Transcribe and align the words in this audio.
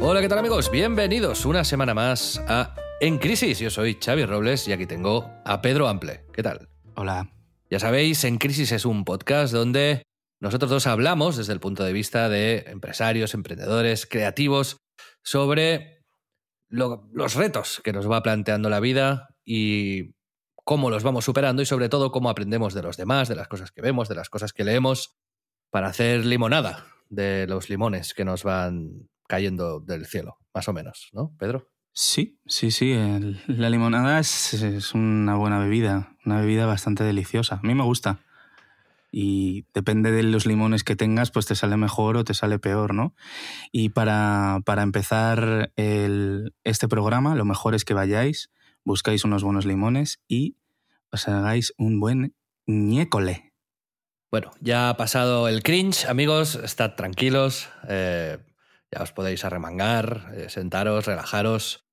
Hola, 0.00 0.20
¿qué 0.20 0.28
tal 0.28 0.38
amigos? 0.38 0.70
Bienvenidos 0.70 1.44
una 1.44 1.64
semana 1.64 1.92
más 1.94 2.40
a 2.48 2.74
En 3.00 3.18
Crisis. 3.18 3.58
Yo 3.58 3.70
soy 3.70 3.98
Xavi 4.02 4.24
Robles 4.24 4.66
y 4.68 4.72
aquí 4.72 4.86
tengo 4.86 5.30
a 5.44 5.60
Pedro 5.60 5.88
Ample. 5.88 6.24
¿Qué 6.32 6.42
tal? 6.42 6.68
Hola. 6.94 7.30
Ya 7.70 7.78
sabéis, 7.78 8.24
En 8.24 8.38
Crisis 8.38 8.72
es 8.72 8.84
un 8.86 9.04
podcast 9.04 9.52
donde 9.52 10.02
nosotros 10.40 10.70
dos 10.70 10.86
hablamos 10.86 11.36
desde 11.36 11.52
el 11.52 11.60
punto 11.60 11.84
de 11.84 11.92
vista 11.92 12.28
de 12.28 12.64
empresarios, 12.68 13.34
emprendedores, 13.34 14.06
creativos, 14.06 14.78
sobre 15.22 16.02
lo- 16.70 17.08
los 17.12 17.34
retos 17.34 17.80
que 17.84 17.92
nos 17.92 18.10
va 18.10 18.22
planteando 18.22 18.70
la 18.70 18.80
vida 18.80 19.28
y 19.44 20.14
cómo 20.64 20.90
los 20.90 21.02
vamos 21.02 21.24
superando 21.24 21.60
y 21.60 21.66
sobre 21.66 21.88
todo 21.88 22.10
cómo 22.12 22.30
aprendemos 22.30 22.72
de 22.72 22.82
los 22.82 22.96
demás, 22.96 23.28
de 23.28 23.36
las 23.36 23.48
cosas 23.48 23.72
que 23.72 23.82
vemos, 23.82 24.08
de 24.08 24.14
las 24.14 24.30
cosas 24.30 24.52
que 24.52 24.64
leemos, 24.64 25.18
para 25.70 25.88
hacer 25.88 26.24
limonada 26.24 26.86
de 27.10 27.46
los 27.46 27.68
limones 27.68 28.14
que 28.14 28.24
nos 28.24 28.44
van 28.44 29.08
cayendo 29.28 29.78
del 29.78 30.06
cielo, 30.06 30.38
más 30.52 30.66
o 30.68 30.72
menos, 30.72 31.10
¿no, 31.12 31.32
Pedro? 31.38 31.68
Sí, 31.92 32.38
sí, 32.46 32.70
sí. 32.72 32.92
el- 32.92 33.40
la 33.46 33.70
limonada 33.70 34.18
es, 34.18 34.54
es 34.54 34.94
una 34.94 35.36
buena 35.36 35.58
bebida, 35.60 36.16
una 36.24 36.40
bebida 36.40 36.66
bastante 36.66 37.04
deliciosa. 37.04 37.56
A 37.62 37.66
mí 37.66 37.74
me 37.74 37.82
gusta. 37.84 38.20
Y 39.10 39.64
depende 39.72 40.10
de 40.12 40.22
los 40.22 40.44
limones 40.46 40.84
que 40.84 40.94
tengas, 40.94 41.30
pues 41.30 41.46
te 41.46 41.54
sale 41.54 41.76
mejor 41.76 42.16
o 42.16 42.24
te 42.24 42.34
sale 42.34 42.58
peor, 42.58 42.92
¿no? 42.94 43.14
Y 43.72 43.88
para, 43.88 44.60
para 44.66 44.82
empezar 44.82 45.72
el- 45.76 46.52
este 46.64 46.88
programa, 46.88 47.34
lo 47.34 47.44
mejor 47.46 47.74
es 47.74 47.84
que 47.84 47.94
vayáis, 47.94 48.50
buscáis 48.84 49.24
unos 49.24 49.42
buenos 49.42 49.64
limones 49.64 50.20
y 50.28 50.56
os 51.10 51.26
hagáis 51.26 51.72
un 51.78 52.00
buen 52.00 52.34
ñécole. 52.66 53.54
Bueno, 54.30 54.50
ya 54.60 54.90
ha 54.90 54.96
pasado 54.98 55.48
el 55.48 55.62
cringe, 55.62 56.04
amigos, 56.06 56.54
estad 56.56 56.94
tranquilos, 56.94 57.70
eh, 57.88 58.36
ya 58.90 59.02
os 59.02 59.12
podéis 59.12 59.44
arremangar, 59.44 60.32
eh, 60.34 60.48
sentaros, 60.48 61.06
relajaros, 61.06 61.86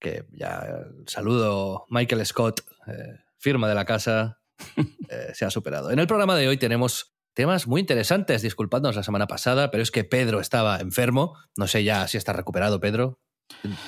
que 0.00 0.26
ya 0.32 0.60
el 0.66 1.08
saludo 1.08 1.84
Michael 1.90 2.24
Scott, 2.24 2.60
eh, 2.86 3.20
firma 3.38 3.68
de 3.68 3.74
la 3.74 3.84
casa, 3.84 4.40
eh, 5.08 5.32
se 5.34 5.44
ha 5.44 5.50
superado. 5.50 5.90
En 5.90 5.98
el 5.98 6.06
programa 6.06 6.36
de 6.36 6.48
hoy 6.48 6.56
tenemos 6.56 7.14
temas 7.34 7.66
muy 7.66 7.80
interesantes, 7.80 8.42
disculpadnos 8.42 8.96
la 8.96 9.02
semana 9.02 9.26
pasada, 9.26 9.70
pero 9.70 9.82
es 9.82 9.90
que 9.90 10.04
Pedro 10.04 10.40
estaba 10.40 10.78
enfermo, 10.80 11.36
no 11.56 11.66
sé 11.66 11.84
ya 11.84 12.06
si 12.08 12.16
está 12.16 12.32
recuperado 12.32 12.80
Pedro. 12.80 13.20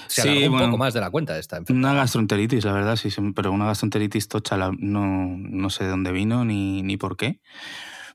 Se 0.06 0.22
Sí, 0.22 0.28
alargó 0.28 0.44
un 0.47 0.53
bueno, 0.53 0.66
poco 0.66 0.78
más 0.78 0.94
de 0.94 1.00
la 1.00 1.11
cuenta 1.11 1.38
esta 1.38 1.56
enfermedad. 1.58 1.91
Una 1.92 2.00
gastroenteritis, 2.00 2.64
la 2.64 2.72
verdad, 2.72 2.97
sí, 2.97 3.11
pero 3.34 3.53
una 3.53 3.66
gastroenteritis 3.66 4.28
tocha, 4.28 4.56
no, 4.56 5.36
no 5.36 5.70
sé 5.70 5.84
de 5.84 5.91
dónde 5.91 6.12
vino 6.12 6.44
ni, 6.44 6.83
ni 6.83 6.97
por 6.97 7.16
qué. 7.16 7.41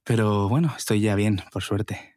Pero 0.03 0.49
bueno, 0.49 0.73
estoy 0.77 1.01
ya 1.01 1.15
bien, 1.15 1.41
por 1.51 1.63
suerte. 1.63 2.14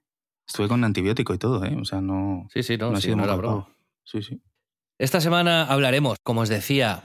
Estuve 0.49 0.69
con 0.69 0.83
antibiótico 0.83 1.35
y 1.35 1.39
todo, 1.39 1.65
¿eh? 1.65 1.77
O 1.81 1.85
sea, 1.85 2.01
no, 2.01 2.49
Sí, 2.53 2.63
sí, 2.63 2.77
no, 2.79 2.91
no 2.91 2.97
ha 2.97 3.01
sí, 3.01 3.05
sido 3.07 3.17
no 3.17 3.25
era 3.25 3.37
broma. 3.37 3.69
Sí, 4.05 4.23
sí. 4.23 4.41
Esta 4.99 5.21
semana 5.21 5.65
hablaremos, 5.65 6.17
como 6.23 6.41
os 6.41 6.49
decía, 6.49 7.05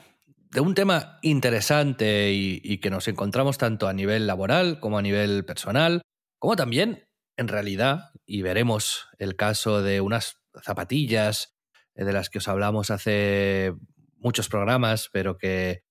de 0.52 0.62
un 0.62 0.74
tema 0.74 1.20
interesante 1.22 2.32
y, 2.32 2.62
y 2.64 2.78
que 2.80 2.90
nos 2.90 3.08
encontramos 3.08 3.58
tanto 3.58 3.88
a 3.88 3.94
nivel 3.94 4.26
laboral 4.26 4.80
como 4.80 4.98
a 4.98 5.02
nivel 5.02 5.46
personal, 5.46 6.02
como 6.40 6.56
también, 6.56 7.06
en 7.38 7.48
realidad, 7.48 8.12
y 8.26 8.42
veremos 8.42 9.08
el 9.20 9.36
caso 9.36 9.82
de 9.82 10.02
unas 10.02 10.38
zapatillas 10.62 11.54
eh, 11.96 12.06
de 12.06 12.14
las 12.14 12.30
que 12.30 12.38
os 12.38 12.48
hablamos 12.48 12.92
hace 12.92 13.74
muchos 14.18 14.48
programas, 14.48 15.10
pero 15.12 15.38
que, 15.38 15.84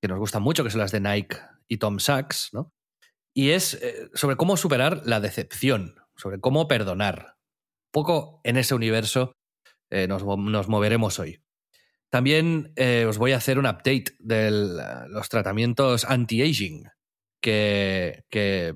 que 0.00 0.08
nos 0.08 0.18
gustan 0.18 0.42
mucho, 0.42 0.64
que 0.64 0.70
son 0.70 0.80
las 0.80 0.92
de 0.92 1.00
Nike 1.00 1.36
y 1.68 1.76
Tom 1.76 1.98
Sachs, 1.98 2.50
¿no? 2.52 2.72
Y 3.34 3.50
es 3.50 3.74
eh, 3.74 4.08
sobre 4.14 4.36
cómo 4.36 4.56
superar 4.56 5.02
la 5.04 5.20
decepción, 5.20 5.96
sobre 6.18 6.40
cómo 6.40 6.68
perdonar. 6.68 7.36
Un 7.86 7.92
poco 7.92 8.40
en 8.44 8.58
ese 8.58 8.74
universo 8.74 9.32
eh, 9.88 10.06
nos, 10.06 10.22
nos 10.24 10.68
moveremos 10.68 11.18
hoy. 11.18 11.40
También 12.10 12.72
eh, 12.76 13.06
os 13.08 13.16
voy 13.18 13.32
a 13.32 13.36
hacer 13.38 13.58
un 13.58 13.64
update 13.66 14.16
de 14.18 14.50
los 14.50 15.28
tratamientos 15.30 16.04
anti-aging 16.04 16.84
que, 17.40 18.24
que, 18.28 18.74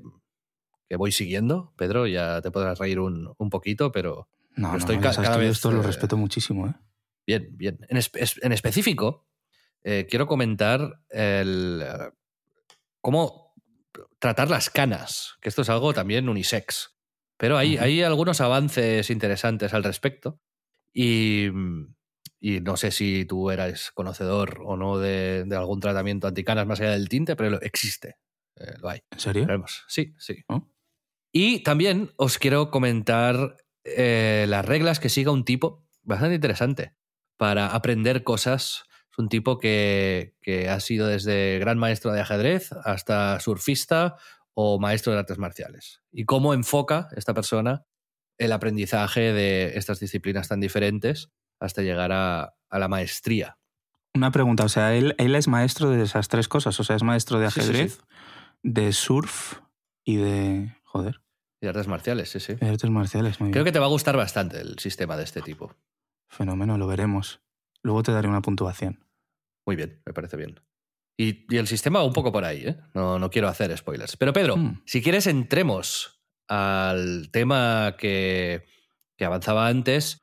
que 0.88 0.96
voy 0.96 1.12
siguiendo. 1.12 1.74
Pedro, 1.76 2.06
ya 2.06 2.40
te 2.40 2.50
podrás 2.50 2.78
reír 2.78 3.00
un, 3.00 3.34
un 3.36 3.50
poquito, 3.50 3.90
pero 3.92 4.28
No, 4.56 4.68
Yo 4.68 4.72
no, 4.72 4.78
estoy 4.78 4.96
ya 4.96 5.02
ca- 5.02 5.22
cada 5.22 5.36
vez, 5.36 5.50
esto 5.52 5.72
lo 5.72 5.80
eh, 5.82 5.86
respeto 5.86 6.16
muchísimo, 6.16 6.68
¿eh? 6.68 6.74
bien, 7.26 7.48
bien. 7.56 7.78
En, 7.88 7.96
espe- 7.96 8.38
en 8.42 8.52
específico, 8.52 9.26
quiero 9.82 10.26
comentar 10.26 11.00
el, 11.10 11.82
cómo 13.00 13.54
tratar 14.18 14.48
las 14.50 14.70
canas, 14.70 15.34
que 15.40 15.48
esto 15.48 15.62
es 15.62 15.68
algo 15.70 15.92
también 15.92 16.28
unisex. 16.28 16.94
Pero 17.36 17.58
hay, 17.58 18.02
algunos 18.02 18.40
avances 18.40 19.10
interesantes 19.10 19.74
al 19.74 19.82
respecto 19.82 20.40
y, 20.92 21.46
y 22.40 22.60
no 22.60 22.76
sé 22.76 22.90
si 22.90 23.24
tú 23.24 23.50
eres 23.50 23.90
conocedor 23.92 24.60
o 24.64 24.76
no 24.76 24.98
de, 24.98 25.44
de 25.44 25.56
algún 25.56 25.80
tratamiento 25.80 26.28
anticanas 26.28 26.66
más 26.66 26.80
allá 26.80 26.92
del 26.92 27.08
tinte, 27.08 27.34
pero 27.34 27.60
existe, 27.60 28.16
eh, 28.56 28.74
lo 28.80 28.90
hay. 28.90 29.00
¿En 29.10 29.18
serio? 29.18 29.46
Veremos. 29.46 29.84
Sí, 29.88 30.14
sí. 30.18 30.44
¿Oh? 30.48 30.68
Y 31.32 31.62
también 31.62 32.12
os 32.16 32.38
quiero 32.38 32.70
comentar 32.70 33.56
eh, 33.84 34.44
las 34.48 34.64
reglas 34.64 35.00
que 35.00 35.08
siga 35.08 35.32
un 35.32 35.44
tipo 35.44 35.88
bastante 36.02 36.34
interesante 36.34 36.94
para 37.38 37.68
aprender 37.68 38.22
cosas. 38.22 38.84
Es 39.10 39.18
un 39.18 39.28
tipo 39.28 39.58
que, 39.58 40.36
que 40.42 40.68
ha 40.68 40.78
sido 40.80 41.06
desde 41.06 41.58
gran 41.58 41.78
maestro 41.78 42.12
de 42.12 42.20
ajedrez 42.20 42.72
hasta 42.84 43.40
surfista 43.40 44.16
o 44.54 44.78
maestro 44.78 45.12
de 45.12 45.18
artes 45.20 45.38
marciales. 45.38 46.00
Y 46.10 46.24
cómo 46.24 46.54
enfoca 46.54 47.08
esta 47.16 47.34
persona 47.34 47.84
el 48.38 48.52
aprendizaje 48.52 49.32
de 49.32 49.76
estas 49.76 50.00
disciplinas 50.00 50.48
tan 50.48 50.60
diferentes 50.60 51.30
hasta 51.60 51.82
llegar 51.82 52.12
a, 52.12 52.54
a 52.70 52.78
la 52.78 52.88
maestría. 52.88 53.58
Una 54.14 54.30
pregunta, 54.30 54.64
o 54.64 54.68
sea, 54.68 54.94
él, 54.94 55.14
él 55.18 55.34
es 55.34 55.48
maestro 55.48 55.90
de 55.90 56.02
esas 56.02 56.28
tres 56.28 56.48
cosas, 56.48 56.78
o 56.80 56.84
sea, 56.84 56.96
es 56.96 57.02
maestro 57.02 57.38
de 57.38 57.50
Sí, 57.50 57.60
sí, 57.60 57.66
sí. 57.66 57.70
ajedrez, 57.72 58.00
de 58.62 58.92
surf 58.92 59.60
y 60.04 60.16
de... 60.16 60.76
Joder, 60.84 61.22
Y 61.62 61.66
artes 61.68 61.86
marciales, 61.88 62.28
sí, 62.30 62.40
sí. 62.40 62.54
de 62.56 62.68
artes 62.68 62.90
marciales. 62.90 63.40
Muy 63.40 63.50
Creo 63.52 63.64
bien. 63.64 63.72
que 63.72 63.76
te 63.76 63.78
va 63.78 63.86
a 63.86 63.90
gustar 63.90 64.16
bastante 64.16 64.60
el 64.60 64.78
sistema 64.78 65.16
de 65.16 65.24
este 65.24 65.40
tipo. 65.40 65.74
Fenómeno, 66.28 66.76
lo 66.76 66.86
veremos. 66.86 67.40
Luego 67.82 68.02
te 68.02 68.12
daré 68.12 68.28
una 68.28 68.42
puntuación. 68.42 69.06
Muy 69.66 69.76
bien, 69.76 70.02
me 70.04 70.12
parece 70.12 70.36
bien. 70.36 70.60
Y, 71.16 71.46
y 71.54 71.58
el 71.58 71.66
sistema 71.66 71.98
va 72.00 72.04
un 72.06 72.12
poco 72.12 72.32
por 72.32 72.44
ahí, 72.44 72.62
¿eh? 72.66 72.76
No, 72.94 73.18
no 73.18 73.30
quiero 73.30 73.48
hacer 73.48 73.76
spoilers. 73.76 74.16
Pero 74.16 74.32
Pedro, 74.32 74.56
Mm. 74.56 74.82
si 74.86 75.02
quieres 75.02 75.26
entremos 75.26 76.20
al 76.48 77.30
tema 77.30 77.96
que, 77.98 78.64
que 79.16 79.24
avanzaba 79.24 79.68
antes. 79.68 80.18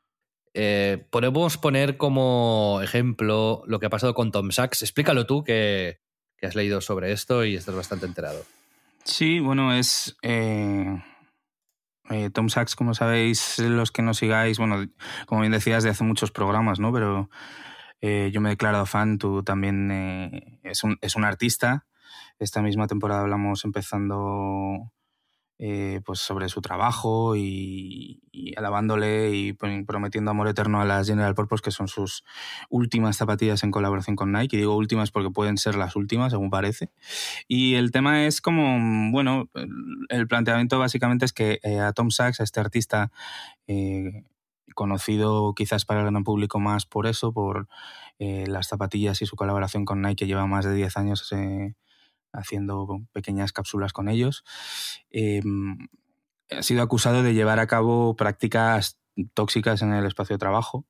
Eh, 0.55 1.05
podemos 1.11 1.57
poner 1.57 1.95
como 1.97 2.79
ejemplo 2.83 3.63
lo 3.67 3.79
que 3.79 3.85
ha 3.85 3.89
pasado 3.89 4.13
con 4.16 4.31
Tom 4.31 4.51
Sachs. 4.51 4.81
Explícalo 4.81 5.25
tú 5.27 5.44
que, 5.44 6.00
que 6.38 6.47
has 6.47 6.56
leído 6.56 6.81
sobre 6.81 7.12
esto 7.12 7.45
y 7.45 7.56
estás 7.56 7.75
bastante 7.75 8.07
enterado. 8.07 8.44
Sí, 9.03 9.39
bueno, 9.39 9.74
es... 9.74 10.18
eh, 10.24 11.01
eh, 12.09 12.30
Tom 12.31 12.50
Sachs, 12.50 12.75
como 12.75 12.94
sabéis, 12.95 13.59
los 13.59 13.92
que 13.92 14.01
nos 14.01 14.18
sigáis, 14.18 14.57
bueno, 14.57 14.88
como 15.27 15.42
bien 15.42 15.51
decías, 15.51 15.83
de 15.83 15.92
hace 15.92 16.03
muchos 16.03 16.31
programas, 16.31 16.80
¿no? 16.80 16.92
Pero 16.92 17.30
eh, 18.01 18.30
yo 18.34 18.42
me 18.42 18.50
he 18.50 18.51
declarado 18.54 18.86
fan, 18.86 19.18
tú 19.18 19.44
también 19.44 19.92
eh, 19.92 20.60
es, 20.63 20.84
un, 20.84 20.98
es 21.01 21.16
un 21.16 21.25
artista. 21.25 21.86
Esta 22.40 22.62
misma 22.62 22.88
temporada 22.88 23.22
hablamos 23.22 23.66
empezando 23.66 24.92
eh, 25.62 26.00
pues 26.06 26.19
sobre 26.19 26.48
su 26.48 26.62
trabajo 26.62 27.36
y, 27.36 28.22
y 28.31 28.57
alabándole 28.57 29.31
y 29.36 29.51
prometiendo 29.54 30.31
amor 30.31 30.48
eterno 30.48 30.80
a 30.80 30.86
las 30.86 31.06
General 31.07 31.36
Purpose, 31.36 31.62
que 31.62 31.72
son 31.72 31.90
sus 31.90 32.24
últimas 32.69 33.18
zapatillas 33.18 33.63
en 33.63 33.72
colaboración 33.72 34.16
con 34.16 34.31
Nike. 34.31 34.56
Y 34.56 34.60
digo 34.60 34.78
últimas 34.78 35.12
porque 35.12 35.31
pueden 35.31 35.57
ser 35.57 35.75
las 35.75 35.98
últimas, 35.98 36.31
según 36.31 36.50
parece. 36.50 36.92
Y 37.50 37.75
el 37.75 37.92
tema 37.92 38.25
es 38.25 38.40
como, 38.42 39.12
bueno, 39.12 39.50
el- 39.54 39.69
el 40.10 40.28
planteamiento 40.28 40.80
básicamente 40.80 41.25
es 41.25 41.34
que 41.34 41.60
eh, 41.63 41.80
a 41.80 41.92
Tom 41.94 42.10
Sachs, 42.12 42.40
a 42.40 42.44
este 42.44 42.62
artista 42.62 43.12
eh, 43.68 44.24
conocido 44.75 45.54
quizás 45.56 45.86
para 45.86 46.01
el 46.01 46.07
gran 46.12 46.24
público 46.24 46.60
más 46.60 46.86
por 46.86 47.07
eso, 47.07 47.33
por 47.33 47.68
eh, 48.19 48.45
las 48.48 48.68
zapatillas 48.68 49.21
y 49.21 49.25
su 49.25 49.36
colaboración 49.36 49.86
con 49.86 50.01
Nike, 50.01 50.16
que 50.18 50.27
lleva 50.27 50.48
más 50.48 50.66
de 50.66 50.74
10 50.74 50.98
años 50.98 51.31
eh, 51.31 51.74
haciendo 52.33 53.01
pequeñas 53.12 53.54
cápsulas 53.54 53.94
con 53.94 54.10
ellos. 54.10 54.44
Em, 55.10 55.77
ha 56.51 56.63
sido 56.63 56.81
acusado 56.81 57.24
de 57.24 57.33
llevar 57.33 57.60
a 57.60 57.68
cabo 57.68 58.16
prácticas 58.16 59.00
tóxicas 59.33 59.81
en 59.81 59.94
el 59.94 60.06
espacio 60.06 60.36
de 60.36 60.39
trabajo 60.39 60.86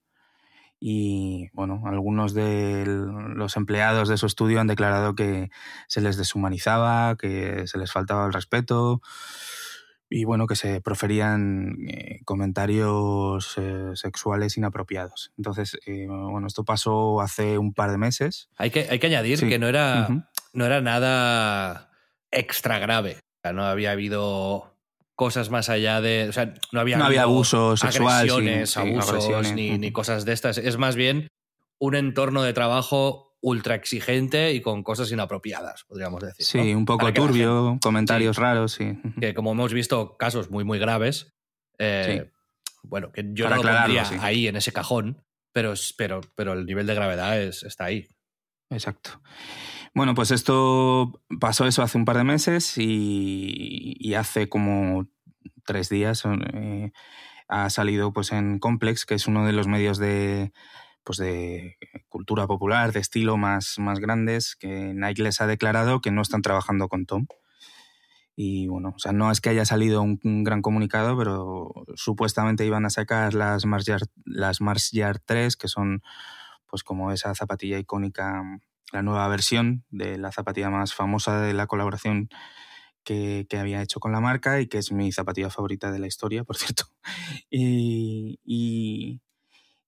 y 0.80 1.50
bueno, 1.52 1.84
algunos 1.86 2.34
de 2.34 2.86
los 2.86 3.58
empleados 3.58 4.08
de 4.08 4.18
su 4.18 4.26
estudio 4.26 4.62
han 4.62 4.68
declarado 4.68 5.14
que 5.14 5.50
se 5.88 6.00
les 6.00 6.16
deshumanizaba, 6.16 7.18
que 7.18 7.68
se 7.68 7.78
les 7.78 7.92
faltaba 7.92 8.26
el 8.26 8.34
respeto 8.34 9.02
y 10.10 10.24
bueno, 10.24 10.48
que 10.48 10.56
se 10.56 10.82
proferían 10.82 11.76
eh, 11.88 12.22
comentarios 12.26 13.54
eh, 13.58 13.92
sexuales 13.94 14.58
inapropiados. 14.58 15.32
Entonces, 15.38 15.78
eh, 15.86 16.08
bueno, 16.08 16.48
esto 16.48 16.66
pasó 16.66 17.22
hace 17.22 17.58
un 17.58 17.74
par 17.74 17.92
de 17.92 18.00
meses. 18.00 18.50
Hay 18.58 18.72
que, 18.72 18.88
hay 18.90 18.98
que 18.98 19.08
añadir 19.08 19.40
que 19.40 19.60
no 19.60 19.68
era, 19.68 20.08
no 20.54 20.66
era 20.66 20.82
nada 20.82 21.92
extra 22.32 22.80
grave. 22.80 23.18
no 23.54 23.64
había 23.64 23.92
habido 23.92 24.76
cosas 25.14 25.52
más 25.52 25.70
allá 25.70 26.02
de. 26.02 26.28
O 26.30 26.34
sea, 26.34 26.56
no 26.72 26.80
había, 26.80 26.98
no 26.98 27.06
había 27.06 27.24
abuso 27.24 27.78
sexual, 27.78 28.16
agresiones, 28.16 28.78
abusos, 28.78 29.54
ni, 29.54 29.78
ni, 29.78 29.92
cosas 29.92 30.26
de 30.26 30.34
estas. 30.34 30.58
Es 30.58 30.78
más 30.78 30.96
bien 30.96 31.28
un 31.78 31.96
entorno 31.96 32.42
de 32.42 32.54
trabajo 32.54 33.29
ultra 33.42 33.76
exigente 33.76 34.54
y 34.54 34.62
con 34.62 34.84
cosas 34.84 35.12
inapropiadas, 35.12 35.86
podríamos 35.86 36.22
decir. 36.22 36.46
Sí, 36.46 36.74
un 36.74 36.86
poco 36.86 37.12
turbio, 37.14 37.78
comentarios 37.82 38.38
raros, 38.38 38.74
sí. 38.74 39.00
Que 39.20 39.34
como 39.34 39.52
hemos 39.52 39.74
visto, 39.74 40.18
casos 40.18 40.50
muy, 40.50 40.64
muy 40.64 40.80
graves. 40.80 41.34
Eh, 41.78 42.30
bueno, 42.84 43.12
que 43.12 43.26
yo 43.34 43.50
no 43.50 43.56
lo 43.56 43.62
pondría 43.62 44.04
ahí 44.22 44.48
en 44.48 44.56
ese 44.56 44.74
cajón, 44.74 45.24
pero, 45.54 45.74
pero, 45.98 46.22
pero 46.36 46.54
el 46.54 46.66
nivel 46.66 46.88
de 46.88 46.96
gravedad 46.96 47.42
es, 47.42 47.64
está 47.64 47.86
ahí. 47.86 48.08
Exacto. 48.70 49.22
Bueno, 49.94 50.14
pues 50.14 50.32
esto 50.32 51.22
pasó 51.40 51.66
eso 51.66 51.82
hace 51.82 51.98
un 51.98 52.06
par 52.06 52.18
de 52.18 52.24
meses 52.24 52.78
y, 52.78 54.14
hace 54.16 54.50
como 54.50 55.08
tres 55.66 55.90
días 55.90 56.24
eh, 56.54 56.92
ha 57.48 57.70
salido 57.70 58.12
pues 58.12 58.32
en 58.32 58.60
Complex, 58.60 59.06
que 59.06 59.16
es 59.16 59.28
uno 59.28 59.46
de 59.46 59.54
los 59.54 59.68
medios 59.68 59.98
de, 59.98 60.52
pues 61.04 61.18
de 61.18 61.78
cultura 62.08 62.48
popular, 62.48 62.92
de 62.92 63.00
estilo 63.00 63.38
más, 63.38 63.76
más 63.80 64.00
grandes, 64.00 64.56
que 64.56 64.94
Nike 64.94 65.24
les 65.24 65.42
ha 65.42 65.48
declarado 65.48 66.02
que 66.02 66.12
no 66.12 66.22
están 66.22 66.42
trabajando 66.42 66.88
con 66.88 67.06
Tom. 67.06 67.28
Y 68.36 68.68
bueno, 68.68 68.94
o 68.96 69.00
sea, 69.00 69.12
no 69.12 69.32
es 69.32 69.42
que 69.42 69.50
haya 69.50 69.66
salido 69.66 70.02
un, 70.02 70.44
gran 70.44 70.62
comunicado, 70.62 71.18
pero 71.18 71.74
supuestamente 71.96 72.66
iban 72.66 72.86
a 72.86 72.90
sacar 72.90 73.34
las 73.34 73.66
Mars 73.66 73.86
Yard, 73.86 74.08
las 74.24 74.62
Mars 74.62 74.92
Yard 74.92 75.20
3, 75.26 75.58
que 75.58 75.68
son 75.68 76.02
pues 76.66 76.84
como 76.84 77.12
esa 77.12 77.36
zapatilla 77.36 77.80
icónica 77.80 78.42
la 78.94 79.02
nueva 79.02 79.28
versión 79.28 79.84
de 79.90 80.18
la 80.18 80.32
zapatilla 80.32 80.70
más 80.70 80.94
famosa 80.94 81.42
de 81.42 81.54
la 81.54 81.68
colaboración 81.68 82.30
que, 83.04 83.48
había 83.60 83.82
hecho 83.82 84.00
con 84.00 84.12
la 84.12 84.20
marca 84.20 84.62
y 84.62 84.68
que 84.68 84.78
es 84.78 84.92
mi 84.92 85.12
zapatilla 85.12 85.50
favorita 85.50 85.92
de 85.92 86.00
la 86.00 86.08
historia, 86.08 86.44
por 86.44 86.58
cierto. 86.58 86.86
Y, 87.50 88.40
y, 88.44 89.22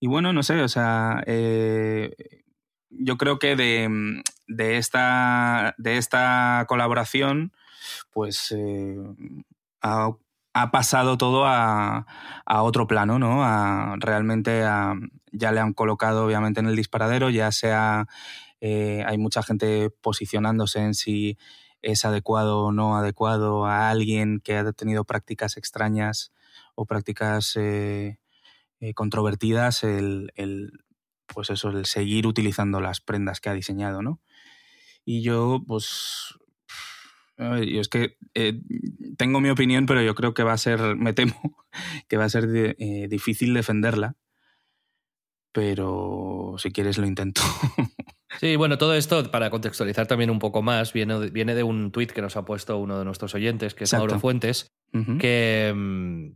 bueno, 0.08 0.34
no 0.34 0.44
sé, 0.44 0.62
o 0.62 0.68
sea, 0.68 1.24
eh, 1.28 2.44
yo 2.90 3.18
creo 3.18 3.40
que 3.40 3.56
de, 3.56 4.24
de, 4.48 4.78
esta, 4.78 5.76
de 5.78 5.98
esta 5.98 6.66
colaboración, 6.68 7.54
pues 8.12 8.52
eh, 8.58 8.98
ha, 9.82 10.72
pasado 10.72 11.18
todo 11.18 11.46
a, 11.46 12.08
a, 12.46 12.64
otro 12.64 12.88
plano, 12.88 13.20
¿no? 13.20 13.44
A, 13.44 13.96
realmente 14.00 14.64
ya 15.32 15.52
le 15.52 15.60
han 15.60 15.74
colocado 15.74 16.26
obviamente 16.26 16.60
en 16.60 16.68
el 16.68 16.76
disparadero, 16.76 17.30
ya 17.30 17.52
sea 17.52 18.08
eh, 18.60 19.04
hay 19.08 19.18
mucha 19.18 19.44
gente 19.44 19.90
posicionándose 20.02 20.80
en 20.80 20.94
si 20.94 21.38
es 21.82 22.06
adecuado 22.06 22.66
o 22.66 22.72
no 22.72 22.96
adecuado 22.96 23.66
a 23.66 23.90
alguien 23.90 24.40
que 24.40 24.58
ha 24.58 24.72
tenido 24.74 25.04
prácticas 25.04 25.58
extrañas 25.58 26.32
o 26.76 26.86
prácticas 26.86 27.56
eh, 28.82 28.94
controvertidas 28.94 29.84
el, 29.84 30.32
pues 31.28 31.50
eso, 31.50 31.70
el 31.70 31.86
seguir 31.86 32.28
utilizando 32.28 32.82
las 32.82 33.00
prendas 33.00 33.40
que 33.40 33.50
ha 33.50 33.54
diseñado, 33.54 34.02
¿no? 34.02 34.20
Y 35.06 35.22
yo, 35.22 35.64
pues, 35.66 36.36
yo 37.38 37.82
es 37.82 37.88
que 37.88 38.18
tengo 39.18 39.40
mi 39.40 39.50
opinión, 39.50 39.86
pero 39.86 40.02
yo 40.02 40.14
creo 40.14 40.34
que 40.34 40.44
va 40.44 40.54
a 40.54 40.58
ser, 40.58 40.80
me 40.98 41.14
temo, 41.14 41.58
que 42.10 42.18
va 42.18 42.26
a 42.26 42.30
ser 42.30 42.76
difícil 43.08 43.54
defenderla. 43.54 44.18
Pero 45.54 46.56
si 46.58 46.72
quieres 46.72 46.98
lo 46.98 47.08
intento. 47.08 47.42
Sí, 48.40 48.56
bueno, 48.56 48.78
todo 48.78 48.96
esto, 48.96 49.30
para 49.30 49.50
contextualizar 49.50 50.08
también 50.08 50.30
un 50.30 50.40
poco 50.40 50.62
más, 50.62 50.94
viene, 50.94 51.30
viene 51.30 51.54
de 51.54 51.64
un 51.64 51.92
tuit 51.92 52.12
que 52.12 52.22
nos 52.22 52.38
ha 52.38 52.46
puesto 52.46 52.78
uno 52.78 52.98
de 52.98 53.06
nuestros 53.06 53.36
oyentes, 53.36 53.74
que 53.74 53.84
es 53.84 53.94
Mauro 53.94 54.20
Fuentes, 54.20 54.72
que, 54.92 55.74
mm, 55.76 56.30
que 56.30 56.36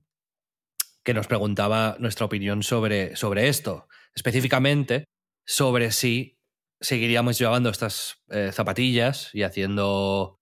nos 1.13 1.27
preguntaba 1.27 1.95
nuestra 1.99 2.25
opinión 2.25 2.63
sobre, 2.63 3.15
sobre 3.15 3.47
esto, 3.47 3.87
específicamente 4.13 5.05
sobre 5.45 5.91
si 5.91 6.39
seguiríamos 6.81 7.37
llevando 7.37 7.69
estas 7.69 8.23
eh, 8.29 8.51
zapatillas 8.51 9.29
y 9.33 9.43
haciendo 9.43 10.39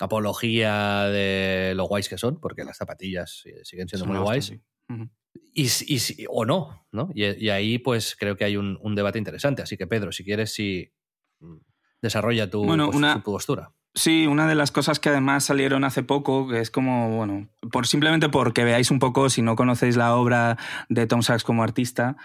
apología 0.00 1.04
de 1.04 1.72
lo 1.76 1.84
guays 1.84 2.08
que 2.08 2.18
son, 2.18 2.40
porque 2.40 2.64
las 2.64 2.76
zapatillas 2.76 3.44
siguen 3.62 3.88
siendo 3.88 4.06
muy 4.06 4.18
guays. 4.18 4.52
Y, 5.52 5.66
y, 5.66 6.26
o 6.28 6.44
no, 6.44 6.86
¿no? 6.92 7.10
Y, 7.14 7.48
ahí 7.48 7.78
pues 7.78 8.16
creo 8.18 8.36
que 8.36 8.44
hay 8.44 8.56
un, 8.56 8.94
debate 8.94 9.18
interesante. 9.18 9.62
Así 9.62 9.76
que 9.76 9.86
Pedro, 9.86 10.12
si 10.12 10.24
quieres, 10.24 10.52
si 10.52 10.92
mm, 11.40 11.56
desarrolla 12.02 12.50
tu, 12.50 12.64
tu 12.66 13.22
postura. 13.22 13.72
Sí, 13.96 14.26
una 14.26 14.48
de 14.48 14.56
las 14.56 14.72
cosas 14.72 14.98
que 14.98 15.08
además 15.08 15.44
salieron 15.44 15.84
hace 15.84 16.02
poco, 16.02 16.48
que 16.48 16.58
es 16.58 16.70
como, 16.70 17.16
bueno, 17.16 17.48
por, 17.70 17.86
simplemente 17.86 18.28
porque 18.28 18.64
veáis 18.64 18.90
un 18.90 18.98
poco, 18.98 19.30
si 19.30 19.40
no 19.40 19.54
conocéis 19.54 19.96
la 19.96 20.16
obra 20.16 20.58
de 20.88 21.06
Tom 21.06 21.22
Sachs 21.22 21.44
como 21.44 21.62
artista, 21.62 22.16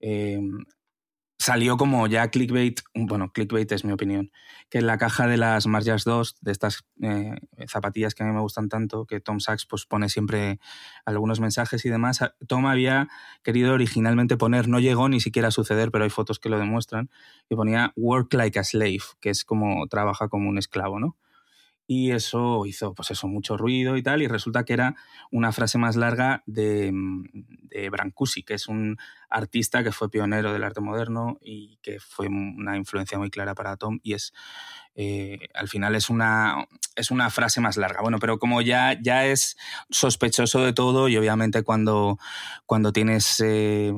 eh, 0.00 0.38
salió 1.38 1.76
como 1.76 2.06
ya 2.06 2.28
clickbait, 2.28 2.80
bueno, 2.94 3.32
clickbait 3.32 3.70
es 3.72 3.84
mi 3.84 3.92
opinión, 3.92 4.30
que 4.70 4.78
en 4.78 4.86
la 4.86 4.98
caja 4.98 5.26
de 5.26 5.36
las 5.36 5.66
Marjas 5.66 6.04
2, 6.04 6.36
de 6.40 6.52
estas 6.52 6.84
eh, 7.02 7.34
zapatillas 7.68 8.14
que 8.14 8.22
a 8.22 8.26
mí 8.26 8.32
me 8.32 8.40
gustan 8.40 8.68
tanto, 8.68 9.06
que 9.06 9.20
Tom 9.20 9.40
Sachs 9.40 9.66
pues, 9.66 9.86
pone 9.86 10.08
siempre 10.08 10.58
algunos 11.04 11.40
mensajes 11.40 11.84
y 11.84 11.90
demás, 11.90 12.20
Tom 12.46 12.66
había 12.66 13.08
querido 13.42 13.74
originalmente 13.74 14.36
poner, 14.36 14.68
no 14.68 14.78
llegó 14.78 15.08
ni 15.08 15.20
siquiera 15.20 15.48
a 15.48 15.52
suceder, 15.52 15.90
pero 15.90 16.04
hay 16.04 16.10
fotos 16.10 16.38
que 16.38 16.48
lo 16.48 16.58
demuestran, 16.58 17.10
y 17.48 17.56
ponía 17.56 17.92
work 17.96 18.32
like 18.34 18.58
a 18.58 18.64
slave, 18.64 19.02
que 19.20 19.30
es 19.30 19.44
como 19.44 19.86
trabaja 19.88 20.28
como 20.28 20.48
un 20.48 20.58
esclavo, 20.58 21.00
¿no? 21.00 21.16
Y 21.86 22.12
eso 22.12 22.64
hizo 22.66 22.94
pues 22.94 23.10
eso 23.10 23.28
mucho 23.28 23.56
ruido 23.56 23.96
y 23.96 24.02
tal 24.02 24.22
y 24.22 24.28
resulta 24.28 24.64
que 24.64 24.72
era 24.72 24.94
una 25.30 25.52
frase 25.52 25.78
más 25.78 25.96
larga 25.96 26.42
de, 26.46 26.90
mm, 26.92 27.24
de, 27.62 27.90
Brancusi 27.90 28.42
que 28.42 28.54
es 28.54 28.68
un 28.68 28.96
artista 29.28 29.84
que 29.84 29.92
fue 29.92 30.10
pionero 30.10 30.52
del 30.52 30.64
arte 30.64 30.80
moderno 30.80 31.38
y 31.40 31.78
que 31.82 32.00
fue 32.00 32.28
una 32.28 32.76
influencia 32.76 33.18
muy 33.18 33.30
clara 33.30 33.54
para 33.54 33.76
Tom 33.76 34.00
y 34.02 34.14
es 34.14 34.32
eh, 34.96 35.38
al 35.54 35.68
final 35.68 35.94
es 35.96 36.08
una, 36.08 36.66
es 36.94 37.10
una 37.10 37.28
frase 37.30 37.60
más 37.60 37.76
larga. 37.76 38.00
Bueno, 38.00 38.18
pero 38.20 38.38
como 38.38 38.62
ya, 38.62 38.96
ya 39.00 39.26
es 39.26 39.56
sospechoso 39.90 40.64
de 40.64 40.72
todo 40.72 41.08
y 41.08 41.16
obviamente 41.16 41.62
cuando, 41.62 42.18
cuando 42.66 42.92
tienes 42.92 43.40
eh, 43.44 43.92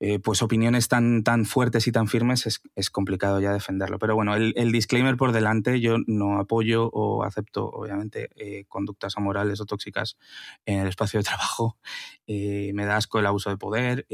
eh, 0.00 0.20
pues 0.20 0.42
opiniones 0.42 0.86
tan, 0.86 1.24
tan 1.24 1.44
fuertes 1.44 1.88
y 1.88 1.92
tan 1.92 2.06
firmes 2.06 2.60
es, 2.74 2.90
complicado 2.90 3.40
ya 3.40 3.52
defenderlo. 3.52 3.98
Pero 3.98 4.14
bueno, 4.14 4.36
el, 4.36 4.72
disclaimer 4.72 5.16
por 5.16 5.32
delante, 5.32 5.80
yo 5.80 5.96
no 6.06 6.38
apoyo 6.38 6.88
o 6.92 7.24
acepto, 7.24 7.68
obviamente, 7.68 8.30
eh, 8.36 8.64
conductas 8.68 9.16
amorales 9.16 9.60
o 9.60 9.66
tóxicas 9.66 10.16
en 10.66 10.80
el 10.80 10.88
espacio 10.88 11.20
de 11.20 11.24
trabajo. 11.24 11.76
Eh, 12.30 12.72
me 12.74 12.84
da 12.84 12.96
asco 12.96 13.18
el 13.18 13.24
abuso 13.24 13.48
de 13.48 13.56
poder, 13.56 14.06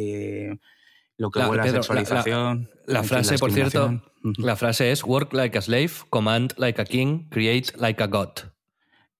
lo 1.16 1.30
que 1.32 1.40
huele 1.40 1.62
a 1.62 1.68
sexualización. 1.68 2.70
La, 2.86 3.02
frase, 3.02 3.38
por 3.38 3.50
cierto, 3.50 4.04
la 4.38 4.54
frase 4.54 4.92
es 4.92 5.02
work 5.02 5.32
like 5.32 5.58
a 5.58 5.60
slave, 5.60 5.90
command 6.10 6.54
like 6.56 6.80
a 6.80 6.84
king, 6.84 7.28
create 7.30 7.76
like 7.76 8.00
a 8.00 8.06
god. 8.06 8.53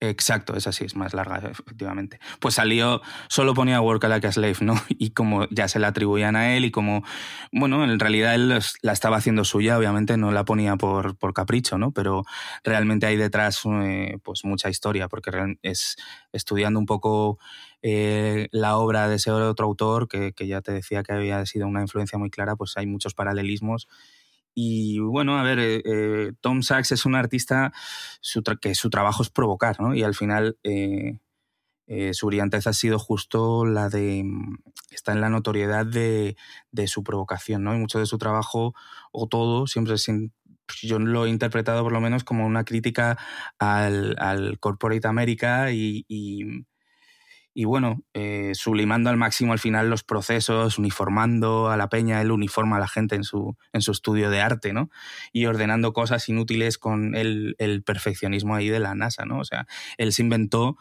Exacto, 0.09 0.57
esa 0.57 0.73
sí 0.73 0.85
es 0.85 0.97
más 0.97 1.15
larga, 1.15 1.39
efectivamente. 1.51 2.19
Pues 2.41 2.55
salió, 2.55 3.01
solo 3.29 3.55
ponía 3.55 3.81
Work 3.81 4.05
Like 4.05 4.27
a 4.27 4.33
Slave, 4.33 4.57
¿no? 4.61 4.75
Y 4.89 5.11
como 5.11 5.47
ya 5.51 5.69
se 5.69 5.79
la 5.79 5.89
atribuían 5.89 6.37
a 6.37 6.57
él 6.57 6.65
y 6.65 6.71
como, 6.71 7.03
bueno, 7.53 7.85
en 7.85 7.99
realidad 7.99 8.35
él 8.35 8.59
la 8.83 8.93
estaba 8.93 9.17
haciendo 9.17 9.45
suya, 9.45 9.79
obviamente 9.79 10.17
no 10.17 10.33
la 10.33 10.45
ponía 10.45 10.77
por, 10.77 11.17
por 11.17 11.33
capricho, 11.35 11.79
¿no? 11.79 11.93
Pero 11.93 12.25
realmente 12.63 13.07
hay 13.07 13.17
detrás 13.17 13.63
eh, 13.67 14.19
pues 14.23 14.45
mucha 14.45 14.69
historia, 14.69 15.09
porque 15.09 15.31
es 15.63 15.97
estudiando 16.33 16.79
un 16.79 16.87
poco 16.87 17.39
eh, 17.83 18.49
la 18.53 18.77
obra 18.77 19.09
de 19.09 19.17
ese 19.17 19.31
otro 19.31 19.67
autor, 19.67 20.09
que, 20.09 20.33
que 20.33 20.47
ya 20.47 20.61
te 20.61 20.73
decía 20.73 21.03
que 21.03 21.13
había 21.13 21.45
sido 21.47 21.67
una 21.67 21.83
influencia 21.83 22.19
muy 22.19 22.31
clara, 22.31 22.57
pues 22.57 22.77
hay 22.77 22.87
muchos 22.87 23.15
paralelismos 23.15 23.89
y 24.55 25.01
bueno, 25.01 25.39
a 25.39 25.43
ver, 25.43 25.59
eh, 25.59 25.83
eh, 25.85 26.33
Tom 26.41 26.63
Sachs 26.63 26.93
es 26.93 27.07
un 27.07 27.15
artista 27.15 27.73
que 28.61 28.75
su 28.75 28.91
trabajo 28.91 29.23
es 29.23 29.31
provocar, 29.31 29.81
¿no? 29.81 29.95
Y 29.95 30.03
al 30.03 30.15
final, 30.15 30.59
eh, 30.63 31.19
eh, 31.87 32.15
su 32.15 32.27
brillantez 32.27 32.67
ha 32.67 32.73
sido 32.73 32.99
justo 32.99 33.67
la 33.67 33.89
de. 33.89 34.23
Mm, 34.25 34.57
está 34.91 35.13
en 35.13 35.21
la 35.21 35.29
notoriedad 35.29 35.85
de, 35.87 36.37
de, 36.71 36.89
su 36.89 37.03
provocación, 37.05 37.65
¿no? 37.65 37.75
Y 37.75 37.79
mucho 37.79 37.99
de 37.99 38.07
su 38.07 38.17
trabajo, 38.19 38.75
o 39.13 39.27
todo, 39.29 39.67
siempre 39.67 39.99
sin, 39.99 40.33
pues 40.67 40.81
yo 40.83 40.99
lo 40.99 41.27
he 41.27 41.29
interpretado 41.29 41.83
por 41.83 41.93
lo 41.93 42.01
menos 42.01 42.25
como 42.25 42.47
una 42.47 42.65
crítica 42.65 43.19
al, 43.59 44.17
al 44.19 44.59
Corporate 44.61 45.07
America 45.07 45.73
y, 45.73 46.07
y 47.55 47.65
bueno, 47.65 48.03
eh, 48.13 48.53
sublimando 48.55 49.11
al 49.11 49.17
máximo 49.17 49.53
al 49.53 49.59
final 49.59 49.89
los 49.89 50.03
procesos, 50.03 50.79
uniformando 50.79 51.71
a 51.71 51.77
la 51.77 51.89
peña, 51.89 52.21
él 52.21 52.33
uniforma 52.33 52.77
a 52.77 52.81
la 52.81 52.89
gente 52.89 53.15
en 53.15 53.25
su, 53.25 53.57
en 53.73 53.81
su 53.81 53.93
estudio 53.93 54.29
de 54.29 54.41
arte, 54.41 54.73
¿no? 54.73 54.91
Y 55.33 55.47
ordenando 55.47 55.93
cosas 55.93 56.29
inútiles 56.29 56.79
con 56.79 57.15
el, 57.15 57.55
el 57.59 57.83
perfeccionismo 57.83 58.55
ahí 58.55 58.69
de 58.69 58.81
la 58.81 58.95
NASA, 58.95 59.25
¿no? 59.25 59.39
O 59.39 59.45
sea, 59.45 59.67
él 59.97 60.13
se 60.13 60.23
inventó 60.23 60.77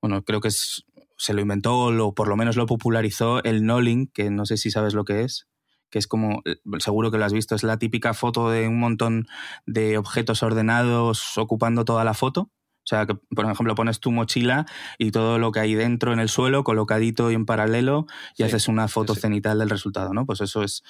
bueno, 0.00 0.22
creo 0.22 0.40
que 0.40 0.48
es, 0.48 0.84
se 1.16 1.34
lo 1.34 1.40
inventó 1.40 1.78
o 1.78 2.14
por 2.14 2.28
lo 2.28 2.36
menos 2.36 2.56
lo 2.56 2.66
popularizó 2.66 3.42
el 3.44 3.64
Nolling, 3.64 4.08
que 4.08 4.30
no 4.30 4.46
sé 4.46 4.56
si 4.56 4.70
sabes 4.70 4.94
lo 4.94 5.04
que 5.04 5.22
es, 5.22 5.48
que 5.90 5.98
es 5.98 6.06
como, 6.06 6.42
seguro 6.78 7.10
que 7.10 7.18
lo 7.18 7.24
has 7.24 7.32
visto, 7.32 7.54
es 7.54 7.62
la 7.62 7.78
típica 7.78 8.14
foto 8.14 8.50
de 8.50 8.68
un 8.68 8.78
montón 8.78 9.26
de 9.66 9.98
objetos 9.98 10.42
ordenados 10.42 11.38
ocupando 11.38 11.84
toda 11.84 12.04
la 12.04 12.14
foto. 12.14 12.50
O 12.86 12.88
sea, 12.88 13.04
que 13.04 13.16
por 13.16 13.44
ejemplo 13.44 13.74
pones 13.74 13.98
tu 13.98 14.12
mochila 14.12 14.64
y 14.96 15.10
todo 15.10 15.40
lo 15.40 15.50
que 15.50 15.58
hay 15.58 15.74
dentro 15.74 16.12
en 16.12 16.20
el 16.20 16.28
suelo, 16.28 16.62
colocadito 16.62 17.32
y 17.32 17.34
en 17.34 17.44
paralelo, 17.44 18.06
y 18.36 18.44
haces 18.44 18.68
una 18.68 18.86
foto 18.86 19.16
cenital 19.16 19.58
del 19.58 19.70
resultado, 19.70 20.14
¿no? 20.14 20.24
Pues 20.24 20.40
eso 20.40 20.62
es, 20.62 20.84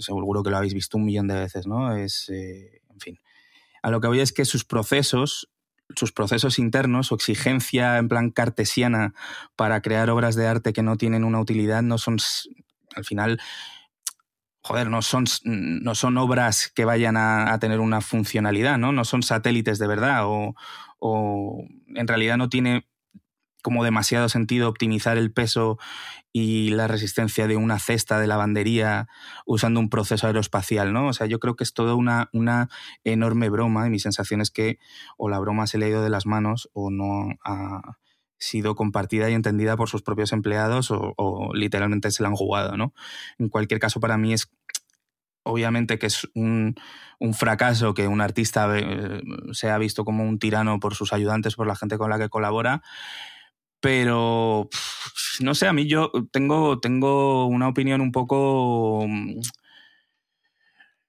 seguro 0.00 0.42
que 0.42 0.50
lo 0.50 0.58
habéis 0.58 0.74
visto 0.74 0.98
un 0.98 1.06
millón 1.06 1.28
de 1.28 1.34
veces, 1.34 1.66
¿no? 1.66 1.96
Es, 1.96 2.28
eh, 2.28 2.82
en 2.90 3.00
fin. 3.00 3.18
A 3.82 3.90
lo 3.90 4.02
que 4.02 4.08
voy 4.08 4.20
es 4.20 4.34
que 4.34 4.44
sus 4.44 4.66
procesos 4.66 5.48
sus 5.94 6.12
procesos 6.12 6.58
internos, 6.58 7.06
su 7.06 7.14
exigencia 7.14 7.96
en 7.98 8.08
plan 8.08 8.30
cartesiana 8.30 9.14
para 9.54 9.80
crear 9.82 10.10
obras 10.10 10.34
de 10.34 10.46
arte 10.46 10.72
que 10.72 10.82
no 10.82 10.96
tienen 10.96 11.24
una 11.24 11.40
utilidad, 11.40 11.80
no 11.82 11.96
son, 11.96 12.16
al 12.96 13.04
final, 13.04 13.40
joder, 14.66 14.90
no 14.90 15.00
son, 15.00 15.26
no 15.44 15.94
son 15.94 16.18
obras 16.18 16.72
que 16.74 16.84
vayan 16.84 17.16
a, 17.16 17.56
tener 17.60 17.78
una 17.78 18.00
funcionalidad, 18.00 18.78
¿no? 18.78 18.90
No 18.90 19.04
son 19.04 19.22
satélites 19.22 19.78
de 19.78 19.86
verdad 19.86 20.26
o, 20.26 20.56
o 20.98 21.64
en 21.94 22.08
realidad 22.08 22.36
no 22.36 22.48
tiene 22.48 22.88
como 23.62 23.84
demasiado 23.84 24.28
sentido 24.28 24.68
optimizar 24.68 25.18
el 25.18 25.32
peso 25.32 25.78
y 26.32 26.70
la 26.70 26.88
resistencia 26.88 27.46
de 27.46 27.56
una 27.56 27.78
cesta 27.78 28.18
de 28.18 28.26
lavandería 28.26 29.08
usando 29.44 29.78
un 29.78 29.88
proceso 29.88 30.26
aeroespacial, 30.26 30.92
¿no? 30.92 31.08
O 31.08 31.12
sea, 31.12 31.28
yo 31.28 31.38
creo 31.38 31.54
que 31.54 31.62
es 31.62 31.72
toda 31.72 31.94
una, 31.94 32.28
una 32.32 32.68
enorme 33.04 33.48
broma 33.48 33.86
y 33.86 33.90
mi 33.90 34.00
sensación 34.00 34.40
es 34.40 34.50
que 34.50 34.78
o 35.16 35.28
la 35.28 35.38
broma 35.38 35.68
se 35.68 35.78
le 35.78 35.86
ha 35.86 35.90
ido 35.90 36.02
de 36.02 36.10
las 36.10 36.26
manos 36.26 36.68
o 36.72 36.90
no 36.90 37.28
ha 37.44 37.98
sido 38.38 38.74
compartida 38.74 39.30
y 39.30 39.34
entendida 39.34 39.76
por 39.76 39.88
sus 39.88 40.02
propios 40.02 40.32
empleados 40.32 40.88
o, 40.90 41.50
literalmente 41.54 42.10
se 42.10 42.22
la 42.22 42.28
han 42.28 42.34
jugado, 42.34 42.76
¿no? 42.76 42.92
En 43.38 43.48
cualquier 43.48 43.80
caso, 43.80 44.00
para 44.00 44.18
mí 44.18 44.32
es 44.32 44.50
obviamente 45.42 45.98
que 45.98 46.06
es 46.06 46.26
un, 46.34 46.74
un, 47.20 47.34
fracaso 47.34 47.94
que 47.94 48.08
un 48.08 48.20
artista 48.20 48.68
eh, 48.76 49.22
sea 49.52 49.78
visto 49.78 50.04
como 50.04 50.24
un 50.24 50.38
tirano 50.38 50.80
por 50.80 50.94
sus 50.94 51.12
ayudantes, 51.12 51.54
por 51.54 51.66
la 51.66 51.76
gente 51.76 51.98
con 51.98 52.10
la 52.10 52.18
que 52.18 52.28
colabora, 52.28 52.82
pero, 53.80 54.68
no 55.40 55.54
sé, 55.54 55.68
a 55.68 55.72
mí 55.72 55.86
yo 55.86 56.10
tengo, 56.32 56.80
tengo 56.80 57.46
una 57.46 57.68
opinión 57.68 58.00
un 58.00 58.10
poco... 58.10 59.06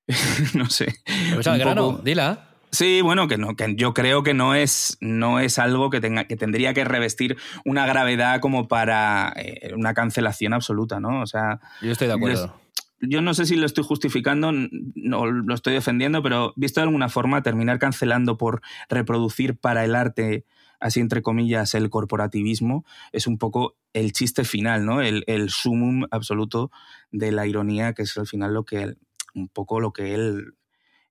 no 0.54 0.70
sé. 0.70 0.94
Pues 1.34 1.48
al 1.48 1.58
grano, 1.58 2.00
dila. 2.04 2.47
Sí, 2.72 3.02
bueno, 3.02 3.28
que 3.28 3.38
no, 3.38 3.56
que 3.56 3.76
yo 3.76 3.94
creo 3.94 4.24
que 4.24 4.34
no 4.34 4.54
es, 4.54 4.98
no 5.00 5.40
es 5.40 5.58
algo 5.58 5.90
que 5.90 6.02
tenga, 6.02 6.26
que 6.26 6.36
tendría 6.36 6.74
que 6.74 6.84
revestir 6.84 7.38
una 7.66 7.86
gravedad 7.86 8.42
como 8.42 8.68
para 8.68 9.34
eh, 9.38 9.74
una 9.76 9.94
cancelación 9.94 10.54
absoluta, 10.54 11.00
¿no? 11.00 11.22
O 11.22 11.28
sea. 11.28 11.60
Yo 11.82 11.92
estoy 11.92 12.08
de 12.08 12.14
acuerdo. 12.14 12.60
yo 13.00 13.22
no 13.22 13.34
sé 13.34 13.46
si 13.46 13.56
lo 13.56 13.66
estoy 13.66 13.84
justificando, 13.84 14.52
no 14.52 15.26
lo 15.26 15.56
estoy 15.56 15.74
defendiendo, 15.74 16.22
pero 16.22 16.54
visto 16.56 16.82
de 16.82 16.86
alguna 16.86 17.10
forma, 17.10 17.42
terminar 17.42 17.80
cancelando 17.80 18.38
por 18.38 18.62
reproducir 18.90 19.58
para 19.58 19.86
el 19.86 19.96
arte 19.96 20.46
así 20.80 21.00
entre 21.00 21.22
comillas, 21.22 21.74
el 21.74 21.90
corporativismo, 21.90 22.86
es 23.12 23.28
un 23.28 23.38
poco 23.38 23.76
el 23.94 24.12
chiste 24.12 24.44
final, 24.44 24.86
¿no? 24.86 25.02
El, 25.02 25.24
el 25.28 25.50
sumum 25.50 26.06
absoluto 26.12 26.72
de 27.12 27.32
la 27.32 27.48
ironía, 27.48 27.94
que 27.94 28.04
es 28.04 28.18
al 28.18 28.28
final 28.28 28.54
lo 28.54 28.64
que 28.64 28.96
un 29.34 29.48
poco 29.48 29.80
lo 29.80 29.94
que 29.94 30.14
él 30.14 30.54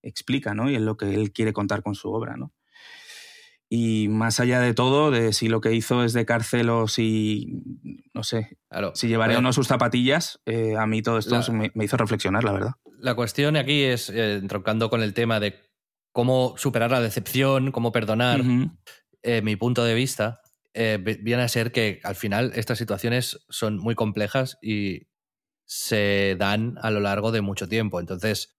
explica, 0.09 0.55
¿no? 0.55 0.71
Y 0.71 0.77
es 0.77 0.83
lo 0.83 0.97
que 0.97 1.15
él 1.15 1.33
quiere 1.33 1.53
contar 1.53 1.83
con 1.83 1.95
su 1.95 2.11
obra, 2.11 2.37
¿no? 2.37 2.53
Y 3.69 4.09
más 4.09 4.39
allá 4.39 4.61
de 4.61 4.75
todo, 4.75 5.11
de 5.11 5.33
si 5.33 5.49
lo 5.49 5.61
que 5.61 5.75
hizo 5.75 6.05
es 6.05 6.13
de 6.13 6.25
cárcel 6.25 6.71
o 6.71 6.87
si, 6.87 7.63
no 8.15 8.23
sé, 8.23 8.59
si 8.95 9.09
llevaría 9.09 9.39
o 9.39 9.43
no 9.43 9.53
sus 9.53 9.67
zapatillas, 9.67 10.41
eh, 10.47 10.77
a 10.79 10.87
mí 10.87 11.03
todo 11.03 11.19
esto 11.19 11.41
me, 11.53 11.73
hizo 11.83 11.97
reflexionar, 11.97 12.45
la 12.45 12.53
verdad. 12.53 12.73
La 13.01 13.15
cuestión 13.15 13.57
aquí 13.57 13.83
es, 13.83 14.09
eh, 14.09 14.35
entroncando 14.35 14.89
con 14.89 15.03
el 15.03 15.15
tema 15.15 15.41
de 15.41 15.61
cómo 16.13 16.55
superar 16.57 16.93
la 16.93 17.01
decepción, 17.01 17.73
cómo 17.73 17.91
perdonar, 17.91 18.41
eh, 19.23 19.43
mi 19.43 19.57
punto 19.57 19.85
de 19.85 19.95
vista, 19.95 20.41
eh, 20.79 20.99
viene 20.99 21.43
a 21.43 21.49
ser 21.49 21.73
que 21.73 22.01
al 22.05 22.17
final 22.17 22.53
estas 22.55 22.77
situaciones 22.77 23.45
son 23.49 23.79
muy 23.79 23.95
complejas 23.95 24.59
y 24.61 25.09
se 25.65 26.37
dan 26.39 26.77
a 26.83 26.91
lo 26.91 27.01
largo 27.01 27.33
de 27.33 27.41
mucho 27.41 27.67
tiempo. 27.67 27.99
Entonces, 27.99 28.56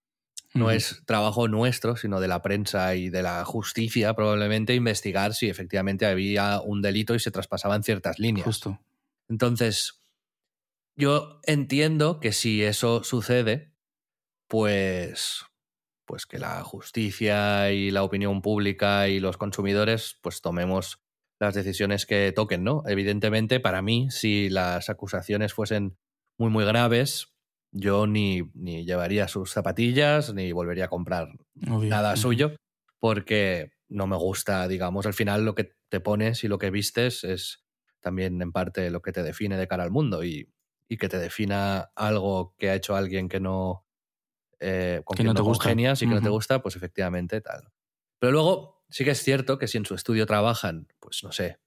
no 0.57 0.71
es 0.71 1.03
trabajo 1.05 1.47
nuestro, 1.47 1.95
sino 1.95 2.19
de 2.19 2.27
la 2.27 2.41
prensa 2.41 2.95
y 2.95 3.09
de 3.09 3.21
la 3.21 3.45
justicia, 3.45 4.13
probablemente, 4.13 4.75
investigar 4.75 5.33
si 5.33 5.49
efectivamente 5.49 6.05
había 6.05 6.61
un 6.61 6.81
delito 6.81 7.15
y 7.15 7.19
se 7.19 7.31
traspasaban 7.31 7.83
ciertas 7.83 8.19
líneas. 8.19 8.45
Justo. 8.45 8.79
Entonces, 9.29 10.01
yo 10.95 11.39
entiendo 11.43 12.19
que 12.19 12.31
si 12.31 12.63
eso 12.63 13.03
sucede, 13.03 13.73
pues 14.47 15.45
pues 16.07 16.25
que 16.25 16.39
la 16.39 16.63
justicia 16.63 17.71
y 17.71 17.91
la 17.91 18.01
opinión 18.01 18.41
pública 18.41 19.09
y 19.09 19.19
los 19.19 19.35
consumidores 19.35 20.17
pues 20.21 20.41
tomemos 20.41 21.01
las 21.39 21.53
decisiones 21.53 22.05
que 22.05 22.31
toquen, 22.31 22.63
¿no? 22.63 22.81
Evidentemente, 22.87 23.59
para 23.59 23.81
mí, 23.81 24.09
si 24.09 24.49
las 24.49 24.89
acusaciones 24.89 25.53
fuesen 25.53 25.97
muy, 26.39 26.49
muy 26.49 26.65
graves, 26.65 27.36
yo 27.77 28.07
ni, 28.07 28.43
ni 28.53 28.85
llevaría 28.85 29.27
sus 29.27 29.51
zapatillas 29.51 30.33
ni 30.33 30.51
volvería 30.51 30.85
a 30.85 30.89
comprar 30.89 31.29
nada 31.53 32.15
suyo, 32.15 32.55
porque 32.99 33.71
no 33.87 34.07
me 34.07 34.17
gusta, 34.17 34.67
digamos, 34.67 35.05
al 35.05 35.13
final 35.13 35.45
lo 35.45 35.55
que 35.55 35.75
te 35.89 35.99
pones 35.99 36.43
y 36.43 36.47
lo 36.47 36.57
que 36.57 36.71
vistes 36.71 37.23
es 37.23 37.63
también 37.99 38.41
en 38.41 38.51
parte 38.51 38.89
lo 38.89 39.01
que 39.01 39.11
te 39.11 39.23
define 39.23 39.57
de 39.57 39.67
cara 39.67 39.83
al 39.83 39.91
mundo 39.91 40.23
y, 40.23 40.51
y 40.87 40.97
que 40.97 41.09
te 41.09 41.19
defina 41.19 41.91
algo 41.95 42.55
que 42.57 42.69
ha 42.69 42.75
hecho 42.75 42.95
alguien 42.95 43.29
que 43.29 43.39
no 43.39 43.85
eh, 44.59 45.01
con 45.05 45.15
que 45.17 45.23
no 45.23 45.33
te 45.33 45.41
gusta. 45.41 45.71
y 45.71 45.75
que 45.75 46.05
no 46.05 46.21
te 46.21 46.29
gusta, 46.29 46.61
pues 46.61 46.75
efectivamente 46.75 47.41
tal. 47.41 47.69
Pero 48.19 48.31
luego 48.31 48.83
sí 48.89 49.03
que 49.03 49.11
es 49.11 49.21
cierto 49.21 49.57
que 49.57 49.67
si 49.67 49.77
en 49.77 49.85
su 49.85 49.93
estudio 49.93 50.25
trabajan, 50.25 50.87
pues 50.99 51.23
no 51.23 51.31
sé, 51.31 51.59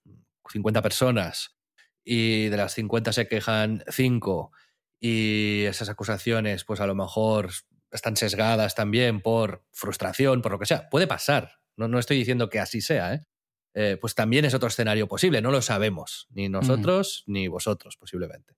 50 0.51 0.83
personas 0.83 1.57
y 2.03 2.49
de 2.49 2.57
las 2.57 2.75
50 2.75 3.13
se 3.13 3.29
quejan 3.29 3.85
5 3.89 4.53
y 5.01 5.65
esas 5.65 5.89
acusaciones 5.89 6.65
pues 6.65 6.81
a 6.81 6.87
lo 6.87 6.95
mejor 6.95 7.51
están 7.91 8.17
sesgadas 8.17 8.75
también 8.75 9.21
por 9.21 9.65
frustración, 9.73 10.43
por 10.43 10.53
lo 10.53 10.59
que 10.59 10.67
sea, 10.67 10.89
puede 10.91 11.07
pasar. 11.07 11.59
No, 11.77 11.89
no 11.89 11.99
estoy 11.99 12.19
diciendo 12.19 12.49
que 12.51 12.61
así 12.61 12.81
sea, 12.81 13.15
¿eh? 13.15 13.27
Eh, 13.75 13.97
pues 14.01 14.15
también 14.15 14.45
es 14.45 14.55
otro 14.55 14.69
escenario 14.69 15.07
posible, 15.07 15.41
no 15.41 15.53
lo 15.53 15.63
sabemos, 15.63 16.27
ni 16.31 16.49
nosotros 16.49 17.23
ni 17.27 17.47
vosotros 17.47 17.97
posiblemente. 17.97 18.57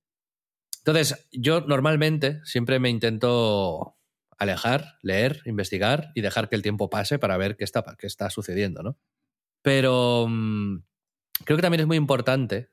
Entonces, 0.79 1.29
yo 1.31 1.61
normalmente 1.61 2.41
siempre 2.45 2.81
me 2.81 2.89
intento 2.89 3.99
alejar, 4.39 4.97
leer, 5.03 5.43
investigar 5.45 6.11
y 6.15 6.23
dejar 6.23 6.49
que 6.49 6.57
el 6.57 6.63
tiempo 6.63 6.89
pase 6.91 7.19
para 7.19 7.37
ver 7.37 7.57
qué 7.57 7.65
está, 7.65 7.85
qué 7.99 8.07
está 8.07 8.31
sucediendo, 8.31 8.83
¿no? 8.83 8.99
Pero 9.61 10.27
mm, 10.29 10.79
creo 11.45 11.57
que 11.57 11.63
también 11.63 11.83
es 11.83 11.87
muy 11.87 11.99
importante 11.99 12.71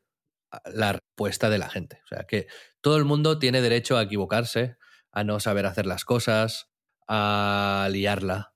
la 0.65 0.93
respuesta 0.93 1.49
de 1.49 1.57
la 1.57 1.69
gente. 1.69 2.01
O 2.05 2.07
sea, 2.07 2.25
que 2.25 2.47
todo 2.81 2.97
el 2.97 3.05
mundo 3.05 3.39
tiene 3.39 3.61
derecho 3.61 3.97
a 3.97 4.03
equivocarse, 4.03 4.77
a 5.11 5.23
no 5.23 5.39
saber 5.39 5.65
hacer 5.65 5.85
las 5.85 6.05
cosas, 6.05 6.69
a 7.07 7.87
liarla, 7.91 8.53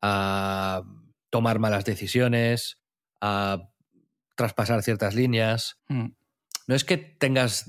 a 0.00 0.82
tomar 1.30 1.58
malas 1.58 1.84
decisiones, 1.84 2.80
a 3.20 3.70
traspasar 4.36 4.82
ciertas 4.82 5.14
líneas. 5.14 5.80
Mm. 5.88 6.08
No 6.66 6.74
es 6.74 6.84
que 6.84 6.96
tengas... 6.96 7.66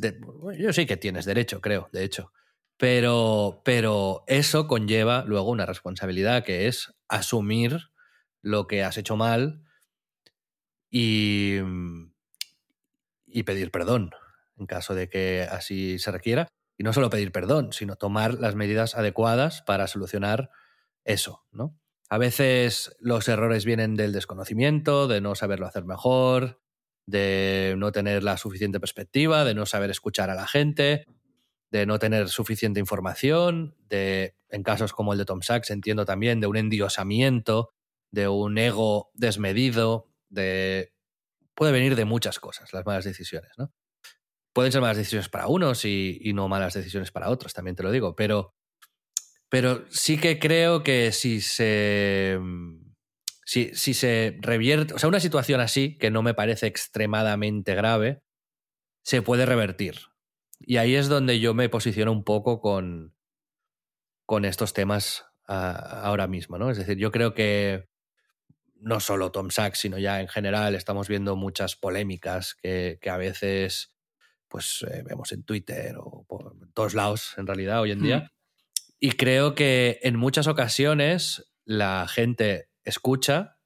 Yo 0.57 0.73
sí 0.73 0.85
que 0.85 0.97
tienes 0.97 1.25
derecho, 1.25 1.61
creo, 1.61 1.89
de 1.91 2.03
hecho. 2.03 2.31
Pero, 2.77 3.61
pero 3.63 4.23
eso 4.27 4.67
conlleva 4.67 5.23
luego 5.25 5.49
una 5.49 5.65
responsabilidad 5.65 6.43
que 6.43 6.67
es 6.67 6.93
asumir 7.07 7.79
lo 8.41 8.67
que 8.67 8.83
has 8.83 8.97
hecho 8.97 9.15
mal 9.15 9.63
y, 10.89 11.59
y 13.33 13.43
pedir 13.43 13.71
perdón 13.71 14.11
en 14.57 14.65
caso 14.67 14.95
de 14.95 15.09
que 15.09 15.47
así 15.49 15.99
se 15.99 16.11
requiera. 16.11 16.47
Y 16.77 16.83
no 16.83 16.93
solo 16.93 17.09
pedir 17.09 17.31
perdón, 17.31 17.73
sino 17.73 17.95
tomar 17.95 18.35
las 18.35 18.55
medidas 18.55 18.95
adecuadas 18.95 19.61
para 19.61 19.87
solucionar 19.87 20.49
eso, 21.03 21.45
¿no? 21.51 21.77
A 22.09 22.17
veces 22.17 22.95
los 22.99 23.27
errores 23.27 23.65
vienen 23.65 23.95
del 23.95 24.13
desconocimiento, 24.13 25.07
de 25.07 25.21
no 25.21 25.35
saberlo 25.35 25.65
hacer 25.65 25.85
mejor, 25.85 26.61
de 27.07 27.75
no 27.77 27.91
tener 27.91 28.23
la 28.23 28.37
suficiente 28.37 28.79
perspectiva, 28.79 29.43
de 29.43 29.55
no 29.55 29.65
saber 29.65 29.89
escuchar 29.89 30.29
a 30.29 30.35
la 30.35 30.47
gente, 30.47 31.05
de 31.71 31.85
no 31.85 31.99
tener 31.99 32.29
suficiente 32.29 32.79
información, 32.79 33.75
de, 33.89 34.35
en 34.49 34.63
casos 34.63 34.93
como 34.93 35.13
el 35.13 35.19
de 35.19 35.25
Tom 35.25 35.41
Sachs, 35.41 35.71
entiendo 35.71 36.05
también, 36.05 36.39
de 36.39 36.47
un 36.47 36.57
endiosamiento, 36.57 37.71
de 38.11 38.27
un 38.27 38.57
ego 38.57 39.09
desmedido, 39.13 40.09
de... 40.29 40.93
Puede 41.55 41.71
venir 41.71 41.95
de 41.95 42.05
muchas 42.05 42.39
cosas 42.39 42.73
las 42.73 42.85
malas 42.85 43.05
decisiones, 43.05 43.51
¿no? 43.57 43.71
Pueden 44.53 44.71
ser 44.71 44.81
malas 44.81 44.97
decisiones 44.97 45.29
para 45.29 45.47
unos 45.47 45.85
y, 45.85 46.31
no 46.33 46.47
malas 46.47 46.73
decisiones 46.73 47.11
para 47.11 47.29
otros, 47.29 47.53
también 47.53 47.75
te 47.75 47.83
lo 47.83 47.91
digo, 47.91 48.15
pero, 48.15 48.53
pero 49.49 49.85
sí 49.89 50.19
que 50.19 50.39
creo 50.39 50.83
que 50.83 51.11
si 51.11 51.41
se 51.41 52.39
si, 53.45 53.93
se 53.93 54.37
revierte, 54.41 54.93
o 54.93 54.99
sea, 54.99 55.09
una 55.09 55.19
situación 55.19 55.59
así, 55.61 55.97
que 55.97 56.09
no 56.09 56.23
me 56.23 56.33
parece 56.33 56.67
extremadamente 56.67 57.75
grave, 57.75 58.23
se 59.03 59.21
puede 59.21 59.45
revertir. 59.45 59.99
Y 60.59 60.77
ahí 60.77 60.95
es 60.95 61.09
donde 61.09 61.39
yo 61.39 61.53
me 61.53 61.69
posiciono 61.69 62.11
un 62.11 62.23
poco 62.23 62.61
con, 62.61 63.15
con 64.25 64.45
estos 64.45 64.73
temas 64.73 65.25
uh, 65.49 65.53
ahora 66.03 66.27
mismo, 66.27 66.57
¿no? 66.57 66.71
Es 66.71 66.77
decir, 66.77 66.97
yo 66.97 67.11
creo 67.11 67.33
que 67.33 67.89
no 68.83 68.99
solo 68.99 69.31
Tom 69.31 69.49
Sachs, 69.49 69.79
sino 69.79 69.97
ya 69.97 70.19
en 70.21 70.27
general 70.27 70.75
estamos 70.75 71.07
viendo 71.07 71.35
muchas 71.35 71.75
polémicas 71.75 72.55
que, 72.55 72.99
que 73.01 73.09
a 73.09 73.17
veces 73.17 73.93
pues 74.49 74.85
eh, 74.89 75.03
vemos 75.03 75.31
en 75.31 75.43
Twitter 75.43 75.95
o 75.97 76.25
por 76.27 76.55
todos 76.73 76.93
lados 76.93 77.33
en 77.37 77.47
realidad 77.47 77.81
hoy 77.81 77.91
en 77.91 78.03
día. 78.03 78.19
Mm. 78.19 78.29
Y 78.99 79.11
creo 79.13 79.55
que 79.55 79.99
en 80.03 80.15
muchas 80.15 80.47
ocasiones 80.47 81.51
la 81.65 82.07
gente 82.07 82.69
escucha 82.83 83.57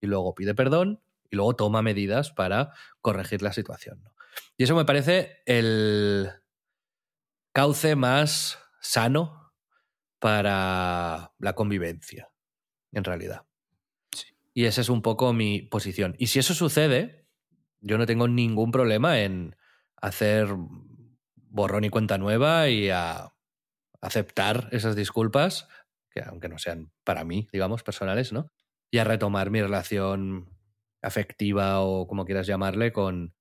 y 0.00 0.06
luego 0.06 0.34
pide 0.34 0.54
perdón 0.54 1.02
y 1.30 1.36
luego 1.36 1.56
toma 1.56 1.82
medidas 1.82 2.30
para 2.30 2.72
corregir 3.00 3.42
la 3.42 3.52
situación. 3.52 4.02
¿no? 4.02 4.14
Y 4.56 4.64
eso 4.64 4.76
me 4.76 4.84
parece 4.84 5.42
el 5.46 6.30
cauce 7.52 7.96
más 7.96 8.58
sano 8.80 9.52
para 10.18 11.32
la 11.38 11.54
convivencia, 11.54 12.30
en 12.92 13.04
realidad. 13.04 13.46
Y 14.56 14.64
esa 14.64 14.80
es 14.80 14.88
un 14.88 15.02
poco 15.02 15.34
mi 15.34 15.60
posición. 15.60 16.14
Y 16.18 16.28
si 16.28 16.38
eso 16.38 16.54
sucede, 16.54 17.28
yo 17.82 17.98
no 17.98 18.06
tengo 18.06 18.26
ningún 18.26 18.72
problema 18.72 19.20
en 19.20 19.54
hacer 20.00 20.48
borrón 21.34 21.84
y 21.84 21.90
cuenta 21.90 22.16
nueva 22.16 22.70
y 22.70 22.88
a 22.88 23.34
aceptar 24.00 24.70
esas 24.72 24.96
disculpas, 24.96 25.68
que 26.10 26.22
aunque 26.22 26.48
no 26.48 26.56
sean 26.56 26.90
para 27.04 27.22
mí, 27.22 27.46
digamos, 27.52 27.82
personales, 27.82 28.32
¿no? 28.32 28.50
y 28.90 28.98
a 28.98 29.04
retomar 29.04 29.50
mi 29.50 29.60
relación 29.60 30.48
afectiva 31.02 31.80
o 31.80 32.06
como 32.06 32.24
quieras 32.24 32.46
llamarle 32.46 32.92
con, 32.92 33.34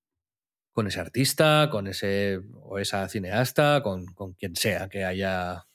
con 0.74 0.88
ese 0.88 1.00
artista, 1.00 1.70
con 1.72 1.88
ese 1.88 2.42
o 2.62 2.78
esa 2.80 3.08
cineasta, 3.08 3.82
con, 3.84 4.06
con 4.08 4.34
quien 4.34 4.56
sea 4.58 4.90
que 4.90 5.06
haya 5.06 5.66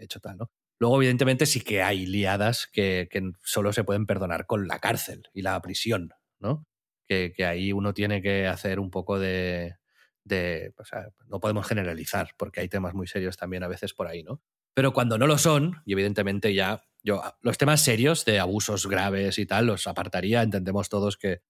hecho 0.00 0.20
tal, 0.20 0.38
¿no? 0.38 0.50
Luego, 0.78 0.96
evidentemente, 0.98 1.46
sí 1.46 1.60
que 1.60 1.82
hay 1.82 2.06
liadas 2.06 2.68
que, 2.72 3.08
solo 3.42 3.72
se 3.72 3.84
pueden 3.84 4.06
perdonar 4.06 4.46
con 4.46 4.68
la 4.68 4.78
cárcel 4.78 5.28
y 5.32 5.42
la 5.42 5.60
prisión, 5.60 6.10
¿no? 6.38 6.66
Que, 7.06 7.32
ahí 7.44 7.72
uno 7.72 7.94
tiene 7.94 8.22
que 8.22 8.46
hacer 8.46 8.78
un 8.80 8.90
poco 8.90 9.18
de... 9.18 9.76
de 10.24 10.72
o 10.76 10.84
sea, 10.84 11.08
no 11.26 11.40
podemos 11.40 11.66
generalizar, 11.66 12.30
porque 12.36 12.60
hay 12.60 12.68
temas 12.68 12.94
muy 12.94 13.06
serios 13.06 13.36
también 13.36 13.62
a 13.62 13.68
veces 13.68 13.94
por 13.94 14.06
ahí, 14.06 14.22
¿no? 14.22 14.42
Pero 14.74 14.92
cuando 14.92 15.18
no 15.18 15.26
lo 15.26 15.38
son, 15.38 15.82
y 15.84 15.92
evidentemente 15.94 16.54
ya 16.54 16.84
yo 17.02 17.22
los 17.40 17.58
temas 17.58 17.82
serios 17.82 18.24
de 18.24 18.38
abusos 18.38 18.86
graves 18.86 19.38
y 19.38 19.46
tal 19.46 19.66
los 19.66 19.86
apartaría, 19.86 20.42
entendemos 20.42 20.88
todos 20.88 21.16
que, 21.16 21.42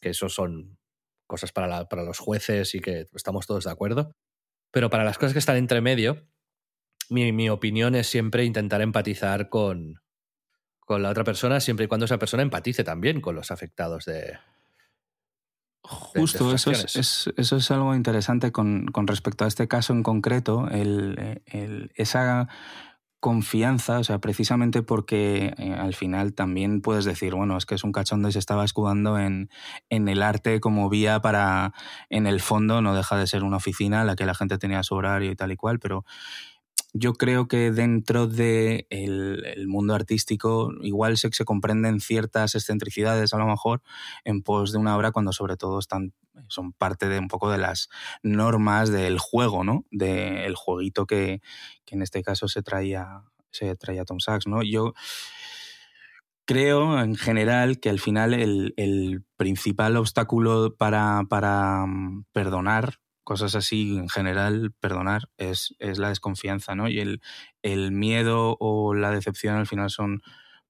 que 0.00 0.10
eso 0.10 0.28
son 0.28 0.78
cosas 1.26 1.52
para, 1.52 1.68
la, 1.68 1.88
para 1.88 2.02
los 2.02 2.18
jueces 2.18 2.74
y 2.74 2.80
que 2.80 3.06
estamos 3.14 3.46
todos 3.46 3.64
de 3.64 3.70
acuerdo. 3.70 4.16
Pero 4.72 4.90
para 4.90 5.04
las 5.04 5.16
cosas 5.16 5.32
que 5.32 5.38
están 5.38 5.56
entre 5.56 5.80
medio, 5.80 6.26
mi, 7.10 7.32
mi 7.32 7.48
opinión 7.48 7.94
es 7.94 8.08
siempre 8.08 8.44
intentar 8.44 8.80
empatizar 8.82 9.48
con, 9.48 10.00
con 10.78 11.02
la 11.02 11.10
otra 11.10 11.24
persona, 11.24 11.60
siempre 11.60 11.84
y 11.84 11.88
cuando 11.88 12.06
esa 12.06 12.18
persona 12.18 12.42
empatice 12.42 12.84
también 12.84 13.20
con 13.20 13.34
los 13.34 13.50
afectados 13.50 14.04
de, 14.04 14.38
Justo, 15.82 16.54
eso 16.54 16.70
es, 16.70 17.32
eso 17.36 17.56
es 17.56 17.70
algo 17.70 17.94
interesante 17.94 18.52
con, 18.52 18.86
con, 18.86 19.06
respecto 19.06 19.44
a 19.44 19.48
este 19.48 19.66
caso 19.66 19.92
en 19.92 20.02
concreto, 20.02 20.68
el, 20.70 21.42
el, 21.46 21.90
esa 21.96 22.48
confianza, 23.18 23.98
o 23.98 24.04
sea, 24.04 24.18
precisamente 24.18 24.82
porque 24.82 25.52
eh, 25.58 25.74
al 25.74 25.94
final 25.94 26.32
también 26.32 26.80
puedes 26.80 27.04
decir, 27.04 27.34
bueno, 27.34 27.56
es 27.56 27.66
que 27.66 27.74
es 27.74 27.84
un 27.84 27.92
cachondo 27.92 28.28
y 28.28 28.32
se 28.32 28.38
estaba 28.38 28.64
escudando 28.64 29.18
en, 29.18 29.50
en, 29.90 30.08
el 30.08 30.22
arte 30.22 30.60
como 30.60 30.88
vía 30.88 31.20
para, 31.20 31.74
en 32.08 32.26
el 32.26 32.40
fondo, 32.40 32.80
no 32.80 32.94
deja 32.94 33.16
de 33.16 33.26
ser 33.26 33.42
una 33.42 33.58
oficina 33.58 34.02
a 34.02 34.04
la 34.04 34.16
que 34.16 34.26
la 34.26 34.34
gente 34.34 34.58
tenía 34.58 34.82
su 34.82 34.94
horario 34.94 35.30
y 35.30 35.36
tal 35.36 35.52
y 35.52 35.56
cual, 35.56 35.80
pero 35.80 36.04
yo 36.92 37.14
creo 37.14 37.48
que 37.48 37.70
dentro 37.70 38.26
del 38.26 38.36
de 38.36 38.86
el 38.90 39.68
mundo 39.68 39.94
artístico 39.94 40.70
igual 40.82 41.16
se, 41.16 41.30
se 41.32 41.44
comprenden 41.44 42.00
ciertas 42.00 42.54
excentricidades 42.54 43.32
a 43.32 43.38
lo 43.38 43.46
mejor 43.46 43.82
en 44.24 44.42
pos 44.42 44.72
de 44.72 44.78
una 44.78 44.96
obra 44.96 45.12
cuando 45.12 45.32
sobre 45.32 45.56
todo 45.56 45.78
están 45.78 46.12
son 46.48 46.72
parte 46.72 47.08
de 47.08 47.18
un 47.18 47.28
poco 47.28 47.50
de 47.50 47.58
las 47.58 47.88
normas 48.22 48.90
del 48.90 49.18
juego, 49.18 49.64
¿no? 49.64 49.84
Del 49.90 50.54
jueguito 50.54 51.06
que, 51.06 51.40
que, 51.84 51.94
en 51.94 52.02
este 52.02 52.22
caso 52.22 52.48
se 52.48 52.62
traía, 52.62 53.22
se 53.50 53.76
traía 53.76 54.04
Tom 54.04 54.20
Sachs, 54.20 54.46
¿no? 54.46 54.62
Yo 54.62 54.94
creo 56.44 57.00
en 57.00 57.14
general 57.16 57.78
que 57.78 57.90
al 57.90 58.00
final 58.00 58.34
el, 58.34 58.74
el 58.76 59.24
principal 59.36 59.96
obstáculo 59.96 60.74
para, 60.76 61.22
para 61.28 61.84
mm, 61.86 62.24
perdonar 62.32 62.98
cosas 63.30 63.54
así 63.54 63.96
en 63.96 64.08
general, 64.08 64.72
perdonar, 64.80 65.28
es, 65.38 65.76
es 65.78 66.00
la 66.00 66.08
desconfianza, 66.08 66.74
¿no? 66.74 66.88
Y 66.88 66.98
el, 66.98 67.22
el, 67.62 67.92
miedo 67.92 68.56
o 68.58 68.92
la 68.92 69.12
decepción 69.12 69.54
al 69.54 69.68
final 69.68 69.88
son 69.88 70.20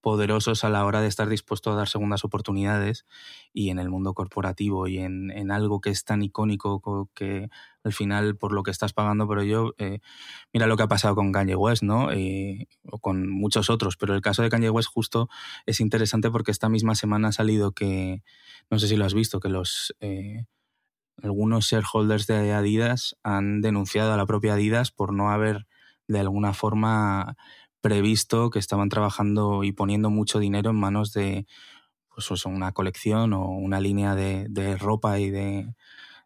poderosos 0.02 0.62
a 0.62 0.68
la 0.68 0.84
hora 0.84 1.00
de 1.00 1.08
estar 1.08 1.26
dispuesto 1.30 1.72
a 1.72 1.74
dar 1.74 1.88
segundas 1.88 2.22
oportunidades 2.22 3.06
y 3.54 3.70
en 3.70 3.78
el 3.78 3.88
mundo 3.88 4.12
corporativo 4.12 4.88
y 4.88 4.98
en, 4.98 5.30
en 5.30 5.50
algo 5.50 5.80
que 5.80 5.88
es 5.88 6.04
tan 6.04 6.20
icónico 6.20 7.08
que 7.14 7.48
al 7.82 7.94
final 7.94 8.36
por 8.36 8.52
lo 8.52 8.62
que 8.62 8.72
estás 8.72 8.92
pagando, 8.92 9.26
pero 9.26 9.42
yo, 9.42 9.72
eh, 9.78 10.00
mira 10.52 10.66
lo 10.66 10.76
que 10.76 10.82
ha 10.82 10.88
pasado 10.88 11.14
con 11.14 11.32
Kanye 11.32 11.56
West, 11.56 11.82
¿no? 11.82 12.12
Eh, 12.12 12.68
o 12.84 12.98
con 12.98 13.26
muchos 13.26 13.70
otros, 13.70 13.96
pero 13.96 14.14
el 14.14 14.20
caso 14.20 14.42
de 14.42 14.50
Kanye 14.50 14.68
West 14.68 14.90
justo 14.92 15.30
es 15.64 15.80
interesante 15.80 16.30
porque 16.30 16.50
esta 16.50 16.68
misma 16.68 16.94
semana 16.94 17.28
ha 17.28 17.32
salido 17.32 17.72
que, 17.72 18.22
no 18.68 18.78
sé 18.78 18.86
si 18.86 18.96
lo 18.96 19.06
has 19.06 19.14
visto, 19.14 19.40
que 19.40 19.48
los... 19.48 19.94
Eh, 20.00 20.44
algunos 21.22 21.66
shareholders 21.66 22.26
de 22.26 22.52
Adidas 22.52 23.16
han 23.22 23.60
denunciado 23.60 24.12
a 24.12 24.16
la 24.16 24.26
propia 24.26 24.54
Adidas 24.54 24.90
por 24.90 25.12
no 25.12 25.30
haber 25.30 25.66
de 26.08 26.20
alguna 26.20 26.54
forma 26.54 27.36
previsto 27.80 28.50
que 28.50 28.58
estaban 28.58 28.88
trabajando 28.88 29.64
y 29.64 29.72
poniendo 29.72 30.10
mucho 30.10 30.38
dinero 30.38 30.70
en 30.70 30.76
manos 30.76 31.12
de 31.12 31.46
pues, 32.14 32.44
una 32.44 32.72
colección 32.72 33.32
o 33.32 33.48
una 33.48 33.80
línea 33.80 34.14
de, 34.14 34.46
de 34.48 34.76
ropa 34.76 35.18
y 35.18 35.30
de, 35.30 35.74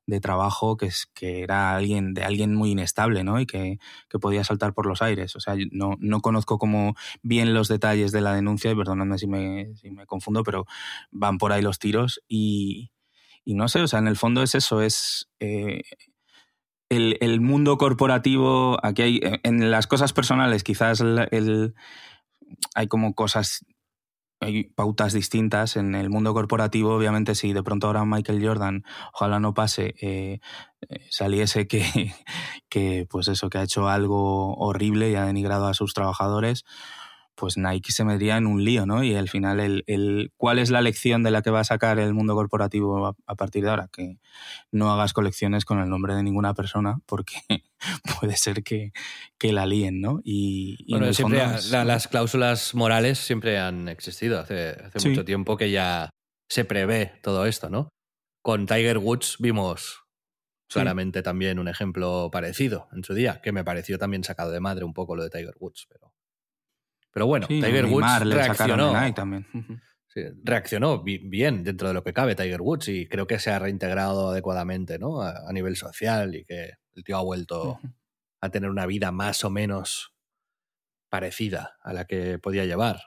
de, 0.06 0.20
trabajo 0.20 0.76
que, 0.76 0.86
es, 0.86 1.06
que 1.14 1.42
era 1.42 1.76
alguien 1.76 2.14
de 2.14 2.24
alguien 2.24 2.54
muy 2.54 2.72
inestable 2.72 3.22
¿no? 3.24 3.40
y 3.40 3.46
que, 3.46 3.78
que, 4.08 4.18
podía 4.18 4.42
saltar 4.42 4.74
por 4.74 4.86
los 4.86 5.02
aires. 5.02 5.36
O 5.36 5.40
sea, 5.40 5.54
no, 5.70 5.94
no 6.00 6.20
conozco 6.20 6.58
como 6.58 6.94
bien 7.22 7.54
los 7.54 7.68
detalles 7.68 8.10
de 8.12 8.20
la 8.20 8.34
denuncia 8.34 8.70
y 8.70 8.74
perdonadme 8.74 9.18
si 9.18 9.26
me, 9.26 9.74
si 9.76 9.90
me 9.90 10.06
confundo, 10.06 10.42
pero 10.42 10.66
van 11.10 11.38
por 11.38 11.52
ahí 11.52 11.62
los 11.62 11.78
tiros 11.78 12.20
y, 12.28 12.90
y 13.44 13.54
no 13.54 13.68
sé, 13.68 13.82
o 13.82 13.86
sea, 13.86 13.98
en 13.98 14.08
el 14.08 14.16
fondo 14.16 14.42
es 14.42 14.54
eso, 14.54 14.80
es 14.80 15.28
eh, 15.40 15.82
el, 16.88 17.18
el, 17.20 17.40
mundo 17.40 17.76
corporativo, 17.78 18.78
aquí 18.82 19.02
hay, 19.02 19.16
eh, 19.22 19.40
en 19.42 19.70
las 19.70 19.86
cosas 19.86 20.12
personales 20.12 20.64
quizás 20.64 21.00
el, 21.00 21.28
el, 21.30 21.74
hay 22.74 22.88
como 22.88 23.14
cosas, 23.14 23.64
hay 24.40 24.64
pautas 24.64 25.12
distintas. 25.12 25.76
En 25.76 25.94
el 25.94 26.10
mundo 26.10 26.34
corporativo, 26.34 26.94
obviamente, 26.94 27.34
si 27.34 27.52
de 27.52 27.62
pronto 27.62 27.86
ahora 27.86 28.04
Michael 28.04 28.44
Jordan, 28.44 28.84
ojalá 29.12 29.40
no 29.40 29.54
pase, 29.54 29.94
eh, 30.00 30.40
eh 30.88 31.06
saliese 31.10 31.66
que, 31.66 31.84
que, 32.68 33.06
pues 33.10 33.28
eso, 33.28 33.50
que 33.50 33.58
ha 33.58 33.62
hecho 33.62 33.88
algo 33.88 34.54
horrible 34.56 35.10
y 35.10 35.14
ha 35.16 35.24
denigrado 35.24 35.66
a 35.66 35.74
sus 35.74 35.94
trabajadores, 35.94 36.64
pues 37.34 37.56
Nike 37.56 37.92
se 37.92 38.04
metería 38.04 38.36
en 38.36 38.46
un 38.46 38.64
lío, 38.64 38.86
¿no? 38.86 39.02
Y 39.02 39.14
al 39.14 39.28
final, 39.28 39.60
el, 39.60 39.84
el, 39.86 40.32
¿cuál 40.36 40.58
es 40.58 40.70
la 40.70 40.80
lección 40.80 41.22
de 41.22 41.30
la 41.30 41.42
que 41.42 41.50
va 41.50 41.60
a 41.60 41.64
sacar 41.64 41.98
el 41.98 42.14
mundo 42.14 42.34
corporativo 42.34 43.06
a, 43.06 43.16
a, 43.26 43.34
partir 43.34 43.64
de 43.64 43.70
ahora? 43.70 43.88
Que 43.92 44.18
no 44.70 44.92
hagas 44.92 45.12
colecciones 45.12 45.64
con 45.64 45.80
el 45.80 45.88
nombre 45.88 46.14
de 46.14 46.22
ninguna 46.22 46.54
persona 46.54 46.98
porque 47.06 47.34
puede 48.20 48.36
ser 48.36 48.62
que, 48.62 48.92
que 49.38 49.52
la 49.52 49.66
líen, 49.66 50.00
¿no? 50.00 50.20
Y, 50.22 50.76
y 50.86 50.92
bueno, 50.92 51.12
siempre 51.12 51.44
la, 51.70 51.84
las 51.84 52.08
cláusulas 52.08 52.74
morales 52.74 53.18
siempre 53.18 53.58
han 53.58 53.88
existido. 53.88 54.40
Hace, 54.40 54.70
hace 54.70 55.00
sí. 55.00 55.08
mucho 55.08 55.24
tiempo 55.24 55.56
que 55.56 55.70
ya 55.70 56.10
se 56.48 56.64
prevé 56.64 57.12
todo 57.22 57.46
esto, 57.46 57.68
¿no? 57.68 57.88
Con 58.42 58.66
Tiger 58.66 58.98
Woods 58.98 59.36
vimos 59.38 60.04
claramente 60.68 61.22
también 61.22 61.58
un 61.58 61.68
ejemplo 61.68 62.30
parecido 62.32 62.88
en 62.92 63.04
su 63.04 63.14
día, 63.14 63.40
que 63.42 63.52
me 63.52 63.64
pareció 63.64 63.98
también 63.98 64.24
sacado 64.24 64.50
de 64.50 64.60
madre 64.60 64.84
un 64.84 64.92
poco 64.92 65.16
lo 65.16 65.22
de 65.22 65.30
Tiger 65.30 65.54
Woods, 65.58 65.86
pero... 65.88 66.13
Pero 67.14 67.28
bueno, 67.28 67.46
sí, 67.46 67.60
Tiger 67.62 67.86
Woods 67.86 68.24
reaccionó. 68.24 68.92
también. 69.14 69.46
reaccionó 70.42 71.02
bien 71.02 71.62
dentro 71.62 71.88
de 71.88 71.94
lo 71.94 72.02
que 72.02 72.12
cabe 72.12 72.34
Tiger 72.34 72.60
Woods 72.60 72.88
y 72.88 73.06
creo 73.06 73.28
que 73.28 73.38
se 73.38 73.52
ha 73.52 73.58
reintegrado 73.60 74.30
adecuadamente 74.30 74.98
¿no? 74.98 75.22
a, 75.22 75.50
nivel 75.52 75.76
social 75.76 76.34
y 76.34 76.44
que 76.44 76.72
el 76.94 77.04
tío 77.04 77.16
ha 77.16 77.22
vuelto 77.22 77.78
a 78.40 78.50
tener 78.50 78.68
una 78.68 78.86
vida 78.86 79.12
más 79.12 79.44
o 79.44 79.50
menos 79.50 80.12
parecida 81.08 81.76
a 81.82 81.92
la 81.92 82.04
que 82.04 82.40
podía 82.40 82.64
llevar. 82.64 83.00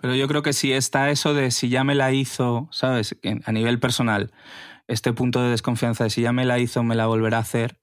Pero 0.00 0.14
yo 0.14 0.26
creo 0.26 0.42
que 0.42 0.54
si 0.54 0.72
está 0.72 1.10
eso 1.10 1.34
de 1.34 1.50
si 1.50 1.68
ya 1.68 1.84
me 1.84 1.94
la 1.94 2.12
hizo, 2.12 2.68
¿sabes? 2.72 3.14
A 3.44 3.52
nivel 3.52 3.78
personal, 3.78 4.32
este 4.88 5.12
punto 5.12 5.42
de 5.42 5.50
desconfianza 5.50 6.04
de 6.04 6.10
si 6.10 6.22
ya 6.22 6.32
me 6.32 6.46
la 6.46 6.58
hizo, 6.58 6.82
me 6.82 6.94
la 6.94 7.06
volverá 7.06 7.36
a 7.36 7.40
hacer, 7.40 7.78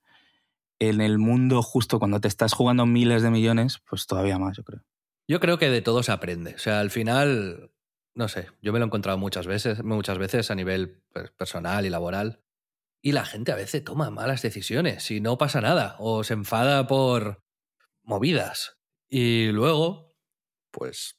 en 0.79 1.01
el 1.01 1.19
mundo 1.19 1.61
justo 1.61 1.99
cuando 1.99 2.19
te 2.19 2.27
estás 2.27 2.53
jugando 2.53 2.87
miles 2.87 3.21
de 3.21 3.29
millones, 3.29 3.79
pues 3.87 4.07
todavía 4.07 4.39
más, 4.39 4.57
yo 4.57 4.63
creo. 4.63 4.81
Yo 5.27 5.39
creo 5.39 5.57
que 5.57 5.69
de 5.69 5.81
todo 5.81 6.03
se 6.03 6.11
aprende. 6.11 6.55
O 6.55 6.59
sea, 6.59 6.79
al 6.79 6.91
final, 6.91 7.71
no 8.15 8.27
sé, 8.27 8.47
yo 8.61 8.73
me 8.73 8.79
lo 8.79 8.85
he 8.85 8.87
encontrado 8.87 9.17
muchas 9.17 9.47
veces, 9.47 9.83
muchas 9.83 10.17
veces 10.17 10.51
a 10.51 10.55
nivel 10.55 11.03
personal 11.37 11.85
y 11.85 11.89
laboral. 11.89 12.41
Y 13.01 13.13
la 13.13 13.25
gente 13.25 13.51
a 13.51 13.55
veces 13.55 13.83
toma 13.83 14.11
malas 14.11 14.41
decisiones 14.41 15.09
y 15.09 15.21
no 15.21 15.37
pasa 15.37 15.61
nada. 15.61 15.95
O 15.99 16.23
se 16.23 16.33
enfada 16.33 16.87
por 16.87 17.43
movidas. 18.03 18.77
Y 19.09 19.47
luego, 19.47 20.15
pues, 20.71 21.17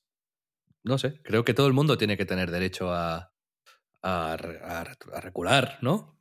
no 0.85 0.99
sé, 0.99 1.21
creo 1.23 1.45
que 1.45 1.55
todo 1.55 1.67
el 1.67 1.73
mundo 1.73 1.99
tiene 1.99 2.17
que 2.17 2.25
tener 2.25 2.51
derecho 2.51 2.93
a, 2.93 3.33
a, 4.03 4.37
recular, 5.21 5.79
¿no? 5.81 6.13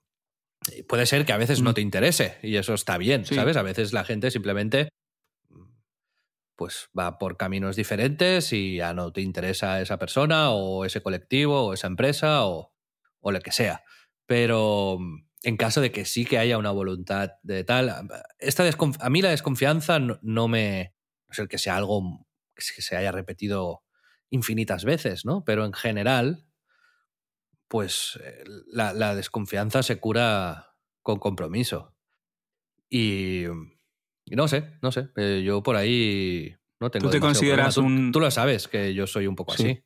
puede 0.88 1.08
ser 1.08 1.26
que 1.26 1.34
a 1.34 1.38
veces 1.38 1.62
no 1.64 1.74
te 1.74 1.82
interese 1.82 2.38
y 2.44 2.58
eso 2.58 2.76
está 2.76 3.00
bien, 3.00 3.26
¿sabes? 3.26 3.58
A 3.58 3.64
veces 3.64 3.94
la 3.94 4.04
gente 4.04 4.30
simplemente 4.30 4.90
pues 6.62 6.92
va 6.96 7.18
por 7.18 7.38
caminos 7.38 7.76
diferentes 7.76 8.54
y 8.54 8.76
ya 8.76 8.94
no 8.94 9.12
te 9.12 9.22
interesa 9.22 9.82
esa 9.82 9.98
persona 9.98 10.52
o 10.52 10.86
ese 10.86 11.02
colectivo 11.02 11.64
o 11.64 11.74
esa 11.74 11.88
empresa 11.88 12.46
o, 12.46 12.72
o 13.20 13.32
lo 13.32 13.40
que 13.40 13.52
sea. 13.52 13.84
Pero 14.28 15.00
en 15.42 15.58
caso 15.58 15.82
de 15.82 15.92
que 15.92 16.06
sí 16.06 16.24
que 16.24 16.38
haya 16.38 16.60
una 16.60 16.70
voluntad 16.70 17.32
de 17.42 17.64
tal, 17.64 18.08
esta 18.38 18.64
a 19.00 19.10
mí 19.10 19.24
la 19.24 19.32
desconfianza 19.32 19.98
no, 19.98 20.48
me... 20.48 20.94
No 21.36 21.44
el 21.44 21.50
que 21.50 21.58
sea 21.58 21.78
algo 21.78 22.28
que 22.54 22.84
se 22.84 22.96
haya 22.96 23.12
repetido 23.12 23.82
infinitas 24.30 24.86
veces, 24.86 25.26
¿no? 25.26 25.44
Pero 25.44 25.66
en 25.66 25.74
general, 25.74 26.46
pues 27.70 28.20
eh, 28.24 28.44
la, 28.68 29.16
desconfianza 29.16 29.82
se 29.82 30.00
cura 30.00 30.76
con 31.02 31.18
compromiso. 31.18 31.96
Y, 32.88 33.46
no 34.36 34.48
sé, 34.48 34.78
no 34.82 34.92
sé, 34.92 35.10
eh, 35.16 35.42
yo 35.46 35.62
por 35.64 35.76
ahí 35.76 36.56
no 36.80 36.90
tengo... 36.90 37.08
¿Tú 37.08 37.12
te 37.12 37.20
consideras 37.20 37.78
un... 37.78 38.12
Tú, 38.12 38.20
lo 38.20 38.32
sabes, 38.32 38.68
que 38.68 38.94
yo 38.94 39.08
soy 39.08 39.28
un 39.28 39.36
poco 39.36 39.54
así. 39.54 39.84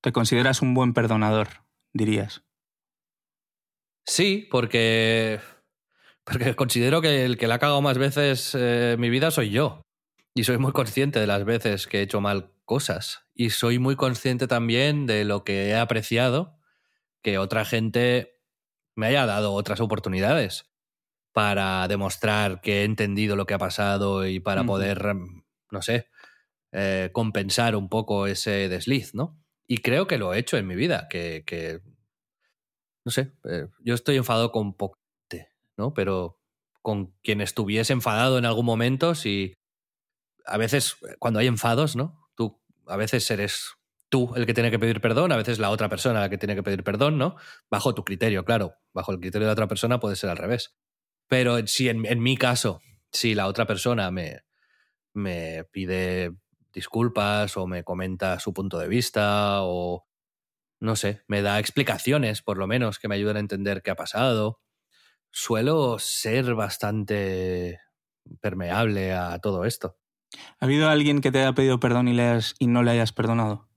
¿Te 0.00 0.12
consideras 0.12 0.62
un 0.62 0.74
buen 0.74 0.94
perdonador, 0.94 1.48
dirías? 1.92 2.42
Sí, 4.06 4.48
porque, 4.50 5.40
porque 6.24 6.56
considero 6.56 7.00
que 7.00 7.24
el 7.24 7.36
que 7.36 7.46
le 7.48 7.54
ha 7.54 7.58
cagado 7.58 7.82
más 7.82 7.98
veces 7.98 8.54
eh, 8.54 8.92
en 8.92 9.00
mi 9.00 9.10
vida 9.10 9.30
soy 9.30 9.50
yo. 9.50 9.82
Y 10.34 10.44
soy 10.44 10.58
muy 10.58 10.72
consciente 10.72 11.18
de 11.18 11.26
las 11.26 11.44
veces 11.44 11.86
que 11.86 11.98
he 11.98 12.02
hecho 12.02 12.20
mal 12.20 12.52
cosas. 12.64 13.26
Y 13.34 13.50
soy 13.50 13.78
muy 13.78 13.96
consciente 13.96 14.46
también 14.46 15.06
de 15.06 15.24
lo 15.24 15.44
que 15.44 15.68
he 15.68 15.76
apreciado 15.76 16.58
que 17.22 17.38
otra 17.38 17.64
gente 17.64 18.40
me 18.96 19.06
haya 19.06 19.26
dado 19.26 19.52
otras 19.52 19.80
oportunidades 19.80 20.69
para 21.32 21.86
demostrar 21.88 22.60
que 22.60 22.80
he 22.80 22.84
entendido 22.84 23.36
lo 23.36 23.46
que 23.46 23.54
ha 23.54 23.58
pasado 23.58 24.26
y 24.26 24.40
para 24.40 24.64
poder, 24.64 25.14
no 25.70 25.82
sé, 25.82 26.08
eh, 26.72 27.10
compensar 27.12 27.76
un 27.76 27.88
poco 27.88 28.26
ese 28.26 28.68
desliz, 28.68 29.14
¿no? 29.14 29.40
Y 29.66 29.78
creo 29.78 30.06
que 30.06 30.18
lo 30.18 30.34
he 30.34 30.38
hecho 30.38 30.56
en 30.56 30.66
mi 30.66 30.74
vida, 30.74 31.06
que, 31.08 31.80
no 33.04 33.12
sé, 33.12 33.32
eh, 33.44 33.68
yo 33.80 33.94
estoy 33.94 34.16
enfadado 34.16 34.50
con 34.50 34.74
poco, 34.74 34.98
¿no? 35.76 35.94
Pero 35.94 36.40
con 36.82 37.12
quien 37.22 37.40
estuviese 37.40 37.92
enfadado 37.92 38.38
en 38.38 38.46
algún 38.46 38.66
momento, 38.66 39.14
si 39.14 39.54
a 40.46 40.56
veces 40.56 40.96
cuando 41.18 41.38
hay 41.38 41.46
enfados, 41.46 41.94
¿no? 41.94 42.28
Tú 42.34 42.60
a 42.86 42.96
veces 42.96 43.30
eres 43.30 43.74
tú 44.08 44.32
el 44.34 44.44
que 44.44 44.54
tiene 44.54 44.70
que 44.70 44.78
pedir 44.78 45.00
perdón, 45.00 45.32
a 45.32 45.36
veces 45.36 45.58
la 45.58 45.70
otra 45.70 45.88
persona 45.88 46.20
la 46.20 46.30
que 46.30 46.38
tiene 46.38 46.54
que 46.54 46.62
pedir 46.62 46.82
perdón, 46.82 47.18
¿no? 47.18 47.36
Bajo 47.70 47.94
tu 47.94 48.04
criterio, 48.04 48.44
claro. 48.44 48.74
Bajo 48.92 49.12
el 49.12 49.20
criterio 49.20 49.46
de 49.46 49.52
otra 49.52 49.68
persona 49.68 50.00
puede 50.00 50.16
ser 50.16 50.30
al 50.30 50.36
revés. 50.36 50.76
Pero 51.30 51.64
si 51.68 51.88
en, 51.88 52.20
mi 52.20 52.36
caso, 52.36 52.82
si 53.12 53.36
la 53.36 53.46
otra 53.46 53.64
persona 53.64 54.10
me, 54.10 54.42
me 55.14 55.62
pide 55.70 56.34
disculpas 56.72 57.56
o 57.56 57.68
me 57.68 57.84
comenta 57.84 58.40
su 58.40 58.52
punto 58.52 58.80
de 58.80 58.88
vista 58.88 59.62
o, 59.62 60.08
no 60.80 60.96
sé, 60.96 61.22
me 61.28 61.40
da 61.40 61.60
explicaciones, 61.60 62.42
por 62.42 62.58
lo 62.58 62.66
menos, 62.66 62.98
que 62.98 63.06
me 63.06 63.14
ayuden 63.14 63.36
a 63.36 63.40
entender 63.40 63.80
qué 63.80 63.92
ha 63.92 63.94
pasado, 63.94 64.60
suelo 65.30 66.00
ser 66.00 66.56
bastante 66.56 67.78
permeable 68.40 69.12
a 69.12 69.38
todo 69.38 69.64
esto. 69.64 70.00
¿Ha 70.58 70.64
habido 70.64 70.88
alguien 70.88 71.20
que 71.20 71.30
te 71.30 71.38
haya 71.38 71.52
pedido 71.52 71.78
perdón 71.78 72.08
y, 72.08 72.12
le 72.12 72.40
y 72.58 72.66
no 72.66 72.82
le 72.82 72.90
hayas 72.90 73.12
perdonado? 73.12 73.68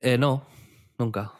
Eh, 0.00 0.18
no, 0.18 0.44
nunca. 0.98 1.34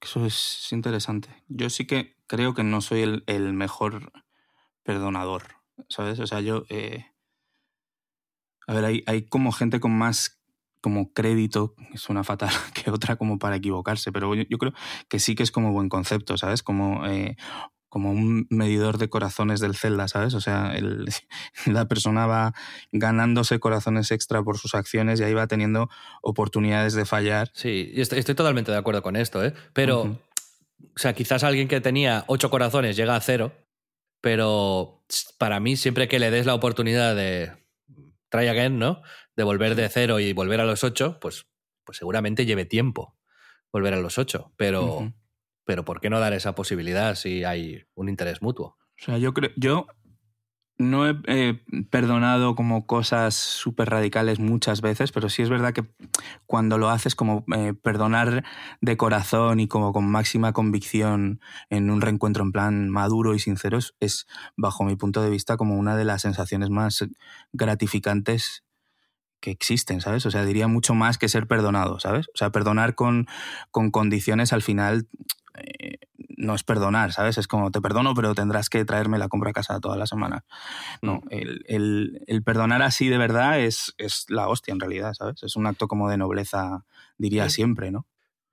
Eso 0.00 0.24
es 0.24 0.68
interesante. 0.70 1.28
Yo 1.48 1.70
sí 1.70 1.84
que 1.84 2.17
creo 2.28 2.54
que 2.54 2.62
no 2.62 2.80
soy 2.80 3.22
el, 3.26 3.52
mejor 3.52 4.12
perdonador, 4.84 5.42
¿sabes? 5.88 6.20
O 6.20 6.26
sea, 6.26 6.40
yo... 6.40 6.64
Eh, 6.68 7.06
a 8.68 8.74
ver, 8.74 8.84
hay, 8.84 9.02
hay 9.06 9.22
como 9.22 9.50
gente 9.50 9.80
con 9.80 9.96
más 9.96 10.38
como 10.80 11.12
crédito, 11.12 11.74
es 11.92 12.08
una 12.08 12.24
fatal 12.24 12.50
que 12.74 12.90
otra 12.90 13.16
como 13.16 13.38
para 13.38 13.56
equivocarse, 13.56 14.12
pero 14.12 14.34
yo, 14.34 14.58
creo 14.58 14.72
que 15.08 15.18
sí 15.18 15.34
que 15.34 15.42
es 15.42 15.50
como 15.50 15.72
buen 15.72 15.88
concepto, 15.88 16.36
¿sabes? 16.38 16.62
Como, 16.62 17.06
eh, 17.06 17.36
como 17.88 18.10
un 18.10 18.46
medidor 18.50 18.98
de 18.98 19.08
corazones 19.08 19.60
del 19.60 19.74
Zelda, 19.74 20.08
¿sabes? 20.08 20.34
O 20.34 20.40
sea, 20.40 20.74
la 21.66 21.88
persona 21.88 22.26
va 22.26 22.52
ganándose 22.92 23.58
corazones 23.58 24.10
extra 24.10 24.42
por 24.42 24.58
sus 24.58 24.74
acciones 24.74 25.20
y 25.20 25.24
ahí 25.24 25.34
va 25.34 25.46
teniendo 25.46 25.88
oportunidades 26.22 26.94
de 26.94 27.06
fallar. 27.06 27.50
Sí, 27.54 27.90
estoy, 27.94 28.18
estoy 28.18 28.34
totalmente 28.34 28.70
de 28.70 28.78
acuerdo 28.78 29.02
con 29.02 29.16
esto, 29.16 29.44
¿eh? 29.44 29.54
Pero, 29.72 30.18
o 30.82 30.98
sea, 30.98 31.12
quizás 31.12 31.44
alguien 31.44 31.68
que 31.68 31.80
tenía 31.80 32.24
ocho 32.26 32.50
corazones 32.50 32.96
llega 32.96 33.16
a 33.16 33.20
cero, 33.20 33.52
pero 34.20 35.04
para 35.38 35.60
mí 35.60 35.76
siempre 35.76 36.08
que 36.08 36.18
le 36.18 36.30
des 36.30 36.46
la 36.46 36.54
oportunidad 36.54 37.14
de 37.14 37.52
try 38.28 38.48
again, 38.48 38.78
¿no? 38.78 39.02
De 39.36 39.44
volver 39.44 39.74
de 39.74 39.88
cero 39.88 40.20
y 40.20 40.32
volver 40.32 40.60
a 40.60 40.64
los 40.64 40.84
ocho, 40.84 41.18
pues, 41.20 41.46
pues 41.84 41.98
seguramente 41.98 42.46
lleve 42.46 42.64
tiempo 42.64 43.18
volver 43.72 43.94
a 43.94 44.00
los 44.00 44.18
ocho, 44.18 44.52
pero 44.56 45.12
pero 45.64 45.84
¿por 45.84 46.00
qué 46.00 46.08
no 46.08 46.18
dar 46.18 46.32
esa 46.32 46.54
posibilidad 46.54 47.14
si 47.14 47.44
hay 47.44 47.84
un 47.94 48.08
interés 48.08 48.40
mutuo? 48.40 48.78
O 49.00 49.04
sea, 49.04 49.18
yo 49.18 49.34
creo, 49.34 49.50
yo 49.56 49.86
no 50.78 51.08
he 51.08 51.60
perdonado 51.90 52.54
como 52.54 52.86
cosas 52.86 53.34
súper 53.34 53.90
radicales 53.90 54.38
muchas 54.38 54.80
veces, 54.80 55.12
pero 55.12 55.28
sí 55.28 55.42
es 55.42 55.50
verdad 55.50 55.72
que 55.72 55.84
cuando 56.46 56.78
lo 56.78 56.88
haces 56.88 57.14
como 57.14 57.44
eh, 57.54 57.74
perdonar 57.74 58.44
de 58.80 58.96
corazón 58.96 59.60
y 59.60 59.68
como 59.68 59.92
con 59.92 60.08
máxima 60.08 60.52
convicción 60.52 61.40
en 61.68 61.90
un 61.90 62.00
reencuentro 62.00 62.44
en 62.44 62.52
plan 62.52 62.88
maduro 62.90 63.34
y 63.34 63.40
sincero 63.40 63.78
es, 64.00 64.26
bajo 64.56 64.84
mi 64.84 64.96
punto 64.96 65.20
de 65.22 65.30
vista, 65.30 65.56
como 65.56 65.76
una 65.76 65.96
de 65.96 66.04
las 66.04 66.22
sensaciones 66.22 66.70
más 66.70 67.04
gratificantes 67.52 68.64
que 69.40 69.50
existen, 69.50 70.00
¿sabes? 70.00 70.26
O 70.26 70.30
sea, 70.30 70.44
diría 70.44 70.68
mucho 70.68 70.94
más 70.94 71.18
que 71.18 71.28
ser 71.28 71.46
perdonado, 71.46 72.00
¿sabes? 72.00 72.28
O 72.28 72.36
sea, 72.36 72.50
perdonar 72.50 72.94
con, 72.94 73.26
con 73.70 73.90
condiciones 73.90 74.52
al 74.52 74.62
final 74.62 75.08
eh, 75.56 75.98
no 76.36 76.54
es 76.54 76.62
perdonar, 76.62 77.12
¿sabes? 77.12 77.38
Es 77.38 77.48
como 77.48 77.70
te 77.70 77.80
perdono, 77.80 78.14
pero 78.14 78.34
tendrás 78.34 78.68
que 78.68 78.84
traerme 78.84 79.18
la 79.18 79.28
compra 79.28 79.50
a 79.50 79.52
casa 79.52 79.80
toda 79.80 79.96
la 79.96 80.06
semana. 80.06 80.44
No, 81.02 81.16
mm. 81.16 81.28
el, 81.30 82.42
perdonar 82.44 82.82
así 82.82 83.08
de 83.08 83.18
verdad 83.18 83.60
es, 83.60 83.94
es, 83.98 84.26
la 84.28 84.48
hostia 84.48 84.72
en 84.72 84.80
realidad, 84.80 85.14
¿sabes? 85.14 85.42
Es 85.42 85.56
un 85.56 85.66
acto 85.66 85.88
como 85.88 86.08
de 86.08 86.16
nobleza, 86.16 86.84
diría 87.16 87.48
siempre, 87.48 87.90
¿no? 87.90 88.06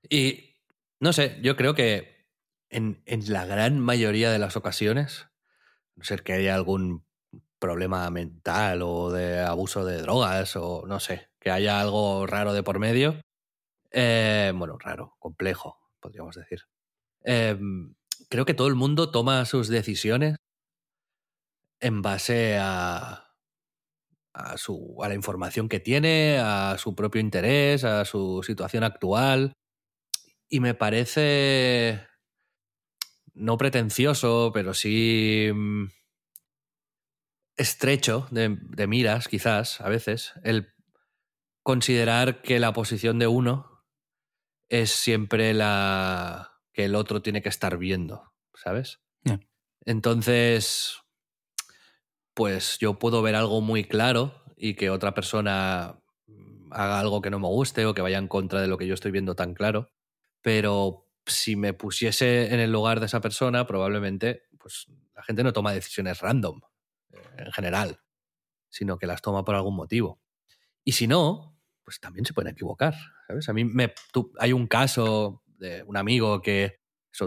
Y 0.09 0.55
no 0.99 1.13
sé, 1.13 1.39
yo 1.41 1.55
creo 1.55 1.75
que 1.75 2.27
en, 2.69 3.01
en 3.05 3.31
la 3.31 3.45
gran 3.45 3.79
mayoría 3.79 4.31
de 4.31 4.39
las 4.39 4.57
ocasiones, 4.57 5.27
no 5.95 6.03
ser 6.03 6.23
que 6.23 6.33
haya 6.33 6.55
algún 6.55 7.04
problema 7.65 8.07
mental 8.11 8.83
o 8.83 9.09
de 9.09 9.39
abuso 9.41 9.85
de 9.85 9.97
drogas 9.97 10.55
o 10.55 10.85
no 10.85 10.99
sé, 10.99 11.29
que 11.39 11.49
haya 11.49 11.81
algo 11.81 12.27
raro 12.27 12.53
de 12.53 12.61
por 12.61 12.77
medio, 12.77 13.19
eh, 13.91 14.53
bueno, 14.55 14.77
raro, 14.77 15.15
complejo, 15.17 15.79
podríamos 15.99 16.35
decir. 16.35 16.61
Em, 17.23 17.95
creo 18.29 18.45
que 18.45 18.53
todo 18.53 18.67
el 18.67 18.75
mundo 18.75 19.09
toma 19.09 19.43
sus 19.45 19.67
decisiones 19.67 20.35
en 21.79 22.03
base 22.03 22.57
a, 22.59 23.33
a, 24.33 24.57
su, 24.57 24.97
a 25.01 25.07
la 25.07 25.15
información 25.15 25.67
que 25.67 25.79
tiene, 25.79 26.37
a 26.39 26.77
su 26.77 26.93
propio 26.93 27.19
interés, 27.19 27.83
a 27.83 28.05
su 28.05 28.43
situación 28.43 28.83
actual. 28.83 29.53
Y 30.47 30.59
me 30.59 30.75
parece 30.75 32.05
no 33.33 33.57
pretencioso, 33.57 34.51
pero 34.53 34.75
sí 34.75 35.49
mm, 35.51 35.85
estrecho 37.57 38.27
de, 38.31 38.57
de, 38.61 38.87
miras, 38.87 39.27
quizás, 39.27 39.81
a 39.81 39.89
veces, 39.89 40.33
el 40.43 40.73
considerar 41.63 42.41
que 42.41 42.59
la 42.59 42.73
posición 42.73 43.19
de 43.19 43.27
uno 43.27 43.83
es 44.69 44.91
siempre 44.91 45.53
la 45.53 46.51
que 46.73 46.85
el 46.85 46.95
otro 46.95 47.21
tiene 47.21 47.41
que 47.41 47.49
estar 47.49 47.77
viendo, 47.77 48.33
¿sabes? 48.53 48.99
Entonces, 49.87 50.97
pues 52.33 52.77
yo 52.79 52.97
puedo 52.97 53.21
ver 53.21 53.35
algo 53.35 53.61
muy 53.61 53.83
claro 53.83 54.43
y 54.57 54.73
que 54.73 54.89
otra 54.89 55.13
persona 55.13 55.99
haga 56.71 56.99
algo 56.99 57.21
que 57.21 57.29
no 57.29 57.39
me 57.39 57.47
guste 57.47 57.85
o 57.85 57.93
que 57.93 58.01
vaya 58.01 58.17
en 58.17 58.27
contra 58.27 58.61
de 58.61 58.67
lo 58.67 58.77
que 58.77 58.87
yo 58.87 58.95
estoy 58.95 59.11
viendo 59.11 59.35
tan 59.35 59.53
claro, 59.53 59.91
pero 60.41 61.07
si 61.25 61.55
me 61.55 61.73
pusiese 61.73 62.53
en 62.53 62.59
el 62.59 62.71
lugar 62.71 62.99
de 62.99 63.05
esa 63.05 63.21
persona, 63.21 63.67
probablemente 63.67 64.43
pues 64.59 64.87
la 65.15 65.23
gente 65.23 65.43
no 65.43 65.53
toma 65.53 65.71
decisiones 65.71 66.19
random 66.19 66.61
en 67.37 67.51
general, 67.51 68.01
sino 68.69 68.97
que 68.97 69.07
las 69.07 69.21
toma 69.21 69.43
por 69.43 69.55
algún 69.55 69.75
motivo. 69.75 70.21
Y 70.83 70.93
si 70.93 71.07
no, 71.07 71.57
pues 71.83 71.99
también 71.99 72.25
se 72.25 72.33
pueden 72.33 72.53
equivocar, 72.53 72.95
¿sabes? 73.27 73.49
A 73.49 73.53
mí 73.53 73.65
me, 73.65 73.93
hay 74.39 74.53
un 74.53 74.67
caso 74.67 75.43
de 75.57 75.83
un 75.83 75.97
amigo 75.97 76.41
que 76.41 76.79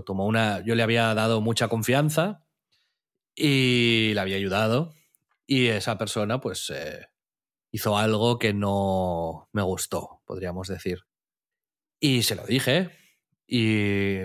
tomó 0.05 0.27
una, 0.27 0.61
yo 0.65 0.75
le 0.75 0.83
había 0.83 1.15
dado 1.15 1.41
mucha 1.41 1.69
confianza 1.69 2.45
y 3.35 4.13
le 4.15 4.21
había 4.21 4.37
ayudado 4.37 4.95
y 5.47 5.69
esa 5.69 5.97
persona 5.97 6.41
pues 6.41 6.71
eh, 6.71 7.07
hizo 7.71 7.97
algo 7.97 8.39
que 8.39 8.53
no 8.53 9.49
me 9.53 9.63
gustó, 9.63 10.23
podríamos 10.27 10.69
decir. 10.69 11.05
Y 12.01 12.23
se 12.23 12.35
lo 12.35 12.45
dije 12.45 12.91
y 13.47 14.19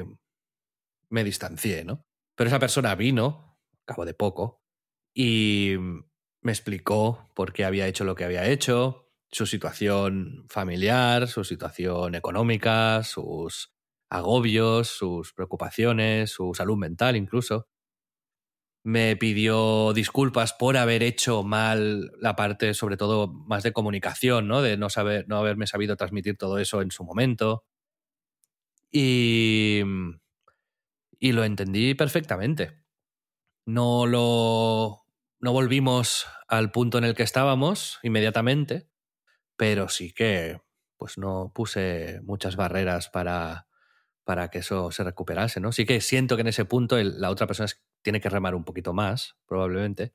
me 1.10 1.23
distancié, 1.23 1.86
¿no? 1.86 2.06
Pero 2.36 2.49
esa 2.49 2.60
persona 2.60 2.95
vino, 2.95 3.58
al 3.71 3.86
cabo 3.86 4.06
de 4.06 4.13
poco, 4.13 4.62
y 5.13 5.76
me 6.41 6.52
explicó 6.52 7.30
por 7.36 7.54
qué 7.54 7.65
había 7.65 7.88
hecho 7.88 8.04
lo 8.06 8.15
que 8.15 8.26
había 8.26 8.47
hecho, 8.47 9.10
su 9.32 9.45
situación 9.45 10.45
familiar, 10.49 11.28
su 11.28 11.43
situación 11.43 12.15
económica, 12.15 13.04
sus 13.04 13.71
agobios, 14.10 14.88
sus 14.89 15.34
preocupaciones, 15.34 16.32
su 16.32 16.54
salud 16.54 16.78
mental 16.78 17.15
incluso. 17.15 17.67
Me 18.86 19.15
pidió 19.15 19.93
disculpas 19.93 20.52
por 20.54 20.76
haber 20.76 21.04
hecho 21.04 21.43
mal 21.43 22.12
la 22.19 22.36
parte, 22.36 22.73
sobre 22.73 22.97
todo, 22.97 23.28
más 23.32 23.63
de 23.63 23.71
comunicación, 23.71 24.47
¿no? 24.49 24.62
De 24.62 24.76
no, 24.78 24.89
saber, 24.89 25.26
no 25.30 25.38
haberme 25.38 25.67
sabido 25.67 25.95
transmitir 25.95 26.38
todo 26.38 26.58
eso 26.60 26.82
en 26.82 26.91
su 26.91 27.06
momento. 27.06 27.63
Y, 28.91 29.82
y 31.19 31.32
lo 31.32 31.43
entendí 31.43 31.95
perfectamente. 31.95 32.84
No 33.65 34.06
lo. 34.08 35.02
No 35.43 35.51
volvimos 35.51 36.25
al 36.47 36.71
punto 36.71 36.97
en 36.97 37.03
el 37.03 37.15
que 37.15 37.23
estábamos 37.23 37.99
inmediatamente, 38.01 38.88
pero 39.58 39.89
sí 39.89 40.13
que 40.13 40.62
pues 40.95 41.17
no 41.17 41.51
puse 41.53 42.21
muchas 42.23 42.56
barreras 42.56 43.10
para, 43.10 43.67
para 44.23 44.47
que 44.49 44.60
eso 44.60 44.89
se 44.91 45.03
recuperase, 45.03 45.60
¿no? 45.60 45.73
Sí 45.73 45.86
que 45.86 45.99
siento 45.99 46.38
que 46.38 46.43
en 46.43 46.47
ese 46.47 46.63
punto 46.63 46.95
la 46.97 47.29
otra 47.29 47.45
persona 47.45 47.67
tiene 48.01 48.21
que 48.21 48.29
remar 48.29 48.56
un 48.56 48.63
poquito 48.63 48.93
más, 48.93 49.36
probablemente, 49.45 50.13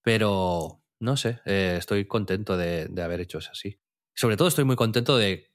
pero 0.00 0.84
no 1.00 1.16
sé, 1.16 1.40
eh, 1.44 1.74
estoy 1.76 2.06
contento 2.06 2.56
de, 2.56 2.86
de 2.86 3.02
haber 3.02 3.18
hecho 3.18 3.38
eso 3.38 3.50
así. 3.50 3.80
Sobre 4.14 4.36
todo 4.36 4.46
estoy 4.46 4.62
muy 4.62 4.76
contento 4.76 5.16
de, 5.16 5.52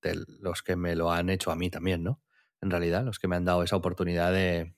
de 0.00 0.24
los 0.40 0.62
que 0.62 0.76
me 0.76 0.96
lo 0.96 1.12
han 1.12 1.28
hecho 1.28 1.50
a 1.50 1.56
mí 1.56 1.68
también, 1.68 2.04
¿no? 2.04 2.22
En 2.62 2.70
realidad, 2.70 3.04
los 3.04 3.18
que 3.18 3.28
me 3.28 3.36
han 3.36 3.44
dado 3.44 3.62
esa 3.64 3.76
oportunidad 3.76 4.32
de 4.32 4.77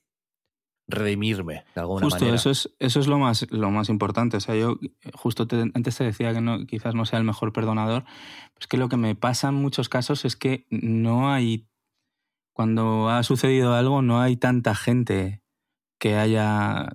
redimirme 0.90 1.64
de 1.74 1.80
alguna 1.80 2.04
Justo, 2.06 2.20
manera. 2.20 2.36
eso 2.36 2.50
es, 2.50 2.70
eso 2.78 3.00
es 3.00 3.06
lo, 3.06 3.18
más, 3.18 3.46
lo 3.50 3.70
más 3.70 3.88
importante. 3.88 4.36
O 4.36 4.40
sea, 4.40 4.54
yo 4.56 4.78
justo 5.14 5.46
te- 5.46 5.70
antes 5.74 5.96
te 5.96 6.04
decía 6.04 6.32
que 6.32 6.40
no, 6.40 6.66
quizás 6.66 6.94
no 6.94 7.04
sea 7.06 7.18
el 7.18 7.24
mejor 7.24 7.52
perdonador. 7.52 8.04
Es 8.58 8.66
que 8.66 8.76
lo 8.76 8.88
que 8.88 8.96
me 8.96 9.14
pasa 9.14 9.48
en 9.48 9.54
muchos 9.54 9.88
casos 9.88 10.24
es 10.24 10.36
que 10.36 10.66
no 10.70 11.32
hay. 11.32 11.66
Cuando 12.52 13.08
ha 13.08 13.22
sucedido 13.22 13.74
algo, 13.74 14.02
no 14.02 14.20
hay 14.20 14.36
tanta 14.36 14.74
gente 14.74 15.42
que 15.98 16.16
haya. 16.16 16.90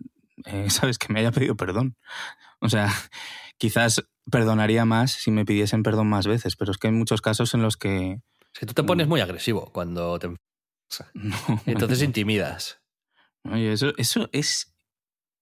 eh, 0.46 0.70
¿Sabes? 0.70 0.98
Que 1.00 1.12
me 1.14 1.20
haya 1.20 1.32
pedido 1.32 1.56
perdón. 1.56 1.96
O 2.60 2.70
sea, 2.70 2.90
quizás 3.58 4.04
perdonaría 4.30 4.86
más 4.86 5.12
si 5.12 5.32
me 5.32 5.46
pidiesen 5.46 5.84
perdón 5.84 6.08
más 6.10 6.28
veces, 6.28 6.56
pero 6.56 6.72
es 6.72 6.78
que 6.78 6.88
hay 6.88 6.94
muchos 6.94 7.22
casos 7.22 7.54
en 7.54 7.62
los 7.62 7.78
que. 7.78 8.22
Es 8.54 8.60
que 8.60 8.66
tú 8.66 8.74
te 8.74 8.84
pones 8.84 9.08
muy 9.08 9.22
agresivo 9.22 9.70
cuando 9.74 10.18
te... 10.20 10.28
No, 11.14 11.36
entonces 11.66 12.02
intimidas. 12.04 12.80
Oye, 13.52 13.72
eso, 13.74 13.94
eso 13.98 14.30
es. 14.32 14.72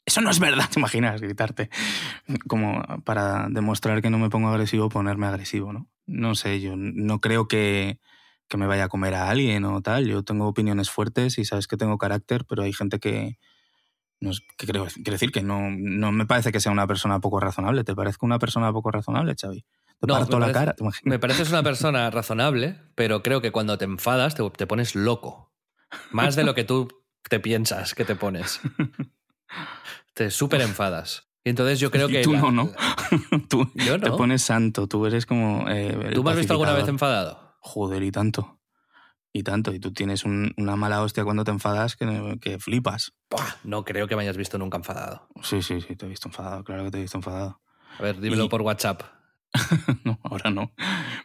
Eso 0.06 0.20
no 0.22 0.30
es 0.30 0.40
verdad, 0.40 0.66
¿te 0.72 0.80
imaginas? 0.80 1.22
Gritarte. 1.22 1.70
Como 2.48 2.84
para 3.06 3.48
demostrar 3.50 4.02
que 4.02 4.10
no 4.10 4.18
me 4.20 4.30
pongo 4.30 4.50
agresivo, 4.50 4.90
ponerme 4.90 5.28
agresivo, 5.28 5.72
¿no? 5.74 5.90
No 6.06 6.36
sé, 6.36 6.60
yo 6.60 6.74
no 6.76 7.22
creo 7.22 7.48
que, 7.48 8.00
que 8.50 8.58
me 8.58 8.68
vaya 8.68 8.86
a 8.86 8.90
comer 8.90 9.14
a 9.16 9.30
alguien 9.30 9.64
o 9.66 9.82
tal. 9.82 10.06
Yo 10.06 10.24
tengo 10.24 10.48
opiniones 10.48 10.90
fuertes 10.90 11.38
y 11.38 11.46
sabes 11.46 11.68
que 11.68 11.78
tengo 11.78 11.98
carácter, 11.98 12.46
pero 12.46 12.64
hay 12.64 12.74
gente 12.74 13.00
que. 13.00 13.38
No 14.20 14.32
es- 14.32 14.42
que 14.58 14.68
creo, 14.68 14.86
quiero 14.94 15.12
decir 15.14 15.32
que 15.32 15.42
no, 15.42 15.70
no 15.70 16.12
me 16.12 16.26
parece 16.26 16.52
que 16.52 16.60
sea 16.60 16.72
una 16.72 16.88
persona 16.88 17.20
poco 17.20 17.40
razonable. 17.40 17.84
¿Te 17.84 17.96
parezco 17.96 18.26
una 18.26 18.40
persona 18.40 18.72
poco 18.74 18.92
razonable, 18.92 19.36
Xavi? 19.40 19.62
Te 20.00 20.08
No, 20.08 20.16
parto 20.16 20.40
me 20.40 20.48
la 20.48 20.54
parece- 20.54 20.76
cara. 20.78 20.94
Me 21.04 21.20
pareces 21.20 21.50
una 21.50 21.64
persona 21.64 22.10
razonable, 22.10 22.80
pero 22.96 23.22
creo 23.24 23.42
que 23.42 23.52
cuando 23.52 23.78
te 23.78 23.86
enfadas 23.86 24.36
te, 24.36 24.50
te 24.52 24.68
pones 24.68 24.96
loco. 24.96 25.54
Más 26.12 26.36
de 26.36 26.44
lo 26.44 26.56
que 26.56 26.64
tú 26.64 26.88
te 27.30 27.40
piensas 27.40 27.94
que 27.96 28.06
te 28.06 28.16
pones. 28.16 28.60
Te 30.14 30.30
súper 30.32 30.62
enfadas. 30.62 31.28
Y 31.44 31.50
entonces 31.50 31.80
yo 31.80 31.92
creo 31.92 32.08
Y 32.10 32.14
que... 32.14 32.22
tú 32.22 32.34
la- 32.34 32.42
no, 32.42 32.52
¿no? 32.52 32.72
tú 33.50 33.70
Yo 33.76 34.00
te 34.00 34.10
no. 34.10 34.16
pones 34.18 34.42
santo, 34.44 34.88
tú 34.88 35.06
eres 35.06 35.26
como. 35.26 35.68
eh, 35.70 36.12
¿Tú 36.14 36.24
me 36.24 36.32
has 36.32 36.38
visto 36.38 36.54
alguna 36.54 36.74
vez 36.74 36.88
enfadado? 36.88 37.56
Joder, 37.60 38.04
y 38.04 38.12
tanto. 38.12 38.60
Y 39.32 39.44
tanto. 39.44 39.74
Y 39.74 39.80
tú 39.80 39.92
tienes 39.92 40.24
un- 40.24 40.54
una 40.58 40.76
mala 40.76 41.02
hostia 41.02 41.24
cuando 41.24 41.44
te 41.44 41.52
enfadas 41.52 41.96
que, 41.96 42.38
que 42.42 42.60
flipas. 42.60 43.14
No 43.64 43.84
creo 43.84 44.08
que 44.08 44.16
me 44.16 44.22
hayas 44.22 44.38
visto 44.38 44.58
nunca 44.58 44.78
enfadado. 44.78 45.28
Sí, 45.42 45.62
sí, 45.64 45.82
sí, 45.82 45.96
te 45.96 46.06
he 46.06 46.10
visto 46.10 46.28
enfadado. 46.30 46.64
Claro 46.64 46.84
que 46.86 46.92
te 46.92 46.98
he 47.00 47.02
visto 47.02 47.18
enfadado. 47.18 47.62
A 48.00 48.04
ver, 48.04 48.20
dímelo 48.20 48.46
Y- 48.46 48.50
por 48.50 48.62
WhatsApp. 48.62 49.02
no, 50.04 50.20
ahora 50.24 50.50
no. 50.52 50.74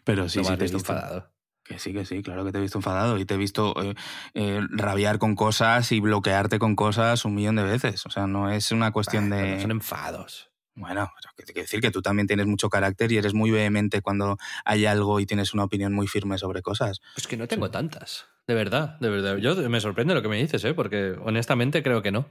Pero 0.04 0.28
sí, 0.28 0.38
no 0.38 0.42
me 0.44 0.46
sí, 0.48 0.52
has 0.52 0.58
te 0.58 0.64
he 0.64 0.66
visto 0.66 0.78
visto. 0.78 0.92
enfadado. 0.92 1.30
Que 1.68 1.78
sí, 1.78 1.92
que 1.92 2.04
sí, 2.06 2.22
claro 2.22 2.44
que 2.46 2.52
te 2.52 2.58
he 2.58 2.60
visto 2.62 2.78
enfadado. 2.78 3.18
Y 3.18 3.26
te 3.26 3.34
he 3.34 3.36
visto 3.36 3.74
eh, 3.82 3.94
eh, 4.34 4.60
rabiar 4.70 5.18
con 5.18 5.34
cosas 5.36 5.92
y 5.92 6.00
bloquearte 6.00 6.58
con 6.58 6.74
cosas 6.74 7.24
un 7.26 7.34
millón 7.34 7.56
de 7.56 7.62
veces. 7.64 8.06
O 8.06 8.10
sea, 8.10 8.26
no 8.26 8.50
es 8.50 8.72
una 8.72 8.90
cuestión 8.90 9.28
de. 9.30 9.56
no 9.56 9.60
son 9.60 9.70
enfados. 9.72 10.50
Bueno, 10.74 11.10
pero 11.20 11.34
que- 11.36 11.44
quiero 11.52 11.60
decir 11.62 11.80
que 11.80 11.90
tú 11.90 12.00
también 12.00 12.26
tienes 12.26 12.46
mucho 12.46 12.70
carácter 12.70 13.12
y 13.12 13.18
eres 13.18 13.34
muy 13.34 13.50
vehemente 13.50 14.00
cuando 14.00 14.38
hay 14.64 14.86
algo 14.86 15.20
y 15.20 15.26
tienes 15.26 15.52
una 15.52 15.64
opinión 15.64 15.92
muy 15.92 16.06
firme 16.06 16.38
sobre 16.38 16.62
cosas. 16.62 17.00
Pues 17.14 17.26
que 17.26 17.36
no 17.36 17.46
tengo 17.48 17.70
tantas. 17.70 18.26
De 18.46 18.54
verdad, 18.54 18.98
de 19.00 19.10
verdad. 19.10 19.36
Yo 19.36 19.54
me 19.68 19.80
sorprende 19.80 20.14
lo 20.14 20.22
que 20.22 20.28
me 20.28 20.36
dices, 20.38 20.64
¿eh? 20.64 20.72
porque 20.72 21.16
honestamente 21.22 21.82
creo 21.82 22.00
que 22.00 22.12
no. 22.12 22.30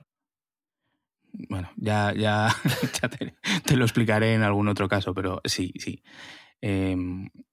Bueno, 1.49 1.69
ya, 1.75 2.13
ya, 2.15 2.47
ya 3.01 3.09
te, 3.09 3.35
te 3.65 3.75
lo 3.75 3.85
explicaré 3.85 4.33
en 4.33 4.41
algún 4.41 4.67
otro 4.67 4.87
caso, 4.87 5.13
pero 5.13 5.41
sí, 5.45 5.71
sí. 5.77 6.01
Eh, 6.61 6.95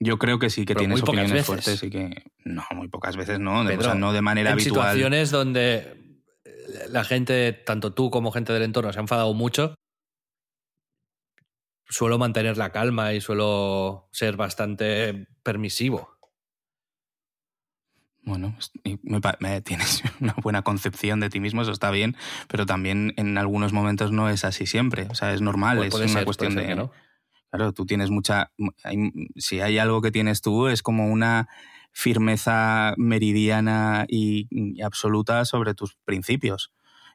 yo 0.00 0.18
creo 0.18 0.38
que 0.38 0.48
sí 0.50 0.62
que 0.64 0.74
Pero 0.74 0.80
tienes 0.80 1.02
opiniones 1.02 1.32
veces. 1.32 1.46
fuertes 1.46 1.82
y 1.82 1.90
que. 1.90 2.24
No, 2.44 2.64
muy 2.74 2.88
pocas 2.88 3.16
veces 3.16 3.38
no. 3.38 3.60
o 3.60 3.80
sea, 3.80 3.94
no 3.94 4.12
de 4.12 4.22
manera 4.22 4.50
en 4.50 4.54
habitual. 4.54 4.86
situaciones 4.86 5.30
donde 5.30 5.78
eh, 6.44 6.86
la 6.88 7.04
gente, 7.04 7.52
tanto 7.52 7.92
tú 7.92 8.10
como 8.10 8.32
gente 8.32 8.52
del 8.52 8.62
entorno, 8.62 8.92
se 8.92 8.98
ha 8.98 9.02
enfadado 9.02 9.34
mucho, 9.34 9.74
suelo 11.88 12.18
mantener 12.18 12.56
la 12.56 12.70
calma 12.72 13.12
y 13.12 13.20
suelo 13.20 14.08
ser 14.12 14.36
bastante 14.36 15.26
permisivo. 15.42 16.10
Bueno, 18.26 18.56
me 19.02 19.20
me- 19.40 19.60
tienes 19.60 20.02
una 20.20 20.34
buena 20.42 20.62
concepción 20.62 21.20
de 21.20 21.28
ti 21.28 21.40
mismo, 21.40 21.60
eso 21.60 21.72
está 21.72 21.90
bien, 21.90 22.16
pero 22.48 22.64
también 22.64 23.12
en 23.18 23.36
algunos 23.36 23.74
momentos 23.74 24.12
no 24.12 24.30
es 24.30 24.44
así 24.46 24.66
siempre. 24.66 25.08
O 25.10 25.14
sea, 25.14 25.34
es 25.34 25.42
normal, 25.42 25.78
Pu- 25.78 25.84
es 25.88 25.94
una 25.94 26.08
ser, 26.08 26.24
cuestión 26.24 26.54
de. 26.54 26.66
que 26.66 26.74
no. 26.74 26.90
Claro, 27.54 27.72
tú 27.72 27.86
tienes 27.86 28.10
mucha. 28.10 28.50
hay- 28.82 29.12
si 29.36 29.60
hay 29.60 29.78
algo 29.78 30.02
que 30.02 30.10
tienes 30.10 30.40
tú, 30.42 30.66
es 30.66 30.82
como 30.82 31.06
una 31.08 31.48
firmeza 31.92 32.94
meridiana 32.96 34.06
y, 34.08 34.48
y 34.50 34.82
absoluta 34.82 35.44
sobre 35.44 35.74
tus 35.74 35.94
principios. 36.04 36.72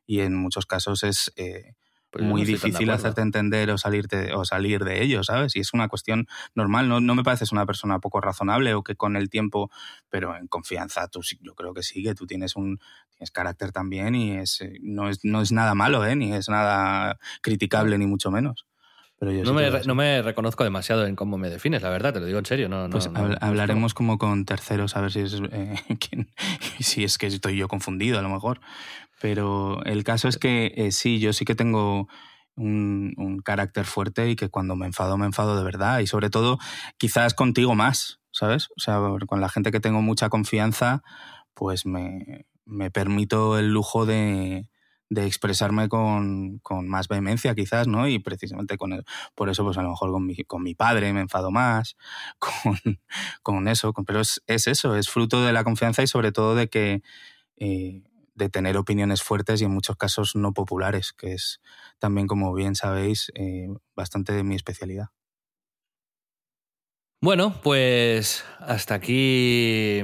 Y 0.07 0.21
en 0.21 0.35
muchos 0.35 0.65
casos 0.65 1.03
es 1.03 1.33
eh, 1.35 1.73
Pues 2.09 2.23
muy 2.23 2.41
no 2.41 2.47
difícil 2.47 2.89
hacerte 2.89 3.21
entender 3.21 3.69
o, 3.71 3.77
salirte, 3.77 4.33
o 4.33 4.45
salir 4.45 4.85
de 4.85 5.03
ello, 5.03 5.23
¿sabes? 5.25 5.57
Y 5.57 5.59
es 5.59 5.73
una 5.73 5.89
cuestión 5.89 6.25
normal. 6.55 6.87
No, 6.87 7.01
no 7.01 7.15
me 7.15 7.23
pareces 7.23 7.51
una 7.51 7.65
persona 7.65 7.99
poco 7.99 8.21
razonable 8.21 8.73
o 8.75 8.81
que 8.83 8.95
con 8.95 9.17
el 9.17 9.29
tiempo, 9.29 9.69
pero 10.09 10.35
en 10.37 10.47
confianza, 10.47 11.09
tú 11.09 11.19
yo 11.41 11.53
creo 11.53 11.73
que 11.73 11.83
sí, 11.83 12.01
que 12.01 12.15
tú 12.15 12.25
tienes 12.25 12.55
un 12.55 12.79
tienes 13.11 13.31
carácter 13.31 13.73
también 13.73 14.15
y 14.15 14.37
es, 14.37 14.61
eh, 14.61 14.77
no, 14.81 15.09
es, 15.09 15.19
no 15.23 15.41
es 15.41 15.51
nada 15.51 15.75
malo, 15.75 16.05
¿eh? 16.05 16.15
Ni 16.15 16.31
es 16.33 16.47
nada 16.47 17.19
criticable, 17.41 17.97
ni 17.97 18.07
mucho 18.07 18.31
menos. 18.31 18.68
Pero 19.19 19.31
yo 19.33 19.43
No 19.43 19.49
sí 19.49 19.55
me, 19.55 19.69
re- 19.69 19.83
no 19.85 20.23
reconozco 20.23 20.63
demasiado 20.63 21.05
en 21.05 21.15
cómo 21.15 21.37
me 21.37 21.49
defines, 21.49 21.81
la 21.81 21.89
verdad, 21.89 22.13
te 22.13 22.21
lo 22.21 22.25
digo 22.25 22.39
en 22.39 22.45
serio. 22.45 22.69
No, 22.69 22.89
Pues 22.89 23.11
no- 23.11 23.19
habl- 23.19 23.37
hablaremos 23.41 23.93
como 23.93 24.17
con 24.17 24.45
terceros 24.45 24.95
a 24.95 25.01
ver 25.01 25.11
si 25.11 25.19
es, 25.19 25.41
eh, 25.51 25.75
quién- 25.99 26.31
si 26.79 27.03
es 27.03 27.17
que 27.17 27.27
estoy 27.27 27.57
yo 27.57 27.67
confundido 27.67 28.17
a 28.17 28.21
lo 28.21 28.29
mejor. 28.29 28.61
Pero 29.21 29.83
el 29.83 30.03
caso 30.05 30.29
es 30.29 30.37
que 30.37 30.73
eh, 30.77 30.91
sí, 30.93 31.19
yo 31.19 31.33
sí 31.33 31.43
que 31.43 31.55
tengo 31.55 32.07
un, 32.55 33.13
un, 33.17 33.39
carácter 33.39 33.85
fuerte 33.85 34.29
y 34.29 34.35
que 34.37 34.49
cuando 34.49 34.75
me 34.77 34.85
enfado, 34.85 35.17
me 35.17 35.25
enfado 35.25 35.57
de 35.57 35.63
verdad. 35.65 35.99
Y 35.99 36.07
sobre 36.07 36.29
todo, 36.29 36.57
quizás 36.97 37.33
contigo 37.33 37.75
más, 37.75 38.21
¿sabes? 38.31 38.69
O 38.77 38.79
sea, 38.79 38.99
con 39.27 39.41
la 39.41 39.49
gente 39.49 39.71
que 39.71 39.81
tengo 39.81 40.01
mucha 40.01 40.29
confianza, 40.29 41.03
pues 41.53 41.85
me, 41.85 42.45
me 42.65 42.91
permito 42.91 43.57
el 43.59 43.69
lujo 43.73 44.05
de, 44.05 44.69
de 45.09 45.25
expresarme 45.25 45.89
con, 45.89 46.59
con, 46.59 46.87
más 46.87 47.07
vehemencia 47.07 47.55
quizás, 47.55 47.87
¿no? 47.87 48.07
Y 48.07 48.19
precisamente 48.19 48.77
con 48.77 49.03
por 49.35 49.49
eso, 49.49 49.63
pues 49.63 49.77
a 49.77 49.81
lo 49.81 49.89
mejor 49.89 50.11
con 50.11 50.25
mi, 50.25 50.35
con 50.43 50.63
mi 50.63 50.75
padre 50.75 51.11
me 51.13 51.21
enfado 51.21 51.51
más, 51.51 51.97
con, 52.39 52.99
con 53.41 53.67
eso, 53.67 53.93
pero 54.05 54.21
es, 54.21 54.41
es, 54.47 54.67
eso, 54.67 54.95
es 54.95 55.09
fruto 55.09 55.43
de 55.43 55.53
la 55.53 55.63
confianza 55.63 56.03
y 56.03 56.07
sobre 56.07 56.31
todo 56.31 56.55
de 56.55 56.69
que... 56.69 57.01
Eh, 57.57 58.03
de 58.35 58.49
tener 58.49 58.77
opiniones 58.77 59.21
fuertes 59.21 59.61
y 59.61 59.65
en 59.65 59.71
muchos 59.71 59.97
casos 59.97 60.33
no 60.33 60.53
populares, 60.53 61.11
que 61.11 61.33
es 61.33 61.59
también, 61.99 62.25
como 62.25 62.53
bien 62.53 62.73
sabéis, 62.73 63.33
eh, 63.35 63.67
bastante 63.95 64.31
de 64.31 64.43
mi 64.43 64.55
especialidad. 64.55 65.09
Bueno, 67.21 67.59
pues 67.61 68.45
hasta 68.59 68.95
aquí 68.95 70.01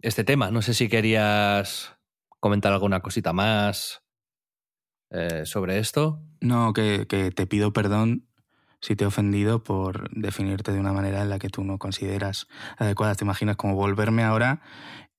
este 0.00 0.24
tema. 0.24 0.50
No 0.50 0.62
sé 0.62 0.72
si 0.72 0.88
querías 0.88 1.94
comentar 2.40 2.72
alguna 2.72 3.00
cosita 3.00 3.34
más 3.34 4.03
eh, 5.14 5.46
sobre 5.46 5.78
esto. 5.78 6.20
No, 6.40 6.72
que, 6.72 7.06
que, 7.06 7.30
te 7.30 7.46
pido 7.46 7.72
perdón 7.72 8.26
si 8.80 8.96
te 8.96 9.04
he 9.04 9.06
ofendido 9.06 9.62
por 9.62 10.10
definirte 10.10 10.72
de 10.72 10.80
una 10.80 10.92
manera 10.92 11.22
en 11.22 11.30
la 11.30 11.38
que 11.38 11.48
tú 11.48 11.62
no 11.64 11.78
consideras 11.78 12.48
adecuada. 12.76 13.14
Te 13.14 13.24
imaginas 13.24 13.56
como 13.56 13.76
volverme 13.76 14.24
ahora 14.24 14.60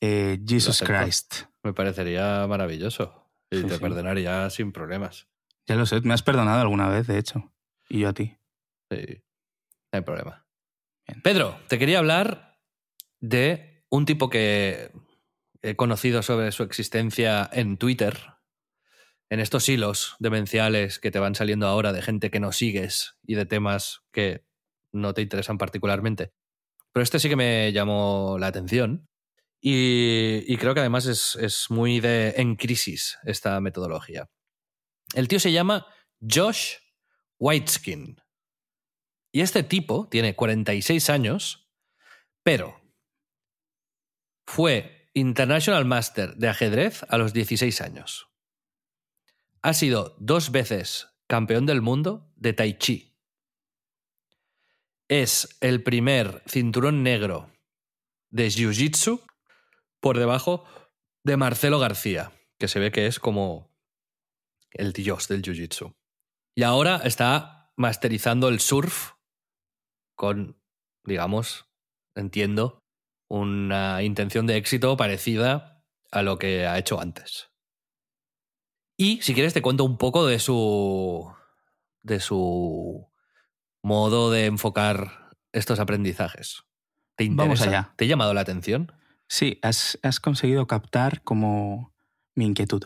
eh, 0.01 0.39
Jesus 0.45 0.83
Christ. 0.85 1.45
Me 1.63 1.73
parecería 1.73 2.45
maravilloso. 2.47 3.31
Y 3.49 3.57
sí, 3.57 3.63
te 3.63 3.75
sí. 3.75 3.79
perdonaría 3.79 4.49
sin 4.49 4.71
problemas. 4.71 5.27
Ya 5.65 5.75
lo 5.75 5.85
sé, 5.85 6.01
me 6.01 6.13
has 6.13 6.23
perdonado 6.23 6.61
alguna 6.61 6.89
vez, 6.89 7.07
de 7.07 7.17
hecho. 7.17 7.51
Y 7.89 7.99
yo 7.99 8.09
a 8.09 8.13
ti. 8.13 8.37
Sí, 8.91 9.23
no 9.91 9.97
hay 9.97 10.01
problema. 10.01 10.45
Bien. 11.07 11.21
Pedro, 11.21 11.57
te 11.67 11.79
quería 11.79 11.99
hablar 11.99 12.59
de 13.19 13.85
un 13.89 14.05
tipo 14.05 14.29
que 14.29 14.91
he 15.61 15.75
conocido 15.75 16.21
sobre 16.21 16.51
su 16.51 16.63
existencia 16.63 17.49
en 17.51 17.77
Twitter, 17.77 18.34
en 19.29 19.39
estos 19.39 19.67
hilos 19.69 20.15
demenciales 20.19 20.99
que 20.99 21.11
te 21.11 21.19
van 21.19 21.35
saliendo 21.35 21.67
ahora 21.67 21.93
de 21.93 22.01
gente 22.01 22.29
que 22.29 22.39
no 22.39 22.51
sigues 22.51 23.17
y 23.25 23.35
de 23.35 23.45
temas 23.45 24.01
que 24.11 24.45
no 24.91 25.13
te 25.13 25.21
interesan 25.21 25.57
particularmente. 25.57 26.31
Pero 26.91 27.03
este 27.03 27.19
sí 27.19 27.27
que 27.29 27.35
me 27.35 27.71
llamó 27.73 28.37
la 28.39 28.47
atención 28.47 29.09
y, 29.59 30.55
creo 30.57 30.73
que 30.75 30.81
además 30.81 31.07
es, 31.07 31.35
es, 31.41 31.71
muy 31.71 31.99
de 31.99 32.35
en 32.37 32.55
crisis 32.55 33.17
esta 33.23 33.59
metodología. 33.61 34.29
El 35.15 35.27
tío 35.27 35.39
se 35.39 35.51
llama 35.51 35.87
Josh 36.21 36.75
Whiteskin. 37.39 38.21
Y 39.31 39.41
este 39.41 39.63
tipo 39.63 40.07
tiene 40.07 40.35
46 40.35 41.09
años, 41.09 41.67
pero 42.43 42.79
fue 44.45 45.09
International 45.13 45.83
Master 45.85 46.35
de 46.35 46.47
ajedrez 46.47 47.03
a 47.09 47.17
los 47.17 47.33
16 47.33 47.81
años. 47.81 48.34
Ha 49.65 49.73
sido 49.73 50.15
dos 50.19 50.51
veces 50.51 51.09
campeón 51.25 51.65
del 51.65 51.81
mundo 51.81 52.31
de 52.35 52.53
Tai 52.53 52.77
Chi. 52.77 53.17
Es 55.07 55.57
el 55.59 55.81
primer 55.81 56.43
cinturón 56.45 57.01
negro 57.01 57.49
de 58.29 58.45
Jiu-Jitsu 58.45 59.25
por 59.99 60.19
debajo 60.19 60.65
de 61.23 61.37
Marcelo 61.37 61.79
García, 61.79 62.31
que 62.59 62.67
se 62.67 62.77
ve 62.77 62.91
que 62.91 63.07
es 63.07 63.19
como 63.19 63.75
el 64.69 64.93
dios 64.93 65.27
del 65.29 65.41
Jiu-Jitsu. 65.41 65.95
Y 66.53 66.61
ahora 66.61 66.97
está 66.97 67.73
masterizando 67.75 68.49
el 68.49 68.59
surf 68.59 69.13
con, 70.13 70.61
digamos, 71.03 71.65
entiendo, 72.13 72.83
una 73.27 74.03
intención 74.03 74.45
de 74.45 74.57
éxito 74.57 74.95
parecida 74.95 75.83
a 76.11 76.21
lo 76.21 76.37
que 76.37 76.67
ha 76.67 76.77
hecho 76.77 77.01
antes. 77.01 77.54
Y 78.97 79.21
si 79.21 79.33
quieres 79.33 79.53
te 79.53 79.61
cuento 79.61 79.83
un 79.83 79.97
poco 79.97 80.25
de 80.25 80.39
su 80.39 81.31
de 82.01 82.19
su 82.19 83.09
modo 83.81 84.31
de 84.31 84.45
enfocar 84.45 85.31
estos 85.51 85.79
aprendizajes. 85.79 86.63
¿Te 87.15 87.23
interesa? 87.23 87.43
Vamos 87.43 87.61
allá. 87.61 87.93
¿Te 87.95 88.05
ha 88.05 88.07
llamado 88.07 88.33
la 88.33 88.41
atención? 88.41 88.91
Sí, 89.27 89.59
has, 89.61 89.97
has 90.03 90.19
conseguido 90.19 90.67
captar 90.67 91.23
como 91.23 91.93
mi 92.35 92.45
inquietud. 92.45 92.83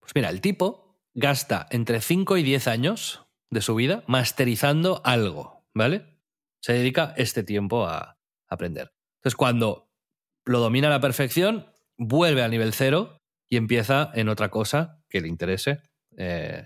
Pues 0.00 0.12
mira, 0.14 0.30
el 0.30 0.40
tipo 0.40 1.00
gasta 1.14 1.66
entre 1.70 2.00
5 2.00 2.36
y 2.36 2.42
10 2.42 2.68
años 2.68 3.26
de 3.50 3.60
su 3.60 3.74
vida 3.74 4.04
masterizando 4.06 5.00
algo, 5.04 5.66
¿vale? 5.74 6.20
Se 6.60 6.72
dedica 6.72 7.14
este 7.16 7.42
tiempo 7.42 7.86
a 7.86 8.18
aprender. 8.48 8.92
Entonces, 9.18 9.36
cuando 9.36 9.90
lo 10.44 10.60
domina 10.60 10.88
a 10.88 10.90
la 10.90 11.00
perfección, 11.00 11.72
vuelve 11.96 12.42
al 12.42 12.50
nivel 12.50 12.72
cero 12.72 13.18
y 13.48 13.56
empieza 13.56 14.10
en 14.14 14.28
otra 14.28 14.50
cosa 14.50 15.02
que 15.16 15.22
le 15.22 15.28
interese 15.28 15.80
eh, 16.18 16.62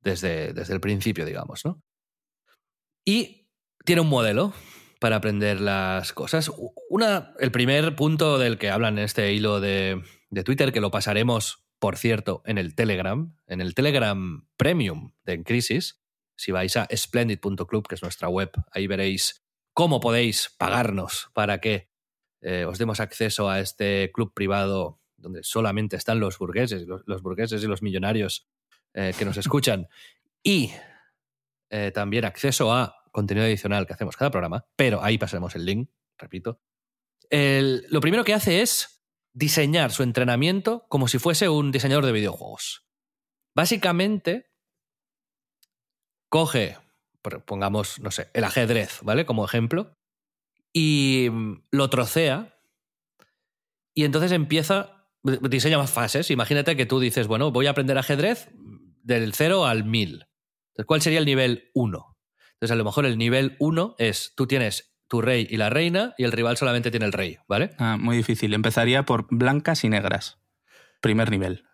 desde, 0.00 0.52
desde 0.52 0.74
el 0.74 0.80
principio, 0.80 1.24
digamos, 1.24 1.64
¿no? 1.64 1.82
Y 3.04 3.48
tiene 3.84 4.00
un 4.00 4.08
modelo 4.08 4.54
para 5.00 5.16
aprender 5.16 5.60
las 5.60 6.12
cosas. 6.12 6.52
Una, 6.88 7.34
el 7.40 7.50
primer 7.50 7.96
punto 7.96 8.38
del 8.38 8.58
que 8.58 8.70
hablan 8.70 8.98
en 8.98 9.04
este 9.04 9.32
hilo 9.32 9.60
de, 9.60 10.00
de 10.30 10.44
Twitter, 10.44 10.72
que 10.72 10.80
lo 10.80 10.92
pasaremos, 10.92 11.64
por 11.80 11.96
cierto, 11.96 12.42
en 12.46 12.58
el 12.58 12.76
Telegram, 12.76 13.36
en 13.48 13.60
el 13.60 13.74
Telegram 13.74 14.46
Premium 14.56 15.12
de 15.24 15.32
En 15.32 15.42
Crisis, 15.42 16.00
si 16.36 16.52
vais 16.52 16.76
a 16.76 16.86
splendid.club, 16.94 17.88
que 17.88 17.96
es 17.96 18.02
nuestra 18.02 18.28
web, 18.28 18.52
ahí 18.70 18.86
veréis 18.86 19.44
cómo 19.74 19.98
podéis 19.98 20.54
pagarnos 20.58 21.30
para 21.34 21.60
que 21.60 21.90
eh, 22.40 22.66
os 22.66 22.78
demos 22.78 23.00
acceso 23.00 23.50
a 23.50 23.58
este 23.58 24.12
club 24.12 24.32
privado 24.32 25.01
donde 25.22 25.42
solamente 25.42 25.96
están 25.96 26.20
los 26.20 26.38
burgueses, 26.38 26.86
los, 26.86 27.02
los 27.06 27.22
burgueses 27.22 27.62
y 27.62 27.66
los 27.66 27.82
millonarios 27.82 28.48
eh, 28.92 29.14
que 29.18 29.24
nos 29.24 29.36
escuchan, 29.38 29.88
y 30.42 30.72
eh, 31.70 31.90
también 31.92 32.24
acceso 32.24 32.72
a 32.74 32.96
contenido 33.12 33.46
adicional 33.46 33.86
que 33.86 33.92
hacemos 33.92 34.16
cada 34.16 34.30
programa, 34.30 34.66
pero 34.76 35.02
ahí 35.02 35.18
pasaremos 35.18 35.54
el 35.54 35.64
link, 35.64 35.90
repito. 36.18 36.60
El, 37.30 37.86
lo 37.88 38.00
primero 38.00 38.24
que 38.24 38.34
hace 38.34 38.60
es 38.60 39.02
diseñar 39.32 39.92
su 39.92 40.02
entrenamiento 40.02 40.86
como 40.88 41.08
si 41.08 41.18
fuese 41.18 41.48
un 41.48 41.72
diseñador 41.72 42.04
de 42.04 42.12
videojuegos. 42.12 42.86
Básicamente, 43.54 44.50
coge, 46.28 46.78
pongamos, 47.46 48.00
no 48.00 48.10
sé, 48.10 48.30
el 48.34 48.44
ajedrez, 48.44 49.00
¿vale? 49.02 49.24
Como 49.26 49.44
ejemplo, 49.44 49.96
y 50.72 51.28
lo 51.70 51.90
trocea, 51.90 52.58
y 53.94 54.04
entonces 54.04 54.32
empieza, 54.32 55.01
diseña 55.22 55.78
más 55.78 55.90
fases. 55.90 56.30
Imagínate 56.30 56.76
que 56.76 56.86
tú 56.86 57.00
dices, 57.00 57.26
bueno, 57.26 57.50
voy 57.52 57.66
a 57.66 57.70
aprender 57.70 57.98
ajedrez 57.98 58.48
del 59.02 59.34
0 59.34 59.66
al 59.66 59.84
1000. 59.84 60.26
Entonces, 60.72 60.86
¿cuál 60.86 61.02
sería 61.02 61.18
el 61.18 61.26
nivel 61.26 61.70
1? 61.74 62.16
Entonces, 62.54 62.72
a 62.72 62.76
lo 62.76 62.84
mejor 62.84 63.06
el 63.06 63.18
nivel 63.18 63.56
1 63.58 63.96
es, 63.98 64.32
tú 64.36 64.46
tienes 64.46 64.94
tu 65.08 65.20
rey 65.20 65.46
y 65.50 65.58
la 65.58 65.68
reina 65.68 66.14
y 66.16 66.24
el 66.24 66.32
rival 66.32 66.56
solamente 66.56 66.90
tiene 66.90 67.06
el 67.06 67.12
rey, 67.12 67.36
¿vale? 67.46 67.72
Ah, 67.78 67.98
muy 67.98 68.16
difícil. 68.16 68.54
Empezaría 68.54 69.04
por 69.04 69.26
blancas 69.30 69.84
y 69.84 69.88
negras. 69.88 70.38
Primer 71.00 71.30
nivel. 71.30 71.64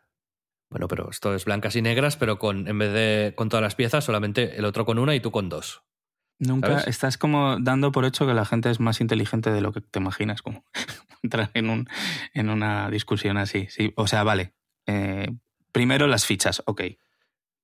Bueno, 0.70 0.88
pero 0.88 1.08
esto 1.11 1.34
es 1.34 1.44
blancas 1.44 1.76
y 1.76 1.82
negras, 1.82 2.16
pero 2.16 2.38
con 2.38 2.68
en 2.68 2.78
vez 2.78 2.92
de 2.92 3.34
con 3.37 3.48
todas 3.48 3.62
las 3.62 3.74
piezas, 3.74 4.04
solamente 4.04 4.58
el 4.58 4.64
otro 4.64 4.84
con 4.84 4.98
una 4.98 5.14
y 5.14 5.20
tú 5.20 5.30
con 5.30 5.48
dos. 5.48 5.82
Nunca 6.38 6.68
¿sabes? 6.68 6.87
estás 6.87 7.18
como 7.18 7.59
dando 7.59 7.90
por 7.90 8.05
hecho 8.05 8.27
que 8.27 8.35
la 8.35 8.44
gente 8.44 8.70
es 8.70 8.79
más 8.79 9.01
inteligente 9.01 9.51
de 9.51 9.61
lo 9.61 9.72
que 9.72 9.81
te 9.81 9.98
imaginas, 9.98 10.42
como 10.42 10.64
entrar 11.22 11.51
en, 11.55 11.70
un, 11.70 11.88
en 12.33 12.48
una 12.48 12.90
discusión 12.90 13.37
así. 13.38 13.66
Sí, 13.70 13.92
o 13.96 14.07
sea, 14.07 14.22
vale. 14.22 14.55
Eh, 14.87 15.29
primero 15.72 16.07
las 16.07 16.27
fichas, 16.27 16.62
ok. 16.66 16.83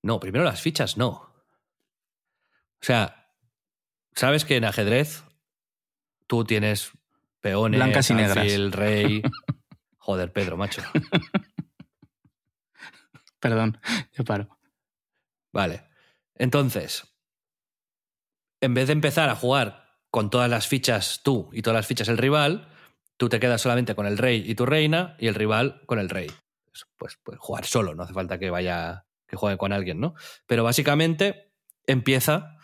No, 0.02 0.20
primero 0.20 0.44
las 0.44 0.60
fichas 0.60 0.96
no. 0.96 1.08
O 1.10 2.86
sea, 2.86 3.30
sabes 4.14 4.44
que 4.44 4.56
en 4.56 4.64
ajedrez 4.64 5.24
tú 6.26 6.44
tienes 6.44 6.90
peones, 7.40 7.78
blancas 7.78 8.10
y 8.10 8.14
negras. 8.14 8.46
el 8.46 8.72
rey. 8.72 9.22
Joder, 9.98 10.32
Pedro, 10.32 10.56
macho. 10.56 10.82
Perdón, 13.40 13.78
yo 14.12 14.24
paro. 14.24 14.58
Vale. 15.52 15.84
Entonces, 16.34 17.13
en 18.64 18.74
vez 18.74 18.86
de 18.88 18.92
empezar 18.92 19.30
a 19.30 19.36
jugar 19.36 19.84
con 20.10 20.30
todas 20.30 20.50
las 20.50 20.66
fichas 20.66 21.20
tú 21.22 21.50
y 21.52 21.62
todas 21.62 21.76
las 21.76 21.86
fichas 21.86 22.08
el 22.08 22.18
rival, 22.18 22.68
tú 23.16 23.28
te 23.28 23.40
quedas 23.40 23.60
solamente 23.60 23.94
con 23.94 24.06
el 24.06 24.18
rey 24.18 24.44
y 24.46 24.54
tu 24.54 24.66
reina 24.66 25.16
y 25.18 25.28
el 25.28 25.34
rival 25.34 25.82
con 25.86 25.98
el 25.98 26.08
rey. 26.08 26.30
Pues, 26.96 27.18
pues 27.22 27.38
jugar 27.38 27.64
solo, 27.64 27.94
no 27.94 28.02
hace 28.02 28.14
falta 28.14 28.38
que 28.38 28.50
vaya, 28.50 29.06
que 29.26 29.36
juegue 29.36 29.58
con 29.58 29.72
alguien, 29.72 30.00
¿no? 30.00 30.14
Pero 30.46 30.64
básicamente 30.64 31.52
empieza 31.86 32.58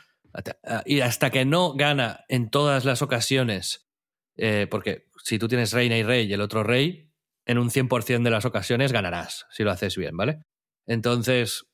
y 0.84 1.00
hasta 1.00 1.30
que 1.30 1.44
no 1.44 1.74
gana 1.74 2.24
en 2.28 2.50
todas 2.50 2.84
las 2.84 3.02
ocasiones, 3.02 3.88
eh, 4.36 4.66
porque 4.70 5.08
si 5.24 5.38
tú 5.38 5.48
tienes 5.48 5.72
reina 5.72 5.96
y 5.96 6.02
rey 6.02 6.26
y 6.26 6.32
el 6.32 6.40
otro 6.40 6.62
rey, 6.62 7.10
en 7.46 7.58
un 7.58 7.70
100% 7.70 8.22
de 8.22 8.30
las 8.30 8.44
ocasiones 8.44 8.92
ganarás, 8.92 9.46
si 9.50 9.64
lo 9.64 9.72
haces 9.72 9.96
bien, 9.96 10.16
¿vale? 10.16 10.42
Entonces, 10.86 11.66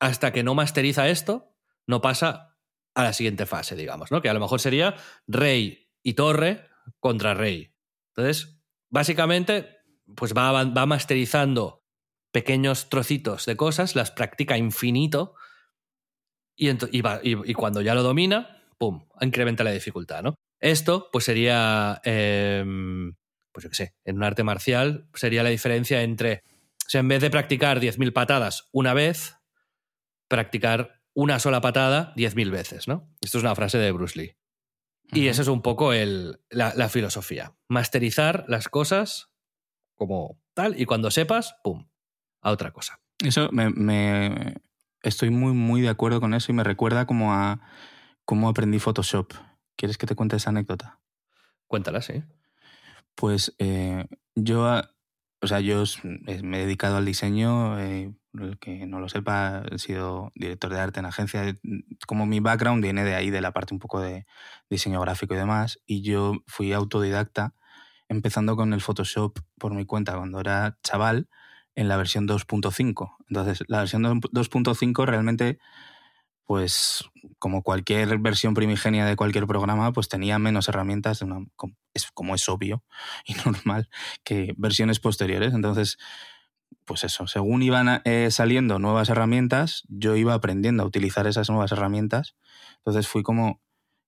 hasta 0.00 0.32
que 0.32 0.42
no 0.42 0.54
masteriza 0.54 1.08
esto, 1.08 1.54
no 1.86 2.00
pasa 2.00 2.49
a 2.94 3.02
la 3.04 3.12
siguiente 3.12 3.46
fase, 3.46 3.76
digamos, 3.76 4.10
¿no? 4.10 4.20
Que 4.20 4.28
a 4.28 4.34
lo 4.34 4.40
mejor 4.40 4.60
sería 4.60 4.96
rey 5.26 5.88
y 6.02 6.14
torre 6.14 6.68
contra 6.98 7.34
rey. 7.34 7.74
Entonces, 8.14 8.60
básicamente, 8.88 9.78
pues 10.16 10.34
va, 10.34 10.64
va 10.64 10.86
masterizando 10.86 11.84
pequeños 12.32 12.88
trocitos 12.88 13.46
de 13.46 13.56
cosas, 13.56 13.96
las 13.96 14.10
practica 14.10 14.56
infinito 14.56 15.34
y, 16.56 17.54
cuando 17.54 17.80
ya 17.80 17.94
lo 17.94 18.02
domina, 18.02 18.62
¡pum!, 18.78 19.06
incrementa 19.20 19.64
la 19.64 19.72
dificultad, 19.72 20.22
¿no? 20.22 20.34
Esto, 20.60 21.08
pues 21.10 21.24
sería, 21.24 22.00
em, 22.04 23.14
pues 23.50 23.64
yo 23.64 23.70
qué 23.70 23.76
sé, 23.76 23.94
en 24.04 24.16
un 24.16 24.24
arte 24.24 24.44
marcial, 24.44 25.08
sería 25.14 25.42
la 25.42 25.48
diferencia 25.48 26.02
entre, 26.02 26.42
en 26.92 27.08
vez 27.08 27.22
de 27.22 27.30
practicar 27.30 27.80
10.000 27.80 28.12
patadas 28.12 28.68
una 28.72 28.92
vez, 28.92 29.36
practicar 30.28 30.99
una 31.20 31.38
sola 31.38 31.60
patada 31.60 32.14
10.000 32.16 32.50
veces, 32.50 32.88
¿no? 32.88 33.06
Esto 33.20 33.36
es 33.36 33.44
una 33.44 33.54
frase 33.54 33.76
de 33.76 33.92
Bruce 33.92 34.18
Lee. 34.18 34.36
Y 35.12 35.28
esa 35.28 35.42
es 35.42 35.48
un 35.48 35.60
poco 35.60 35.92
el, 35.92 36.40
la, 36.48 36.88
filosofía. 36.88 37.54
Masterizar 37.68 38.46
las 38.48 38.70
cosas 38.70 39.30
como 39.96 40.40
tal 40.54 40.80
y 40.80 40.86
cuando 40.86 41.10
sepas, 41.10 41.56
¡pum!, 41.62 41.88
a 42.40 42.50
otra 42.50 42.72
cosa. 42.72 43.02
Eso 43.22 43.50
me, 43.52 44.54
estoy 45.02 45.28
muy, 45.28 45.52
muy 45.52 45.82
de 45.82 45.90
acuerdo 45.90 46.22
con 46.22 46.32
eso 46.32 46.52
y 46.52 46.54
me 46.54 46.64
recuerda 46.64 47.04
como 47.04 47.34
a 47.34 47.60
cómo 48.24 48.48
aprendí 48.48 48.78
Photoshop. 48.78 49.34
¿Quieres 49.76 49.98
que 49.98 50.06
te 50.06 50.14
cuente 50.14 50.36
esa 50.36 50.48
anécdota? 50.48 51.00
Cuéntala, 51.66 52.00
sí. 52.00 52.22
Pues 53.14 53.54
eh, 53.58 54.06
yo, 54.36 54.64
o 55.42 55.46
sea, 55.46 55.60
yo 55.60 55.84
me 56.02 56.56
he 56.56 56.64
dedicado 56.64 56.96
al 56.96 57.04
diseño, 57.04 57.78
eh, 57.78 58.14
el 58.34 58.58
que 58.58 58.86
no 58.86 59.00
lo 59.00 59.08
sepa, 59.08 59.62
he 59.70 59.78
sido 59.78 60.32
director 60.34 60.72
de 60.72 60.80
arte 60.80 61.00
en 61.00 61.06
agencia. 61.06 61.54
Como 62.06 62.26
mi 62.26 62.40
background 62.40 62.82
viene 62.82 63.04
de 63.04 63.14
ahí, 63.14 63.30
de 63.30 63.40
la 63.40 63.52
parte 63.52 63.74
un 63.74 63.80
poco 63.80 64.00
de 64.00 64.26
diseño 64.68 65.00
gráfico 65.00 65.34
y 65.34 65.38
demás, 65.38 65.80
y 65.86 66.02
yo 66.02 66.34
fui 66.46 66.72
autodidacta, 66.72 67.54
empezando 68.08 68.56
con 68.56 68.72
el 68.72 68.80
Photoshop 68.80 69.38
por 69.58 69.74
mi 69.74 69.84
cuenta 69.86 70.16
cuando 70.16 70.40
era 70.40 70.78
chaval 70.82 71.28
en 71.74 71.88
la 71.88 71.96
versión 71.96 72.26
2.5. 72.26 73.16
Entonces, 73.28 73.64
la 73.68 73.78
versión 73.78 74.02
2.5 74.02 75.06
realmente, 75.06 75.58
pues 76.44 77.04
como 77.38 77.62
cualquier 77.62 78.18
versión 78.18 78.54
primigenia 78.54 79.06
de 79.06 79.16
cualquier 79.16 79.46
programa, 79.46 79.92
pues 79.92 80.08
tenía 80.08 80.38
menos 80.38 80.68
herramientas, 80.68 81.24
es, 81.94 82.10
como 82.12 82.34
es 82.34 82.48
obvio 82.48 82.84
y 83.24 83.34
normal, 83.44 83.88
que 84.24 84.54
versiones 84.56 85.00
posteriores. 85.00 85.54
Entonces, 85.54 85.96
pues 86.90 87.04
eso, 87.04 87.28
según 87.28 87.62
iban 87.62 88.02
eh, 88.04 88.32
saliendo 88.32 88.80
nuevas 88.80 89.10
herramientas, 89.10 89.84
yo 89.86 90.16
iba 90.16 90.34
aprendiendo 90.34 90.82
a 90.82 90.86
utilizar 90.86 91.28
esas 91.28 91.48
nuevas 91.48 91.70
herramientas. 91.70 92.34
Entonces 92.78 93.06
fui 93.06 93.22
como 93.22 93.62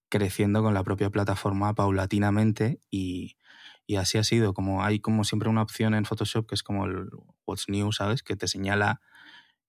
creciendo 0.08 0.64
con 0.64 0.74
la 0.74 0.82
propia 0.82 1.08
plataforma 1.08 1.76
paulatinamente 1.76 2.80
y, 2.90 3.36
y 3.86 3.96
así 3.98 4.18
ha 4.18 4.24
sido, 4.24 4.52
como 4.52 4.82
hay 4.82 4.98
como 4.98 5.22
siempre 5.22 5.48
una 5.48 5.62
opción 5.62 5.94
en 5.94 6.04
Photoshop 6.04 6.48
que 6.48 6.56
es 6.56 6.64
como 6.64 6.86
el 6.86 7.06
What's 7.46 7.68
New, 7.68 7.92
¿sabes? 7.92 8.24
Que 8.24 8.34
te 8.34 8.48
señala 8.48 9.00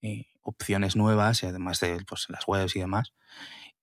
eh, 0.01 0.25
opciones 0.41 0.95
nuevas 0.95 1.43
y 1.43 1.45
además 1.45 1.79
de 1.81 2.03
pues, 2.07 2.25
las 2.29 2.47
webs 2.47 2.75
y 2.75 2.79
demás. 2.79 3.13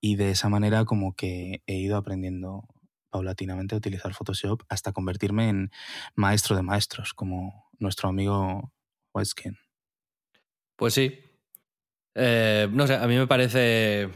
Y 0.00 0.16
de 0.16 0.32
esa 0.32 0.48
manera 0.48 0.84
como 0.84 1.14
que 1.14 1.62
he 1.68 1.76
ido 1.76 1.96
aprendiendo 1.96 2.64
paulatinamente 3.10 3.76
a 3.76 3.78
utilizar 3.78 4.12
Photoshop 4.12 4.64
hasta 4.68 4.90
convertirme 4.90 5.50
en 5.50 5.70
maestro 6.16 6.56
de 6.56 6.62
maestros, 6.62 7.14
como 7.14 7.70
nuestro 7.78 8.08
amigo 8.08 8.72
Whiteskin. 9.12 9.56
Pues 10.76 10.94
sí. 10.94 11.20
Eh, 12.14 12.68
no 12.70 12.86
sé, 12.86 12.94
a 12.94 13.06
mí 13.06 13.16
me 13.16 13.26
parece 13.26 14.08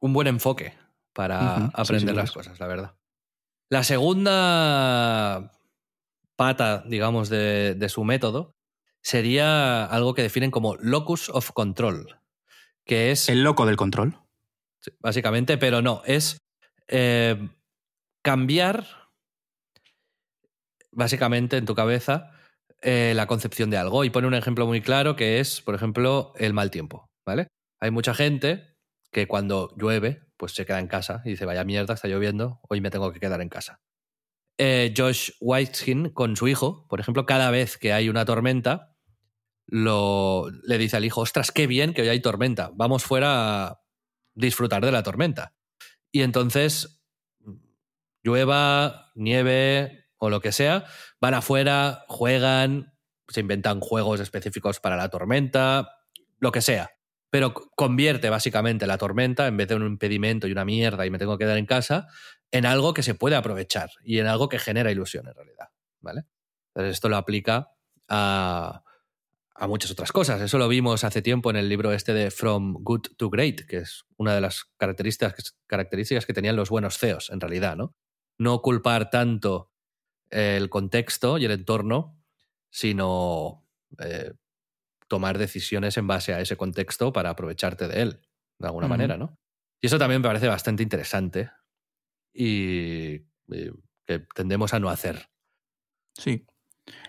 un 0.00 0.12
buen 0.12 0.26
enfoque 0.26 0.74
para 1.12 1.66
aprender 1.72 2.14
las 2.14 2.32
cosas, 2.32 2.58
la 2.60 2.66
verdad. 2.66 2.96
La 3.70 3.82
segunda 3.82 5.52
pata, 6.36 6.84
digamos, 6.86 7.28
de, 7.28 7.86
su 7.88 8.04
método 8.04 8.56
sería 9.00 9.84
algo 9.84 10.14
que 10.14 10.22
definen 10.22 10.50
como 10.50 10.76
locus 10.76 11.28
of 11.30 11.52
control, 11.52 12.20
que 12.84 13.10
es... 13.10 13.28
El 13.28 13.42
loco 13.42 13.66
del 13.66 13.76
control. 13.76 14.18
Básicamente, 14.98 15.56
pero 15.56 15.80
no, 15.80 16.02
es 16.04 16.38
eh, 16.88 17.48
cambiar, 18.22 18.86
básicamente, 20.90 21.56
en 21.56 21.64
tu 21.64 21.74
cabeza 21.74 22.32
eh, 22.86 23.14
la 23.16 23.26
concepción 23.26 23.70
de 23.70 23.78
algo. 23.78 24.04
Y 24.04 24.10
pone 24.10 24.26
un 24.26 24.34
ejemplo 24.34 24.66
muy 24.66 24.82
claro 24.82 25.16
que 25.16 25.40
es, 25.40 25.62
por 25.62 25.74
ejemplo, 25.74 26.34
el 26.36 26.52
mal 26.52 26.70
tiempo, 26.70 27.10
¿vale? 27.24 27.48
Hay 27.80 27.90
mucha 27.90 28.12
gente 28.12 28.76
que 29.10 29.26
cuando 29.26 29.74
llueve 29.78 30.20
pues 30.36 30.52
se 30.52 30.66
queda 30.66 30.80
en 30.80 30.86
casa 30.86 31.22
y 31.24 31.30
dice, 31.30 31.46
vaya 31.46 31.64
mierda, 31.64 31.94
está 31.94 32.08
lloviendo, 32.08 32.60
hoy 32.68 32.82
me 32.82 32.90
tengo 32.90 33.10
que 33.10 33.20
quedar 33.20 33.40
en 33.40 33.48
casa. 33.48 33.80
Eh, 34.58 34.92
Josh 34.94 35.30
Whiteskin 35.40 36.10
con 36.10 36.36
su 36.36 36.46
hijo, 36.46 36.86
por 36.88 37.00
ejemplo, 37.00 37.24
cada 37.24 37.50
vez 37.50 37.78
que 37.78 37.94
hay 37.94 38.10
una 38.10 38.26
tormenta, 38.26 38.94
lo, 39.66 40.50
le 40.64 40.76
dice 40.76 40.98
al 40.98 41.06
hijo, 41.06 41.22
ostras, 41.22 41.52
qué 41.52 41.66
bien 41.66 41.94
que 41.94 42.02
hoy 42.02 42.08
hay 42.08 42.20
tormenta, 42.20 42.70
vamos 42.74 43.02
fuera 43.02 43.66
a 43.66 43.80
disfrutar 44.34 44.84
de 44.84 44.92
la 44.92 45.02
tormenta. 45.02 45.54
Y 46.12 46.20
entonces, 46.20 47.02
llueva, 48.22 49.10
nieve 49.14 50.03
o 50.24 50.30
lo 50.30 50.40
que 50.40 50.52
sea, 50.52 50.84
van 51.20 51.34
afuera, 51.34 52.04
juegan, 52.08 52.92
se 53.28 53.40
inventan 53.40 53.80
juegos 53.80 54.20
específicos 54.20 54.80
para 54.80 54.96
la 54.96 55.08
tormenta, 55.08 55.88
lo 56.38 56.52
que 56.52 56.60
sea 56.60 56.90
pero 57.34 57.52
convierte 57.52 58.30
básicamente 58.30 58.86
la 58.86 58.96
tormenta, 58.96 59.48
en 59.48 59.56
vez 59.56 59.66
de 59.66 59.74
un 59.74 59.84
impedimento 59.84 60.46
y 60.46 60.52
una 60.52 60.64
mierda 60.64 61.04
y 61.04 61.10
me 61.10 61.18
tengo 61.18 61.36
que 61.36 61.44
quedar 61.44 61.58
en 61.58 61.66
casa, 61.66 62.06
en 62.52 62.64
algo 62.64 62.94
que 62.94 63.02
se 63.02 63.16
puede 63.16 63.34
aprovechar 63.34 63.90
y 64.04 64.20
en 64.20 64.28
algo 64.28 64.48
que 64.48 64.60
genera 64.60 64.92
ilusión 64.92 65.26
en 65.26 65.34
realidad. 65.34 65.70
¿vale? 66.00 66.26
Entonces 66.68 66.92
esto 66.92 67.08
lo 67.08 67.16
aplica 67.16 67.72
a, 68.08 68.84
a 69.56 69.66
muchas 69.66 69.90
otras 69.90 70.12
cosas. 70.12 70.40
Eso 70.42 70.58
lo 70.58 70.68
vimos 70.68 71.02
hace 71.02 71.22
tiempo 71.22 71.50
en 71.50 71.56
el 71.56 71.68
libro 71.68 71.92
este 71.92 72.14
de 72.14 72.30
From 72.30 72.74
Good 72.78 73.16
to 73.16 73.30
Great, 73.30 73.66
que 73.66 73.78
es 73.78 74.04
una 74.16 74.32
de 74.32 74.40
las 74.40 74.66
características, 74.76 75.56
características 75.66 76.26
que 76.26 76.34
tenían 76.34 76.54
los 76.54 76.70
buenos 76.70 76.98
CEOs, 76.98 77.30
en 77.30 77.40
realidad, 77.40 77.74
¿no? 77.74 77.96
No 78.38 78.62
culpar 78.62 79.10
tanto 79.10 79.72
el 80.30 80.68
contexto 80.68 81.38
y 81.38 81.44
el 81.44 81.50
entorno, 81.50 82.18
sino 82.70 83.64
eh, 83.98 84.32
tomar 85.08 85.38
decisiones 85.38 85.96
en 85.96 86.06
base 86.06 86.34
a 86.34 86.40
ese 86.40 86.56
contexto 86.56 87.12
para 87.12 87.30
aprovecharte 87.30 87.88
de 87.88 88.02
él, 88.02 88.20
de 88.58 88.66
alguna 88.66 88.88
manera, 88.88 89.16
¿no? 89.16 89.38
Y 89.80 89.86
eso 89.86 89.98
también 89.98 90.22
me 90.22 90.28
parece 90.28 90.48
bastante 90.48 90.82
interesante 90.82 91.50
y, 92.32 93.20
que 94.06 94.20
tendemos 94.34 94.74
a 94.74 94.80
no 94.80 94.88
hacer. 94.88 95.28
Sí. 96.14 96.46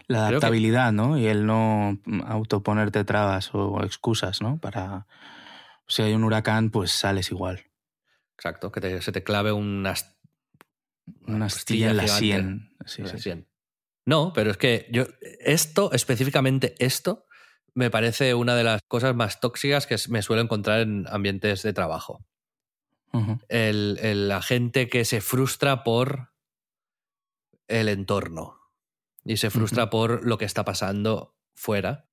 La 0.08 0.28
adaptabilidad, 0.28 0.92
¿no? 0.92 1.18
Y 1.18 1.26
el 1.28 1.46
no 1.46 2.00
autoponerte 2.26 3.04
trabas 3.04 3.50
o 3.54 3.84
excusas, 3.84 4.42
¿no? 4.42 4.60
Para. 4.60 5.08
Si 5.88 6.02
hay 6.02 6.14
un 6.14 6.24
huracán, 6.24 6.70
pues 6.70 6.92
sales 6.92 7.32
igual. 7.32 7.66
Exacto, 8.36 8.72
que 8.72 9.02
se 9.02 9.12
te 9.12 9.24
clave 9.24 9.52
una, 9.52 9.94
una 11.28 11.46
astilla 11.46 11.92
en 11.92 11.98
la 11.98 12.08
sien. 12.08 12.76
Sí, 12.86 13.04
No, 14.06 14.34
pero 14.34 14.52
es 14.52 14.58
que 14.58 14.88
yo. 14.92 15.06
Esto, 15.40 15.92
específicamente 15.92 16.76
esto, 16.80 17.26
me 17.74 17.90
parece 17.90 18.34
una 18.34 18.56
de 18.56 18.64
las 18.64 18.82
cosas 18.88 19.16
más 19.16 19.40
tóxicas 19.40 19.88
que 19.88 19.98
me 20.10 20.22
suelo 20.22 20.42
encontrar 20.42 20.82
en 20.82 21.06
ambientes 21.10 21.64
de 21.64 21.74
trabajo. 21.74 22.26
el, 23.48 24.28
la 24.28 24.42
gente 24.42 24.90
que 24.90 25.06
se 25.06 25.22
frustra 25.22 25.84
por 25.84 26.34
el 27.68 27.90
entorno 27.90 28.60
y 29.24 29.38
se 29.38 29.50
frustra 29.50 29.90
por 29.90 30.26
lo 30.26 30.38
que 30.38 30.46
está 30.46 30.64
pasando 30.66 31.36
fuera. 31.54 32.08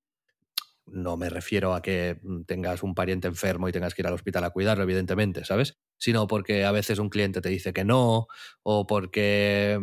No 0.85 1.15
me 1.15 1.29
refiero 1.29 1.73
a 1.73 1.81
que 1.81 2.19
tengas 2.45 2.83
un 2.83 2.95
pariente 2.95 3.27
enfermo 3.27 3.69
y 3.69 3.71
tengas 3.71 3.93
que 3.93 4.01
ir 4.01 4.07
al 4.07 4.13
hospital 4.13 4.43
a 4.43 4.49
cuidarlo, 4.49 4.83
evidentemente, 4.83 5.45
¿sabes? 5.45 5.77
Sino 6.03 6.27
porque 6.27 6.65
a 6.65 6.73
veces 6.73 6.99
un 6.99 7.07
cliente 7.07 7.39
te 7.39 7.47
dice 7.47 7.71
que 7.71 7.85
no, 7.85 8.27
o 8.61 8.85
porque 8.85 9.79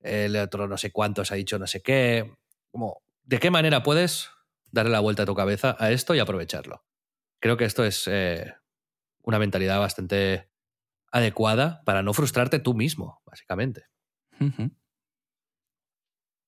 el 0.00 0.36
otro 0.36 0.66
no 0.66 0.78
sé 0.78 0.90
cuántos 0.90 1.32
ha 1.32 1.34
dicho 1.34 1.58
no 1.58 1.66
sé 1.66 1.82
qué. 1.82 2.32
Como, 2.70 3.02
¿De 3.24 3.38
qué 3.38 3.50
manera 3.50 3.82
puedes 3.82 4.30
darle 4.70 4.92
la 4.92 5.00
vuelta 5.00 5.24
a 5.24 5.26
tu 5.26 5.34
cabeza 5.34 5.76
a 5.78 5.90
esto 5.90 6.14
y 6.14 6.18
aprovecharlo. 6.18 6.82
Creo 7.40 7.58
que 7.58 7.66
esto 7.66 7.84
es 7.84 8.04
eh, 8.06 8.54
una 9.22 9.38
mentalidad 9.38 9.78
bastante 9.78 10.50
adecuada 11.12 11.82
para 11.84 12.02
no 12.02 12.14
frustrarte 12.14 12.58
tú 12.58 12.72
mismo, 12.72 13.20
básicamente. 13.26 13.84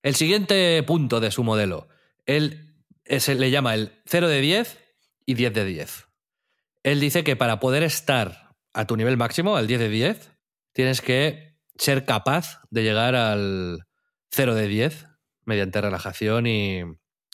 El 0.03 0.15
siguiente 0.15 0.83
punto 0.85 1.21
de 1.21 1.31
su 1.31 1.45
modelo, 1.45 1.89
él 2.25 2.75
le 3.05 3.51
llama 3.51 3.75
el 3.75 4.01
0 4.07 4.29
de 4.29 4.41
10 4.41 4.79
y 5.27 5.35
10 5.35 5.53
de 5.53 5.65
10. 5.67 6.09
Él 6.85 7.01
dice 7.01 7.25
que 7.25 7.37
para 7.37 7.61
poder 7.61 7.83
estar 7.83 8.52
a 8.73 8.87
tu 8.87 8.97
nivel 8.97 9.17
máximo, 9.17 9.57
al 9.57 9.67
10 9.67 9.81
de 9.81 9.89
10, 9.89 10.33
tienes 10.73 11.01
que 11.01 11.59
ser 11.77 12.05
capaz 12.05 12.61
de 12.71 12.83
llegar 12.83 13.15
al 13.15 13.87
0 14.31 14.55
de 14.55 14.69
10 14.69 15.09
mediante 15.45 15.81
relajación 15.81 16.47
y, 16.47 16.83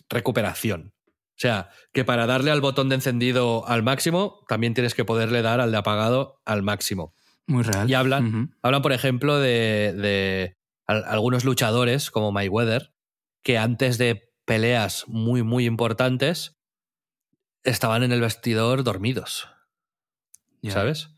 recuperación. 0.08 0.94
O 1.06 1.40
sea, 1.40 1.70
que 1.92 2.04
para 2.04 2.26
darle 2.26 2.50
al 2.50 2.60
botón 2.60 2.88
de 2.88 2.96
encendido 2.96 3.66
al 3.68 3.82
máximo, 3.82 4.44
también 4.48 4.74
tienes 4.74 4.94
que 4.94 5.04
poderle 5.04 5.42
dar 5.42 5.60
al 5.60 5.70
de 5.70 5.78
apagado 5.78 6.40
al 6.44 6.62
máximo. 6.62 7.14
Muy 7.46 7.62
real. 7.62 7.88
Y 7.88 7.94
hablan, 7.94 8.56
hablan 8.60 8.82
por 8.82 8.92
ejemplo, 8.92 9.38
de, 9.38 9.94
de 9.96 10.56
algunos 10.86 11.44
luchadores 11.44 12.10
como 12.10 12.32
Mayweather, 12.32 12.92
que 13.42 13.56
antes 13.56 13.98
de 13.98 14.32
peleas 14.44 15.04
muy, 15.06 15.42
muy 15.42 15.64
importantes, 15.64 16.58
estaban 17.62 18.02
en 18.02 18.12
el 18.12 18.20
vestidor 18.20 18.82
dormidos. 18.82 19.48
¿Sabes? 20.64 21.17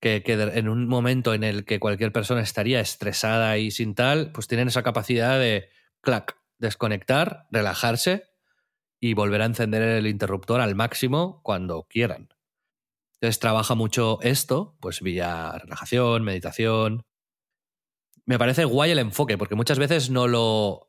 Que, 0.00 0.22
en 0.26 0.68
un 0.68 0.88
momento 0.88 1.34
en 1.34 1.44
el 1.44 1.64
que 1.64 1.80
cualquier 1.80 2.12
persona 2.12 2.40
estaría 2.40 2.80
estresada 2.80 3.58
y 3.58 3.70
sin 3.70 3.94
tal, 3.94 4.32
pues 4.32 4.48
tienen 4.48 4.68
esa 4.68 4.82
capacidad 4.82 5.38
de, 5.38 5.68
clac, 6.00 6.36
desconectar, 6.58 7.46
relajarse 7.50 8.30
y 9.00 9.14
volver 9.14 9.42
a 9.42 9.46
encender 9.46 9.82
el 9.82 10.06
interruptor 10.06 10.60
al 10.60 10.74
máximo 10.74 11.40
cuando 11.42 11.86
quieran. 11.88 12.28
Entonces 13.14 13.38
trabaja 13.38 13.74
mucho 13.74 14.18
esto, 14.22 14.76
pues 14.80 15.00
vía 15.00 15.52
relajación, 15.58 16.22
meditación. 16.22 17.04
Me 18.24 18.38
parece 18.38 18.64
guay 18.64 18.92
el 18.92 18.98
enfoque, 18.98 19.36
porque 19.36 19.54
muchas 19.54 19.78
veces 19.78 20.10
no 20.10 20.26
lo. 20.26 20.86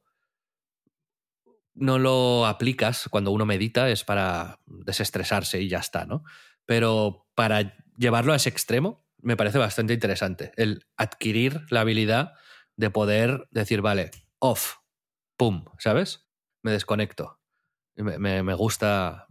No 1.74 2.00
lo 2.00 2.46
aplicas 2.46 3.08
cuando 3.10 3.32
uno 3.32 3.46
medita, 3.46 3.90
es 3.90 4.04
para 4.04 4.60
desestresarse 4.66 5.62
y 5.62 5.70
ya 5.70 5.80
está, 5.80 6.06
¿no? 6.06 6.24
Pero 6.66 7.28
para 7.34 7.78
llevarlo 8.02 8.34
a 8.34 8.36
ese 8.36 8.50
extremo, 8.50 9.06
me 9.22 9.38
parece 9.38 9.60
bastante 9.60 9.94
interesante. 9.94 10.52
El 10.58 10.86
adquirir 10.98 11.62
la 11.70 11.82
habilidad 11.82 12.34
de 12.76 12.90
poder 12.90 13.48
decir, 13.52 13.82
vale, 13.82 14.10
off, 14.40 14.78
pum, 15.38 15.66
¿sabes? 15.78 16.28
Me 16.64 16.72
desconecto. 16.72 17.40
Me, 17.96 18.42
me, 18.42 18.54
gusta. 18.56 19.28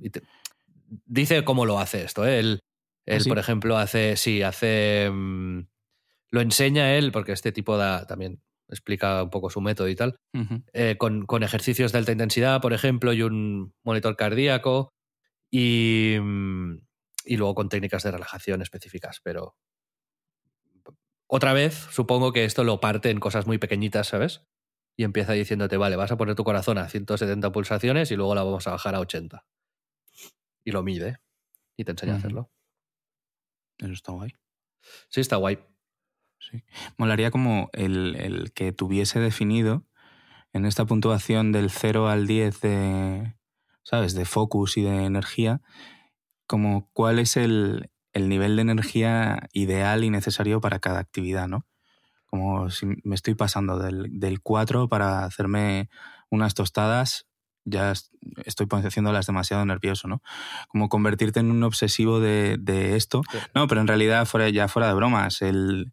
Dice 1.07 1.45
cómo 1.45 1.67
lo 1.67 1.81
hace 1.81 2.05
esto. 2.05 2.25
¿eh? 2.25 2.39
Él, 2.39 2.61
¿Ah, 3.09 3.15
él 3.15 3.25
por 3.27 3.39
ejemplo, 3.39 3.77
hace. 3.77 4.17
Sí, 4.17 4.43
hace. 4.43 5.11
Mm, 5.11 5.67
lo 6.31 6.41
enseña 6.41 6.95
él, 6.95 7.11
porque 7.11 7.33
este 7.33 7.51
tipo 7.51 7.77
da, 7.77 8.07
también 8.07 8.41
explica 8.69 9.25
un 9.25 9.31
poco 9.31 9.51
su 9.51 9.61
método 9.61 9.89
y 9.89 9.97
tal. 9.97 10.15
Eh, 10.73 10.97
con, 10.97 11.27
con, 11.27 11.43
ejercicios 11.43 11.91
de 11.91 11.99
alta 11.99 12.13
intensidad, 12.13 12.61
por 12.61 12.73
ejemplo, 12.73 13.13
y 13.13 13.23
un 13.23 13.75
monitor 13.83 14.15
cardíaco. 14.15 14.93
Y, 15.51 16.17
mm, 16.21 16.79
y 17.25 17.37
luego 17.37 17.55
con 17.55 17.69
técnicas 17.69 18.03
de 18.03 18.11
relajación 18.11 18.63
específicas. 18.63 19.21
Pero. 19.23 19.57
Otra 21.27 21.53
vez, 21.53 21.87
supongo 21.91 22.33
que 22.33 22.45
esto 22.45 22.65
lo 22.65 22.81
parte 22.81 23.11
en 23.11 23.21
cosas 23.21 23.47
muy 23.47 23.59
pequeñitas, 23.59 24.09
¿sabes? 24.09 24.43
y 25.01 25.05
empieza 25.05 25.33
diciéndote, 25.33 25.79
vale, 25.79 25.97
vas 25.97 26.13
a 26.13 26.19
poner 26.19 26.35
tu 26.35 26.45
corazón 26.45 26.77
a 26.77 26.87
170 26.87 27.53
pulsaciones 27.53 28.11
y 28.11 28.17
luego 28.17 28.35
la 28.35 28.43
vamos 28.43 28.67
a 28.67 28.73
bajar 28.73 28.95
a 28.95 29.01
80. 29.01 29.47
Y 30.63 30.73
lo 30.73 30.83
mide 30.83 31.21
y 31.75 31.85
te 31.85 31.93
enseña 31.93 32.13
a 32.13 32.17
hacerlo. 32.19 32.51
Eso 33.79 33.93
está 33.93 34.13
guay. 34.13 34.35
Sí, 35.09 35.23
está 35.23 35.37
guay. 35.37 35.59
Sí. 36.39 36.65
Molaría 36.99 37.31
como 37.31 37.71
el, 37.73 38.53
que 38.55 38.73
tuviese 38.73 39.21
definido 39.21 39.87
en 40.53 40.67
esta 40.67 40.85
puntuación 40.85 41.51
del 41.51 41.71
0 41.71 42.09
al 42.11 42.27
10 42.27 42.61
de, 42.61 43.37
¿sabes? 43.83 44.13
De 44.13 44.27
focus 44.27 44.77
y 44.77 44.83
de 44.83 45.07
energía, 45.07 45.63
como 46.51 46.91
cuál 46.93 47.21
es 47.21 47.37
el, 47.37 47.91
el 48.13 48.29
nivel 48.29 48.57
de 48.57 48.63
energía 48.63 49.49
ideal 49.53 50.03
y 50.03 50.11
necesario 50.11 50.61
para 50.61 50.81
cada 50.81 50.99
actividad, 50.99 51.47
¿no? 51.47 51.65
como 52.27 52.71
si 52.71 52.87
me 53.03 53.15
estoy 53.15 53.35
pasando 53.35 53.79
del, 53.79 54.19
del 54.21 54.41
4 54.41 54.89
para 54.89 55.25
hacerme 55.25 55.91
unas 56.29 56.55
tostadas, 56.55 57.27
ya 57.65 57.93
estoy 58.45 58.67
haciéndolas 58.71 59.27
demasiado 59.27 59.65
nervioso, 59.65 60.09
¿no? 60.09 60.23
Como 60.69 60.89
convertirte 60.89 61.41
en 61.41 61.51
un 61.51 61.63
obsesivo 61.65 62.21
de, 62.21 62.57
de 62.59 62.97
esto. 62.97 63.23
No, 63.55 63.67
pero 63.67 63.81
en 63.81 63.89
realidad, 63.89 64.27
fuera, 64.27 64.49
ya 64.49 64.69
fuera 64.69 64.89
de 64.89 64.95
bromas, 64.95 65.43
el, 65.43 65.93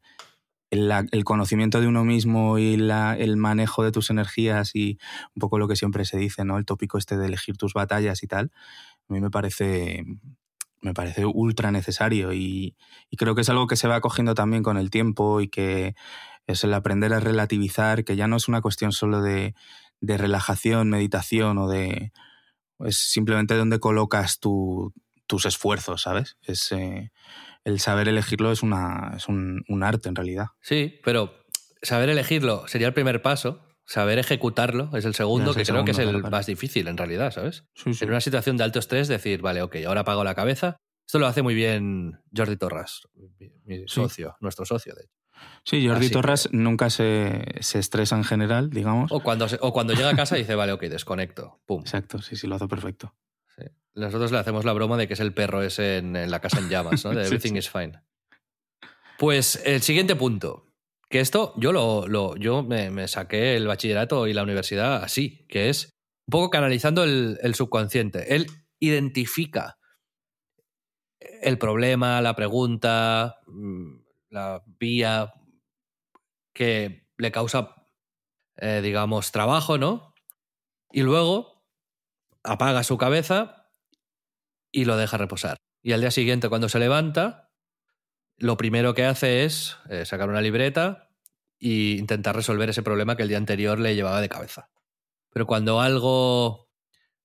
el, 0.70 0.92
el 1.12 1.24
conocimiento 1.24 1.82
de 1.82 1.88
uno 1.88 2.04
mismo 2.04 2.60
y 2.60 2.78
la, 2.78 3.16
el 3.16 3.36
manejo 3.38 3.84
de 3.84 3.92
tus 3.92 4.12
energías 4.12 4.76
y 4.76 5.00
un 5.36 5.40
poco 5.40 5.58
lo 5.58 5.68
que 5.68 5.76
siempre 5.76 6.06
se 6.06 6.18
dice, 6.18 6.46
¿no? 6.46 6.58
El 6.58 6.66
tópico 6.66 7.00
este 7.00 7.18
de 7.18 7.26
elegir 7.26 7.58
tus 7.58 7.74
batallas 7.74 8.22
y 8.22 8.28
tal, 8.28 8.52
a 9.10 9.14
mí 9.14 9.22
me 9.22 9.32
parece 9.32 10.06
me 10.82 10.94
parece 10.94 11.26
ultra 11.26 11.72
necesario 11.72 12.34
y, 12.34 12.76
creo 13.18 13.36
que 13.36 13.42
es 13.42 13.50
algo 13.50 13.68
que 13.68 13.76
se 13.76 13.88
va 13.88 14.02
cogiendo 14.02 14.36
también 14.36 14.64
con 14.64 14.78
el 14.78 14.90
tiempo 14.90 15.42
y 15.42 15.48
que 15.48 15.96
es 16.46 16.64
el 16.64 16.74
aprender 16.74 17.14
a 17.14 17.20
relativizar, 17.20 18.04
que 18.04 18.16
ya 18.16 18.28
no 18.28 18.38
es 18.38 18.48
una 18.48 18.62
cuestión 18.62 18.92
solo 18.92 19.22
de, 19.22 19.56
relajación, 20.02 20.90
meditación 20.90 21.58
o 21.58 21.68
de... 21.68 22.12
Es 22.80 22.98
simplemente 22.98 23.56
donde 23.56 23.80
colocas 23.80 24.40
tus 24.40 25.46
esfuerzos, 25.46 26.04
¿sabes? 26.04 26.38
Es, 26.44 26.72
eh, 26.72 27.12
el 27.64 27.80
saber 27.80 28.08
elegirlo 28.08 28.52
es, 28.52 28.62
una, 28.62 29.14
es 29.18 29.28
un 29.28 29.84
arte 29.84 30.10
en 30.10 30.16
realidad. 30.16 30.48
Sí, 30.62 31.00
pero 31.04 31.34
saber 31.82 32.10
elegirlo 32.10 32.68
sería 32.68 32.88
el 32.88 32.94
primer 32.94 33.22
paso, 33.22 33.67
saber 33.88 34.20
ejecutarlo 34.20 34.96
es 34.96 35.06
el 35.06 35.16
segundo, 35.16 35.54
que 35.54 35.64
creo 35.64 35.86
que 35.86 35.92
es 35.92 36.00
el 36.00 36.22
más 36.22 36.46
difícil 36.46 36.88
en 36.88 36.98
realidad, 36.98 37.32
¿sabes? 37.32 37.64
En 37.86 38.10
una 38.10 38.22
situación 38.22 38.58
de 38.58 38.66
alto 38.66 38.80
estrés, 38.80 39.08
decir, 39.08 39.42
vale, 39.42 39.62
ok, 39.62 39.78
ahora 39.88 40.02
apago 40.02 40.24
la 40.24 40.36
cabeza. 40.36 40.78
Esto 41.06 41.20
lo 41.20 41.28
hace 41.28 41.42
muy 41.42 41.56
bien 41.56 42.20
Jordi 42.36 42.58
Torras, 42.58 43.08
mi, 43.66 43.88
socio, 43.88 44.36
nuestro 44.42 44.66
socio, 44.66 44.94
de 44.94 45.04
hecho. 45.04 45.14
Sí, 45.64 45.88
Jordi 45.88 46.10
Torras 46.10 46.50
nunca 46.52 46.90
se, 46.90 47.44
estresa 47.60 48.18
en 48.18 48.26
general, 48.26 48.70
digamos. 48.70 49.12
O 49.12 49.22
cuando, 49.22 49.48
o 49.62 49.72
cuando 49.72 49.94
llega 49.94 50.10
a 50.10 50.16
casa 50.16 50.36
dice, 50.36 50.56
vale, 50.56 50.74
ok, 50.74 50.84
desconecto. 50.84 51.62
Pum. 51.66 51.82
Exacto, 51.82 52.22
sí, 52.22 52.36
sí, 52.36 52.46
lo 52.46 52.56
hace 52.56 52.68
perfecto. 52.68 53.16
Nosotros 53.94 54.32
le 54.32 54.38
hacemos 54.38 54.64
la 54.64 54.74
broma 54.74 54.96
de 54.96 55.08
que 55.08 55.16
es 55.16 55.20
el 55.20 55.34
perro 55.34 55.64
ese 55.64 55.98
en, 55.98 56.30
la 56.30 56.40
casa 56.40 56.60
en 56.60 56.70
llamas, 56.70 57.04
¿no? 57.04 57.12
De 57.16 57.26
everything 57.26 57.56
is 57.56 57.68
fine. 57.68 58.00
Pues 59.18 59.60
el 59.66 59.82
siguiente 59.82 60.16
punto. 60.16 60.67
Que 61.10 61.20
esto 61.20 61.54
yo 61.58 61.72
lo, 61.72 62.08
lo 62.08 62.36
yo 62.36 62.64
me, 62.64 63.08
saqué 63.08 63.56
el 63.56 63.68
bachillerato 63.68 64.28
y 64.28 64.34
la 64.34 64.44
universidad 64.44 65.04
así, 65.04 65.46
que 65.48 65.70
es 65.70 65.98
un 66.28 66.32
poco 66.32 66.50
canalizando 66.50 67.04
el, 67.04 67.56
subconsciente. 67.56 68.36
Él 68.36 68.48
identifica 68.80 69.78
el 71.20 71.58
problema, 71.58 72.22
la 72.22 72.36
pregunta, 72.36 73.38
mm, 73.48 74.00
la 74.30 74.64
vía 74.66 75.34
que 76.54 77.08
le 77.18 77.32
causa, 77.32 77.76
eh, 78.58 78.82
digamos, 78.84 79.32
trabajo, 79.32 79.78
¿no? 79.78 80.14
Y 80.92 81.04
luego 81.04 81.64
apaga 82.44 82.84
su 82.84 82.98
cabeza 82.98 83.70
y 84.72 84.86
lo 84.86 84.98
deja 84.98 85.18
reposar. 85.18 85.58
Y 85.82 85.94
al 85.94 86.02
día 86.02 86.12
siguiente, 86.12 86.50
cuando 86.50 86.70
se 86.70 86.80
levanta, 86.80 87.47
lo 88.38 88.58
primero 88.58 88.94
que 88.94 89.06
hace 89.06 89.44
es 89.44 89.78
eh, 89.90 90.06
sacar 90.06 90.30
una 90.30 90.42
libreta 90.42 91.10
e 91.60 91.98
intentar 91.98 92.36
resolver 92.36 92.70
ese 92.70 92.84
problema 92.84 93.16
que 93.16 93.24
el 93.24 93.30
día 93.30 93.38
anterior 93.38 93.80
le 93.80 93.96
llevaba 93.96 94.22
de 94.22 94.30
cabeza. 94.30 94.70
Pero 95.32 95.48
cuando 95.48 95.82
algo 95.82 96.70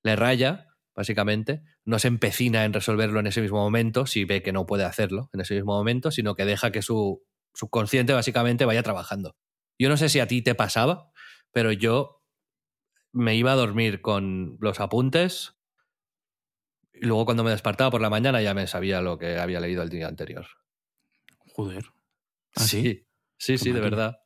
le 0.02 0.16
raya, 0.16 0.68
básicamente, 0.94 1.62
no 1.84 1.98
se 1.98 2.08
empecina 2.08 2.64
en 2.64 2.72
resolverlo 2.72 3.20
en 3.20 3.26
ese 3.26 3.42
mismo 3.42 3.58
momento, 3.58 4.06
si 4.06 4.24
ve 4.24 4.42
que 4.42 4.52
no 4.52 4.66
puede 4.66 4.84
hacerlo 4.84 5.28
en 5.32 5.40
ese 5.40 5.54
mismo 5.54 5.72
momento, 5.72 6.10
sino 6.10 6.34
que 6.34 6.44
deja 6.44 6.72
que 6.72 6.82
su 6.82 7.22
subconsciente 7.54 8.14
básicamente 8.14 8.64
vaya 8.64 8.82
trabajando. 8.82 9.36
Yo 9.78 9.88
no 9.88 9.96
sé 9.96 10.08
si 10.08 10.20
a 10.20 10.26
ti 10.26 10.42
te 10.42 10.54
pasaba, 10.54 11.10
pero 11.52 11.72
yo 11.72 12.22
me 13.12 13.36
iba 13.36 13.52
a 13.52 13.56
dormir 13.56 14.00
con 14.00 14.56
los 14.60 14.80
apuntes 14.80 15.54
y 16.94 17.06
luego 17.06 17.26
cuando 17.26 17.44
me 17.44 17.50
despertaba 17.50 17.90
por 17.90 18.00
la 18.00 18.10
mañana 18.10 18.40
ya 18.40 18.54
me 18.54 18.66
sabía 18.66 19.02
lo 19.02 19.18
que 19.18 19.38
había 19.38 19.60
leído 19.60 19.82
el 19.82 19.90
día 19.90 20.08
anterior. 20.08 20.46
Joder. 21.54 21.86
¿Ah, 22.56 22.60
sí, 22.60 23.06
sí, 23.38 23.58
sí, 23.58 23.72
de 23.72 23.80
verdad. 23.80 24.18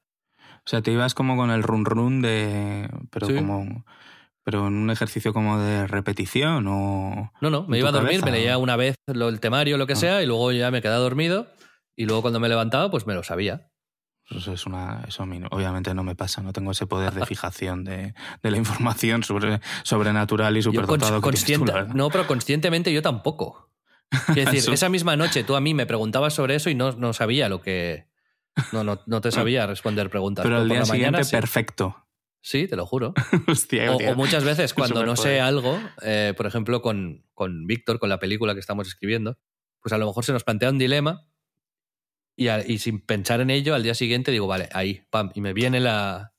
O 0.66 0.68
sea, 0.68 0.82
te 0.82 0.90
ibas 0.90 1.14
como 1.14 1.36
con 1.36 1.50
el 1.50 1.62
run 1.62 1.84
run 1.84 2.22
de. 2.22 2.88
Pero 3.10 3.28
como. 3.28 3.84
Pero 4.42 4.68
en 4.68 4.74
un 4.74 4.90
ejercicio 4.90 5.32
como 5.32 5.58
de 5.58 5.86
repetición 5.86 6.66
o. 6.68 7.32
No, 7.40 7.50
no, 7.50 7.66
me 7.66 7.78
iba 7.78 7.88
a 7.88 7.92
dormir, 7.92 8.24
me 8.24 8.30
leía 8.30 8.58
una 8.58 8.76
vez 8.76 8.96
el 9.06 9.40
temario, 9.40 9.76
lo 9.76 9.86
que 9.86 9.94
ah. 9.94 9.96
sea, 9.96 10.22
y 10.22 10.26
luego 10.26 10.52
ya 10.52 10.70
me 10.70 10.82
quedaba 10.82 11.00
dormido. 11.00 11.48
Y 11.96 12.04
luego 12.06 12.22
cuando 12.22 12.40
me 12.40 12.48
levantaba, 12.48 12.90
pues 12.90 13.06
me 13.06 13.14
lo 13.14 13.22
sabía. 13.22 13.70
Eso 14.28 14.52
es 14.52 14.66
una, 14.66 15.04
eso 15.06 15.22
a 15.22 15.26
mí 15.26 15.40
obviamente 15.50 15.94
no 15.94 16.02
me 16.02 16.16
pasa, 16.16 16.42
no 16.42 16.52
tengo 16.52 16.72
ese 16.72 16.86
poder 16.86 17.14
de 17.14 17.24
fijación 17.26 17.84
de, 17.84 18.12
de 18.42 18.50
la 18.50 18.56
información 18.56 19.22
sobre, 19.22 19.60
sobrenatural 19.84 20.56
y 20.56 20.62
superdotado. 20.62 21.20
Consciente, 21.20 21.72
no, 21.94 22.10
pero 22.10 22.26
conscientemente 22.26 22.92
yo 22.92 23.02
tampoco. 23.02 23.65
Es 24.36 24.50
decir, 24.50 24.72
esa 24.72 24.88
misma 24.88 25.16
noche 25.16 25.44
tú 25.44 25.56
a 25.56 25.60
mí 25.60 25.74
me 25.74 25.86
preguntabas 25.86 26.34
sobre 26.34 26.54
eso 26.54 26.70
y 26.70 26.74
no, 26.74 26.92
no 26.92 27.12
sabía 27.12 27.48
lo 27.48 27.60
que. 27.60 28.06
No, 28.72 28.84
no, 28.84 29.00
no 29.06 29.20
te 29.20 29.30
sabía 29.32 29.66
responder 29.66 30.10
preguntas. 30.10 30.44
Pero 30.44 30.62
el 30.62 30.68
día 30.68 30.84
siguiente, 30.84 31.22
perfecto. 31.30 32.06
Sí, 32.40 32.68
te 32.68 32.76
lo 32.76 32.86
juro. 32.86 33.12
o, 33.90 34.14
muchas 34.14 34.44
veces 34.44 34.72
cuando 34.72 35.04
no 35.04 35.16
sé 35.16 35.40
algo, 35.40 35.80
eh, 36.02 36.32
por 36.36 36.46
ejemplo, 36.46 36.80
con, 36.80 37.24
con 37.34 37.66
Víctor, 37.66 37.98
con 37.98 38.08
la 38.08 38.20
película 38.20 38.54
que 38.54 38.60
estamos 38.60 38.86
escribiendo, 38.86 39.36
pues 39.80 39.92
a 39.92 39.98
lo 39.98 40.06
mejor 40.06 40.24
se 40.24 40.32
nos 40.32 40.44
plantea 40.44 40.70
un 40.70 40.78
dilema 40.78 41.26
y, 42.36 42.48
y, 42.48 42.78
sin 42.78 43.00
pensar 43.00 43.40
en 43.40 43.50
ello, 43.50 43.74
al 43.74 43.82
día 43.82 43.94
siguiente 43.94 44.30
digo, 44.30 44.46
vale, 44.46 44.68
ahí, 44.72 45.06
pam, 45.10 45.32
y 45.34 45.40
me 45.40 45.54
viene 45.54 45.80
la, 45.80 46.34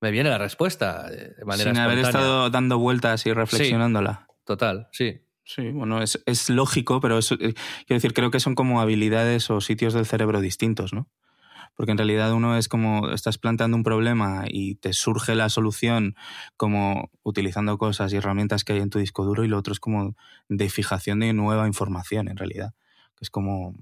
me 0.00 0.10
viene 0.10 0.30
la 0.30 0.38
respuesta 0.38 1.10
de 1.10 1.44
manera 1.44 1.70
Sin 1.70 1.80
haber 1.80 1.98
estado 1.98 2.48
dando 2.48 2.78
vueltas 2.78 3.26
y 3.26 3.32
reflexionándola. 3.32 4.26
total, 4.44 4.88
sí. 4.92 5.20
Sí, 5.52 5.72
bueno, 5.72 6.00
es, 6.00 6.22
es 6.26 6.48
lógico, 6.48 7.00
pero 7.00 7.18
eh, 7.18 7.22
quiero 7.28 7.54
decir, 7.88 8.14
creo 8.14 8.30
que 8.30 8.38
son 8.38 8.54
como 8.54 8.80
habilidades 8.80 9.50
o 9.50 9.60
sitios 9.60 9.94
del 9.94 10.06
cerebro 10.06 10.40
distintos, 10.40 10.92
¿no? 10.92 11.08
Porque 11.74 11.90
en 11.90 11.98
realidad 11.98 12.32
uno 12.32 12.56
es 12.56 12.68
como 12.68 13.10
estás 13.10 13.38
planteando 13.38 13.76
un 13.76 13.82
problema 13.82 14.44
y 14.46 14.76
te 14.76 14.92
surge 14.92 15.34
la 15.34 15.48
solución 15.48 16.14
como 16.56 17.10
utilizando 17.24 17.78
cosas 17.78 18.12
y 18.12 18.16
herramientas 18.18 18.62
que 18.62 18.74
hay 18.74 18.78
en 18.78 18.90
tu 18.90 19.00
disco 19.00 19.24
duro 19.24 19.44
y 19.44 19.48
lo 19.48 19.58
otro 19.58 19.72
es 19.72 19.80
como 19.80 20.14
de 20.48 20.70
fijación 20.70 21.18
de 21.18 21.32
nueva 21.32 21.66
información 21.66 22.28
en 22.28 22.36
realidad. 22.36 22.74
Es 23.20 23.28
como, 23.28 23.74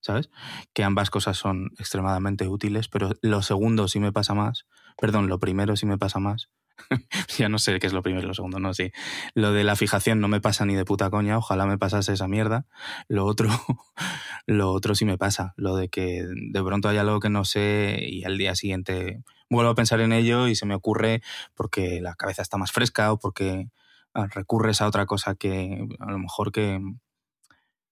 ¿sabes? 0.00 0.30
Que 0.72 0.82
ambas 0.82 1.10
cosas 1.10 1.36
son 1.36 1.70
extremadamente 1.78 2.48
útiles, 2.48 2.88
pero 2.88 3.12
lo 3.22 3.42
segundo 3.42 3.86
sí 3.86 4.00
me 4.00 4.10
pasa 4.10 4.34
más, 4.34 4.66
perdón, 4.96 5.28
lo 5.28 5.38
primero 5.38 5.76
sí 5.76 5.86
me 5.86 5.96
pasa 5.96 6.18
más 6.18 6.48
ya 7.38 7.48
no 7.48 7.58
sé 7.58 7.78
qué 7.78 7.86
es 7.86 7.92
lo 7.92 8.02
primero 8.02 8.24
y 8.24 8.28
lo 8.28 8.34
segundo, 8.34 8.58
no, 8.58 8.74
sí. 8.74 8.92
Lo 9.34 9.52
de 9.52 9.64
la 9.64 9.76
fijación 9.76 10.20
no 10.20 10.28
me 10.28 10.40
pasa 10.40 10.64
ni 10.64 10.74
de 10.74 10.84
puta 10.84 11.10
coña, 11.10 11.38
ojalá 11.38 11.66
me 11.66 11.78
pasase 11.78 12.12
esa 12.12 12.28
mierda. 12.28 12.66
Lo 13.08 13.24
otro, 13.26 13.48
lo 14.46 14.72
otro 14.72 14.94
sí 14.94 15.04
me 15.04 15.18
pasa, 15.18 15.54
lo 15.56 15.76
de 15.76 15.88
que 15.88 16.24
de 16.26 16.62
pronto 16.62 16.88
hay 16.88 16.98
algo 16.98 17.20
que 17.20 17.30
no 17.30 17.44
sé 17.44 17.98
y 18.00 18.24
al 18.24 18.38
día 18.38 18.54
siguiente 18.54 19.22
vuelvo 19.50 19.70
a 19.70 19.74
pensar 19.74 20.00
en 20.00 20.12
ello 20.12 20.48
y 20.48 20.54
se 20.56 20.66
me 20.66 20.74
ocurre 20.74 21.22
porque 21.54 22.00
la 22.00 22.14
cabeza 22.14 22.42
está 22.42 22.56
más 22.56 22.72
fresca 22.72 23.12
o 23.12 23.18
porque 23.18 23.68
ah, 24.14 24.26
recurres 24.26 24.80
a 24.80 24.88
otra 24.88 25.06
cosa 25.06 25.34
que 25.34 25.86
a 26.00 26.10
lo 26.10 26.18
mejor 26.18 26.52
que, 26.52 26.80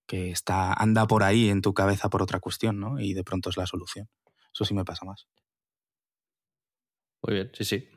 que 0.06 0.30
está, 0.30 0.72
anda 0.72 1.06
por 1.06 1.22
ahí 1.22 1.48
en 1.48 1.62
tu 1.62 1.74
cabeza 1.74 2.10
por 2.10 2.22
otra 2.22 2.40
cuestión, 2.40 2.80
¿no? 2.80 3.00
Y 3.00 3.14
de 3.14 3.24
pronto 3.24 3.50
es 3.50 3.56
la 3.56 3.66
solución. 3.66 4.08
Eso 4.52 4.64
sí 4.64 4.74
me 4.74 4.84
pasa 4.84 5.04
más. 5.06 5.26
Muy 7.22 7.34
bien, 7.34 7.50
sí, 7.54 7.64
sí. 7.64 7.88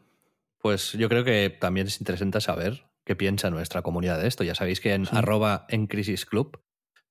Pues 0.66 0.94
yo 0.94 1.10
creo 1.10 1.24
que 1.24 1.52
también 1.52 1.86
es 1.86 2.00
interesante 2.00 2.42
saber 2.42 2.88
qué 3.06 3.16
piensa 3.16 3.52
nuestra 3.52 3.84
comunidad 3.84 4.20
de 4.20 4.28
esto. 4.28 4.44
Ya 4.44 4.56
sabéis 4.56 4.82
que 4.82 4.96
en 4.96 5.08
arroba 5.12 5.68
en 5.70 5.86
Crisis 5.86 6.26
Club, 6.26 6.60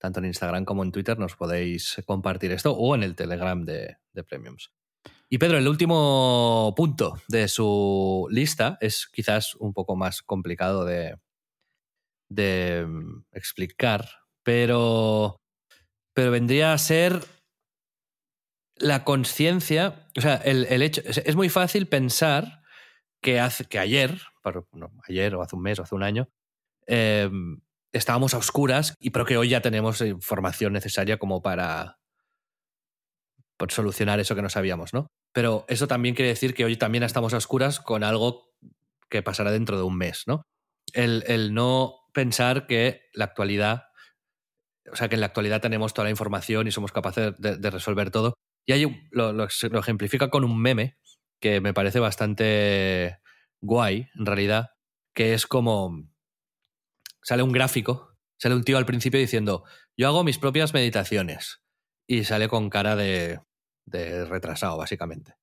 tanto 0.00 0.18
en 0.18 0.24
Instagram 0.24 0.64
como 0.64 0.82
en 0.82 0.90
Twitter, 0.90 1.20
nos 1.20 1.36
podéis 1.36 2.02
compartir 2.05 2.50
esto 2.50 2.72
o 2.72 2.96
en 2.96 3.05
el 3.05 3.14
Telegram 3.14 3.64
de, 3.64 3.98
Premiums. 4.28 4.72
Y 5.30 5.38
Pedro, 5.38 5.59
el 5.59 5.68
último 5.68 6.74
punto 6.76 7.22
de 7.28 7.46
su 7.46 8.26
lista 8.28 8.76
es 8.80 9.07
quizás 9.07 9.55
un 9.55 9.72
poco 9.72 9.94
más 9.94 10.22
complicado 10.22 10.84
de, 10.84 11.14
de 12.28 12.84
mm, 12.84 13.26
explicar, 13.30 14.09
pero, 14.42 15.36
pero 16.12 16.32
vendría 16.32 16.72
a 16.72 16.78
ser 16.78 17.24
la 18.78 19.05
conciencia, 19.05 20.09
o 20.18 20.20
sea, 20.20 20.34
el, 20.38 20.66
el, 20.70 20.82
hecho, 20.82 21.02
es 21.05 21.36
muy 21.36 21.48
fácil 21.48 21.86
pensar 21.86 22.64
que, 23.25 23.41
hace, 23.41 23.64
que 23.64 23.79
ayer, 23.79 24.20
ayer 25.09 25.35
o 25.35 25.43
hace 25.43 25.57
un 25.57 25.62
mes 25.62 25.79
o 25.79 25.83
hace 25.83 25.95
un 25.95 26.03
año, 26.03 26.29
em, 26.87 27.62
estábamos 27.91 28.35
a 28.35 28.39
oscuras, 28.39 28.95
y 29.01 29.11
pero 29.11 29.25
que 29.25 29.39
hoy 29.39 29.49
ya 29.49 29.62
tenemos 29.62 30.03
información 30.03 30.75
necesaria 30.75 31.18
como 31.18 31.41
para, 31.41 31.97
solucionar 33.70 34.20
eso 34.20 34.35
que 34.35 34.43
no 34.43 34.51
sabíamos, 34.51 34.93
¿no? 34.93 35.07
Pero 35.33 35.64
eso 35.68 35.89
también 35.89 36.14
quiere 36.14 36.29
decir 36.29 36.53
que 36.53 36.66
hoy 36.66 36.77
también 36.77 37.03
estamos 37.03 37.33
a 37.33 37.39
oscuras 37.39 37.81
con 37.81 38.05
algo 38.05 38.53
que 39.09 39.22
pasará 39.22 39.51
dentro 39.51 39.79
de 39.79 39.85
un 39.85 39.97
mes, 39.97 40.25
¿no? 40.27 40.43
El, 40.93 41.55
no 41.55 41.95
pensar 42.12 42.66
que 42.66 43.05
la 43.14 43.25
actualidad, 43.25 43.85
o 44.93 44.97
sea, 44.97 45.09
que 45.09 45.14
en 45.14 45.20
la 45.20 45.27
actualidad 45.27 45.62
tenemos 45.62 45.95
toda 45.95 46.05
la 46.05 46.11
información 46.11 46.66
y 46.66 46.72
somos 46.72 46.93
capaces 46.93 47.33
de, 47.39 47.70
resolver 47.70 48.11
todo. 48.11 48.35
Y 48.66 48.72
hay, 48.72 49.09
lo, 49.12 49.33
lo, 49.33 49.47
ejemplifica 49.47 50.29
con 50.29 50.45
un 50.45 50.61
meme 50.61 50.99
que 51.45 51.61
me 51.61 51.74
parece 51.74 52.01
bastante 52.01 53.18
guay, 53.61 54.09
en 54.18 54.24
realidad, 54.24 54.70
que 55.14 55.34
es 55.34 55.47
como... 55.47 56.09
Sale 57.22 57.42
un 57.42 57.53
gráfico, 57.53 58.16
sale 58.38 58.55
un 58.55 58.64
tío 58.64 58.78
al 58.78 58.86
principio 58.86 59.20
diciendo, 59.20 59.64
yo 59.95 60.09
hago 60.09 60.24
mis 60.24 60.38
propias 60.38 60.72
meditaciones. 60.72 61.61
Y 62.07 62.24
sale 62.24 62.49
con 62.49 62.70
cara 62.70 62.97
de, 62.97 63.40
de 63.84 64.24
retrasado, 64.24 64.78
básicamente. 64.78 65.34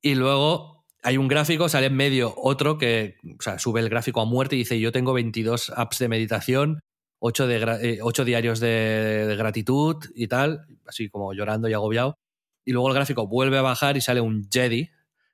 Y 0.00 0.16
luego 0.16 0.84
hay 1.04 1.18
un 1.18 1.28
gráfico, 1.28 1.68
sale 1.68 1.86
en 1.86 1.94
medio 1.94 2.34
otro 2.36 2.76
que 2.76 3.14
o 3.38 3.40
sea, 3.40 3.60
sube 3.60 3.78
el 3.78 3.90
gráfico 3.90 4.22
a 4.22 4.24
muerte 4.24 4.56
y 4.56 4.60
dice, 4.60 4.80
yo 4.80 4.90
tengo 4.90 5.12
22 5.12 5.70
apps 5.76 6.00
de 6.00 6.08
meditación, 6.08 6.80
8, 7.20 7.46
de, 7.46 8.00
8 8.02 8.22
eh, 8.22 8.24
diarios 8.24 8.58
de, 8.58 9.26
de, 9.28 9.36
gratitud 9.36 10.04
y 10.16 10.26
tal, 10.26 10.66
así 10.84 11.08
como 11.08 11.32
llorando 11.32 11.68
y 11.68 11.74
agobiado. 11.74 12.18
Y 12.64 12.72
luego 12.72 12.88
el 12.88 12.94
gráfico 12.94 13.28
vuelve 13.28 13.58
a 13.58 13.62
bajar 13.62 13.96
y 13.96 14.00
sale 14.00 14.20
un 14.20 14.48
Jedi, 14.50 14.90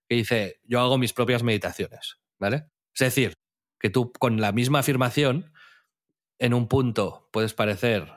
que 0.08 0.16
dice, 0.16 0.60
yo 0.64 0.80
hago 0.80 0.98
mis 0.98 1.12
propias 1.12 1.42
meditaciones, 1.42 2.18
¿vale? 2.38 2.66
Es 2.94 3.00
decir, 3.00 3.34
que 3.78 3.90
tú 3.90 4.12
con 4.12 4.40
la 4.40 4.52
misma 4.52 4.80
afirmación, 4.80 5.52
en 6.38 6.54
un 6.54 6.68
punto 6.68 7.28
puedes 7.32 7.54
parecer 7.54 8.10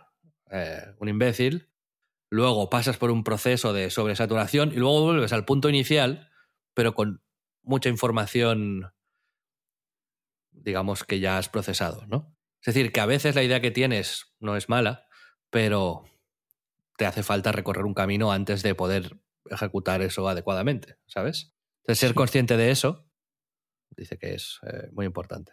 eh, 0.49 0.95
un 0.99 1.09
imbécil, 1.09 1.69
luego 2.29 2.69
pasas 2.69 2.97
por 2.97 3.11
un 3.11 3.23
proceso 3.23 3.73
de 3.73 3.89
sobresaturación 3.89 4.71
y 4.71 4.77
luego 4.77 5.03
vuelves 5.03 5.33
al 5.33 5.45
punto 5.45 5.69
inicial, 5.69 6.31
pero 6.73 6.93
con 6.95 7.21
mucha 7.63 7.89
información, 7.89 8.93
digamos, 10.51 11.03
que 11.03 11.19
ya 11.19 11.37
has 11.37 11.49
procesado, 11.49 12.05
¿no? 12.07 12.35
Es 12.61 12.73
decir, 12.73 12.91
que 12.91 13.01
a 13.01 13.05
veces 13.05 13.35
la 13.35 13.43
idea 13.43 13.59
que 13.59 13.71
tienes 13.71 14.33
no 14.39 14.55
es 14.55 14.69
mala, 14.69 15.07
pero 15.49 16.05
te 16.97 17.05
hace 17.05 17.23
falta 17.23 17.51
recorrer 17.51 17.85
un 17.85 17.95
camino 17.95 18.31
antes 18.31 18.61
de 18.63 18.75
poder 18.75 19.19
ejecutar 19.49 20.01
eso 20.01 20.29
adecuadamente, 20.29 20.97
¿sabes? 21.07 21.53
Entonces, 21.81 21.99
ser 21.99 22.13
consciente 22.13 22.57
de 22.57 22.71
eso, 22.71 23.07
dice 23.95 24.17
que 24.17 24.33
es 24.35 24.59
eh, 24.63 24.89
muy 24.91 25.05
importante. 25.05 25.51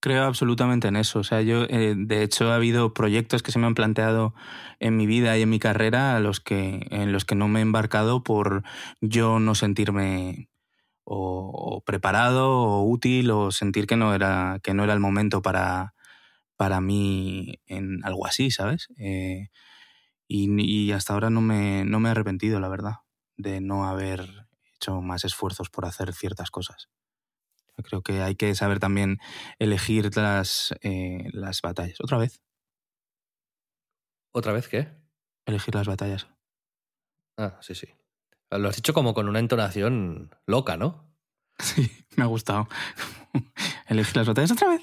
Creo 0.00 0.24
absolutamente 0.24 0.88
en 0.88 0.96
eso. 0.96 1.20
O 1.20 1.24
sea, 1.24 1.40
yo, 1.42 1.64
eh, 1.64 1.94
de 1.96 2.22
hecho, 2.22 2.52
ha 2.52 2.56
habido 2.56 2.92
proyectos 2.92 3.42
que 3.42 3.50
se 3.50 3.58
me 3.58 3.66
han 3.66 3.74
planteado 3.74 4.34
en 4.78 4.96
mi 4.96 5.06
vida 5.06 5.36
y 5.38 5.42
en 5.42 5.50
mi 5.50 5.58
carrera 5.58 6.20
los 6.20 6.40
que, 6.40 6.86
en 6.90 7.12
los 7.12 7.24
que 7.24 7.34
no 7.34 7.48
me 7.48 7.60
he 7.60 7.62
embarcado 7.62 8.22
por 8.22 8.62
yo 9.00 9.40
no 9.40 9.54
sentirme 9.54 10.50
o, 11.04 11.82
preparado 11.86 12.50
o 12.50 12.84
útil 12.84 13.30
o 13.30 13.50
sentir 13.52 13.86
que 13.86 13.96
no 13.96 14.14
era, 14.14 14.60
que 14.62 14.74
no 14.74 14.84
era 14.84 14.92
el 14.92 15.00
momento 15.00 15.42
para, 15.42 15.94
para 16.56 16.80
mí 16.80 17.60
en 17.66 18.04
algo 18.04 18.26
así, 18.26 18.50
¿sabes? 18.50 18.88
Eh, 18.98 19.48
y, 20.28 20.48
y, 20.62 20.92
hasta 20.92 21.14
ahora 21.14 21.30
no 21.30 21.40
me, 21.40 21.84
no 21.84 22.00
me 22.00 22.08
he 22.08 22.12
arrepentido, 22.12 22.60
la 22.60 22.68
verdad, 22.68 22.96
de 23.36 23.60
no 23.60 23.86
haber 23.86 24.45
hecho 24.76 25.00
más 25.00 25.24
esfuerzos 25.24 25.70
por 25.70 25.84
hacer 25.84 26.12
ciertas 26.12 26.50
cosas. 26.50 26.88
Creo 27.82 28.02
que 28.02 28.22
hay 28.22 28.36
que 28.36 28.54
saber 28.54 28.78
también 28.78 29.18
elegir 29.58 30.16
las, 30.16 30.74
eh, 30.82 31.28
las 31.32 31.60
batallas. 31.60 32.00
¿Otra 32.00 32.18
vez? 32.18 32.40
¿Otra 34.32 34.52
vez 34.52 34.68
qué? 34.68 34.88
Elegir 35.46 35.74
las 35.74 35.86
batallas. 35.86 36.26
Ah, 37.36 37.58
sí, 37.60 37.74
sí. 37.74 37.88
Lo 38.50 38.68
has 38.68 38.76
dicho 38.76 38.94
como 38.94 39.12
con 39.12 39.28
una 39.28 39.38
entonación 39.38 40.34
loca, 40.46 40.76
¿no? 40.76 41.04
Sí, 41.58 41.90
me 42.16 42.24
ha 42.24 42.26
gustado. 42.26 42.68
Elegir 43.88 44.16
las 44.16 44.26
batallas 44.26 44.52
otra 44.52 44.68
vez. 44.68 44.82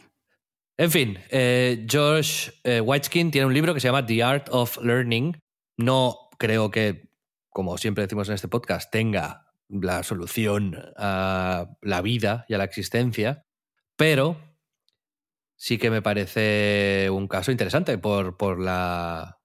En 0.77 0.89
fin, 0.89 1.19
eh, 1.29 1.85
George 1.87 2.51
eh, 2.63 2.81
Whiteskin 2.81 3.29
tiene 3.29 3.45
un 3.45 3.53
libro 3.53 3.75
que 3.75 3.79
se 3.79 3.87
llama 3.87 4.05
The 4.05 4.23
Art 4.23 4.47
of 4.49 4.77
Learning. 4.81 5.39
No 5.77 6.29
creo 6.39 6.71
que, 6.71 7.11
como 7.49 7.77
siempre 7.77 8.03
decimos 8.03 8.27
en 8.29 8.35
este 8.35 8.47
podcast, 8.47 8.91
tenga 8.91 9.42
la 9.81 10.03
solución 10.03 10.75
a 10.97 11.67
la 11.81 12.01
vida 12.01 12.45
y 12.47 12.53
a 12.53 12.57
la 12.57 12.63
existencia, 12.63 13.45
pero 13.95 14.37
sí 15.55 15.77
que 15.77 15.89
me 15.89 16.01
parece 16.01 17.09
un 17.09 17.27
caso 17.27 17.51
interesante 17.51 17.97
por, 17.97 18.37
por, 18.37 18.59
la, 18.59 19.39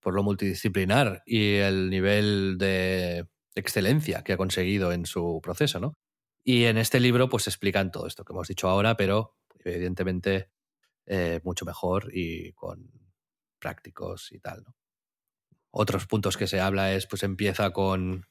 por 0.00 0.14
lo 0.14 0.22
multidisciplinar 0.22 1.22
y 1.26 1.56
el 1.56 1.90
nivel 1.90 2.56
de 2.58 3.26
excelencia 3.54 4.22
que 4.22 4.32
ha 4.32 4.36
conseguido 4.36 4.92
en 4.92 5.06
su 5.06 5.40
proceso, 5.42 5.80
¿no? 5.80 5.94
Y 6.42 6.64
en 6.64 6.76
este 6.76 7.00
libro 7.00 7.28
pues 7.28 7.46
explican 7.46 7.90
todo 7.90 8.06
esto 8.06 8.24
que 8.24 8.32
hemos 8.32 8.48
dicho 8.48 8.68
ahora, 8.68 8.96
pero 8.96 9.36
evidentemente 9.64 10.50
eh, 11.06 11.40
mucho 11.44 11.64
mejor 11.64 12.10
y 12.12 12.52
con 12.52 12.90
prácticos 13.58 14.30
y 14.32 14.40
tal, 14.40 14.62
¿no? 14.64 14.74
Otros 15.76 16.06
puntos 16.06 16.36
que 16.36 16.46
se 16.46 16.60
habla 16.60 16.92
es, 16.92 17.06
pues 17.06 17.22
empieza 17.24 17.70
con 17.70 18.26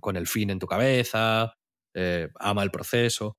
con, 0.00 0.16
el 0.16 0.26
fin 0.26 0.50
en 0.50 0.58
tu 0.58 0.66
cabeza, 0.66 1.54
eh, 1.94 2.28
ama 2.38 2.62
el 2.62 2.70
proceso. 2.70 3.36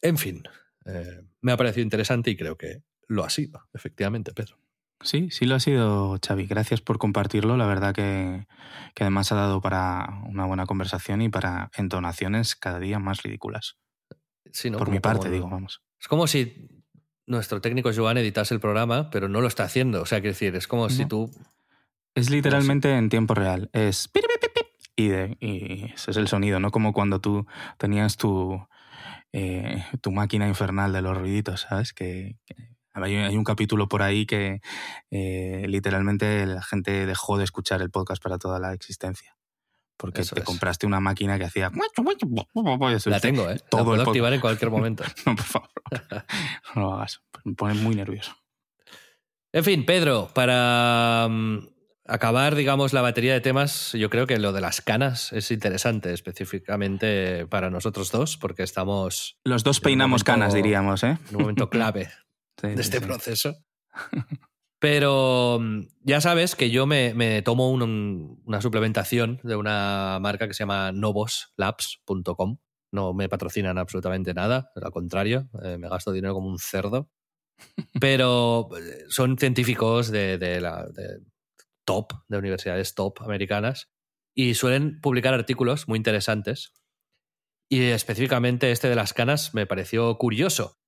En 0.00 0.18
fin, 0.18 0.42
eh, 0.84 1.22
me 1.40 1.52
ha 1.52 1.56
parecido 1.56 1.82
interesante 1.82 2.30
y 2.30 2.36
creo 2.36 2.56
que 2.56 2.82
lo 3.08 3.24
ha 3.24 3.30
sido, 3.30 3.62
efectivamente, 3.72 4.32
Pedro. 4.32 4.58
Sí, 5.00 5.28
sí 5.30 5.44
lo 5.44 5.54
ha 5.54 5.60
sido, 5.60 6.18
Xavi. 6.24 6.46
Gracias 6.46 6.80
por 6.80 6.98
compartirlo. 6.98 7.56
La 7.56 7.66
verdad 7.66 7.94
que, 7.94 8.46
además 8.98 9.32
ha 9.32 9.34
dado 9.34 9.60
para 9.60 10.22
una 10.26 10.46
buena 10.46 10.66
conversación 10.66 11.20
y 11.20 11.28
para 11.28 11.70
entonaciones 11.76 12.54
cada 12.54 12.78
día 12.78 12.98
más 12.98 13.22
ridículas. 13.22 13.76
Por 14.78 14.90
mi 14.90 15.00
parte, 15.00 15.30
digo, 15.30 15.48
vamos. 15.48 15.82
Es 16.00 16.08
como 16.08 16.26
si 16.26 16.68
nuestro 17.26 17.60
técnico 17.60 17.90
Joan 17.94 18.18
editase 18.18 18.54
el 18.54 18.60
programa, 18.60 19.10
pero 19.10 19.28
no 19.28 19.40
lo 19.40 19.48
está 19.48 19.64
haciendo. 19.64 20.02
O 20.02 20.06
sea, 20.06 20.20
quiero 20.20 20.32
decir, 20.32 20.54
es 20.54 20.68
como 20.68 20.88
si 20.88 21.06
tú... 21.06 21.30
Es 22.14 22.30
literalmente 22.30 22.96
en 22.96 23.08
tiempo 23.08 23.34
real. 23.34 23.70
Es 23.72 24.08
y, 24.96 25.10
ese 25.10 26.10
es 26.10 26.16
el 26.16 26.28
sonido, 26.28 26.60
¿no? 26.60 26.70
Como 26.70 26.92
cuando 26.92 27.20
tú 27.20 27.46
tenías 27.78 28.16
tu, 28.16 28.64
eh, 29.32 29.84
tu 30.00 30.12
máquina 30.12 30.46
infernal 30.46 30.92
de 30.92 31.02
los 31.02 31.16
ruiditos, 31.16 31.62
¿sabes? 31.62 31.92
Que, 31.92 32.36
hay, 32.92 33.36
un 33.36 33.42
capítulo 33.42 33.88
por 33.88 34.02
ahí 34.02 34.24
que 34.24 34.60
eh, 35.10 35.64
literalmente 35.66 36.46
la 36.46 36.62
gente 36.62 37.06
dejó 37.06 37.36
de 37.38 37.44
escuchar 37.44 37.82
el 37.82 37.90
podcast 37.90 38.22
para 38.22 38.38
toda 38.38 38.60
la 38.60 38.72
existencia. 38.72 39.36
Porque 39.96 40.22
te 40.22 40.42
compraste 40.42 40.86
una 40.86 41.00
máquina 41.00 41.38
que 41.38 41.44
hacía. 41.44 41.70
La 43.10 43.20
tengo, 43.20 43.50
¿eh? 43.50 43.60
Todo 43.68 43.80
la 43.80 43.84
puedo 43.84 44.02
activar 44.02 44.32
en 44.32 44.40
cualquier 44.40 44.70
momento. 44.70 45.04
no, 45.26 45.36
por 45.36 45.44
favor. 45.44 45.70
No 46.74 46.82
lo 46.82 46.94
hagas. 46.94 47.20
Me 47.44 47.54
pone 47.54 47.74
muy 47.74 47.94
nervioso. 47.94 48.36
En 49.52 49.62
fin, 49.62 49.84
Pedro, 49.84 50.30
para 50.34 51.28
mm, 51.30 51.73
acabar, 52.06 52.54
digamos, 52.54 52.92
la 52.92 53.02
batería 53.02 53.32
de 53.32 53.40
temas, 53.40 53.92
yo 53.92 54.10
creo 54.10 54.26
que 54.26 54.38
lo 54.38 54.52
de 54.52 54.60
las 54.60 54.80
canas 54.80 55.32
es 55.32 55.50
interesante, 55.50 56.12
específicamente 56.12 57.46
para 57.46 57.70
nosotros 57.70 58.10
dos, 58.10 58.36
porque 58.36 58.62
estamos. 58.62 59.38
Los 59.44 59.64
dos 59.64 59.80
peinamos 59.80 60.24
canas, 60.24 60.54
diríamos, 60.54 61.02
¿eh? 61.02 61.18
En 61.30 61.36
un 61.36 61.42
momento 61.42 61.70
clave 61.70 62.10
de 62.62 62.80
este 62.80 63.00
proceso. 63.00 63.56
Pero 64.84 65.60
mm, 65.60 65.86
ya 66.02 66.20
sabes 66.20 66.54
que 66.54 66.70
yo 66.70 66.86
me, 66.86 67.40
tomo 67.42 67.70
una 67.70 68.60
suplementación 68.60 69.40
de 69.42 69.56
una 69.56 70.18
marca 70.20 70.46
que 70.46 70.52
se 70.54 70.64
llama 70.64 70.92
novoslabs.com. 70.92 72.58
No 72.92 73.14
me 73.14 73.28
patrocinan 73.28 73.78
absolutamente 73.78 74.34
nada, 74.34 74.70
al 74.76 74.90
contrario, 74.92 75.48
eh, 75.62 75.78
me 75.78 75.88
gasto 75.88 76.12
dinero 76.12 76.34
como 76.34 76.48
un 76.48 76.58
cerdo. 76.58 77.10
Pero 78.00 78.68
eh, 78.76 79.04
son 79.08 79.38
científicos 79.38 80.10
de, 80.10 80.60
la 80.60 80.86
top, 81.84 82.12
de 82.28 82.38
universidades 82.38 82.94
top 82.94 83.22
americanas, 83.22 83.90
y 84.34 84.54
suelen 84.54 85.00
publicar 85.00 85.34
artículos 85.34 85.88
muy 85.88 85.96
interesantes. 85.96 86.72
Y 87.68 87.82
específicamente 87.82 88.70
este 88.70 88.88
de 88.88 88.96
las 88.96 89.14
canas 89.14 89.54
me 89.54 89.66
pareció 89.66 90.16
curioso, 90.18 90.78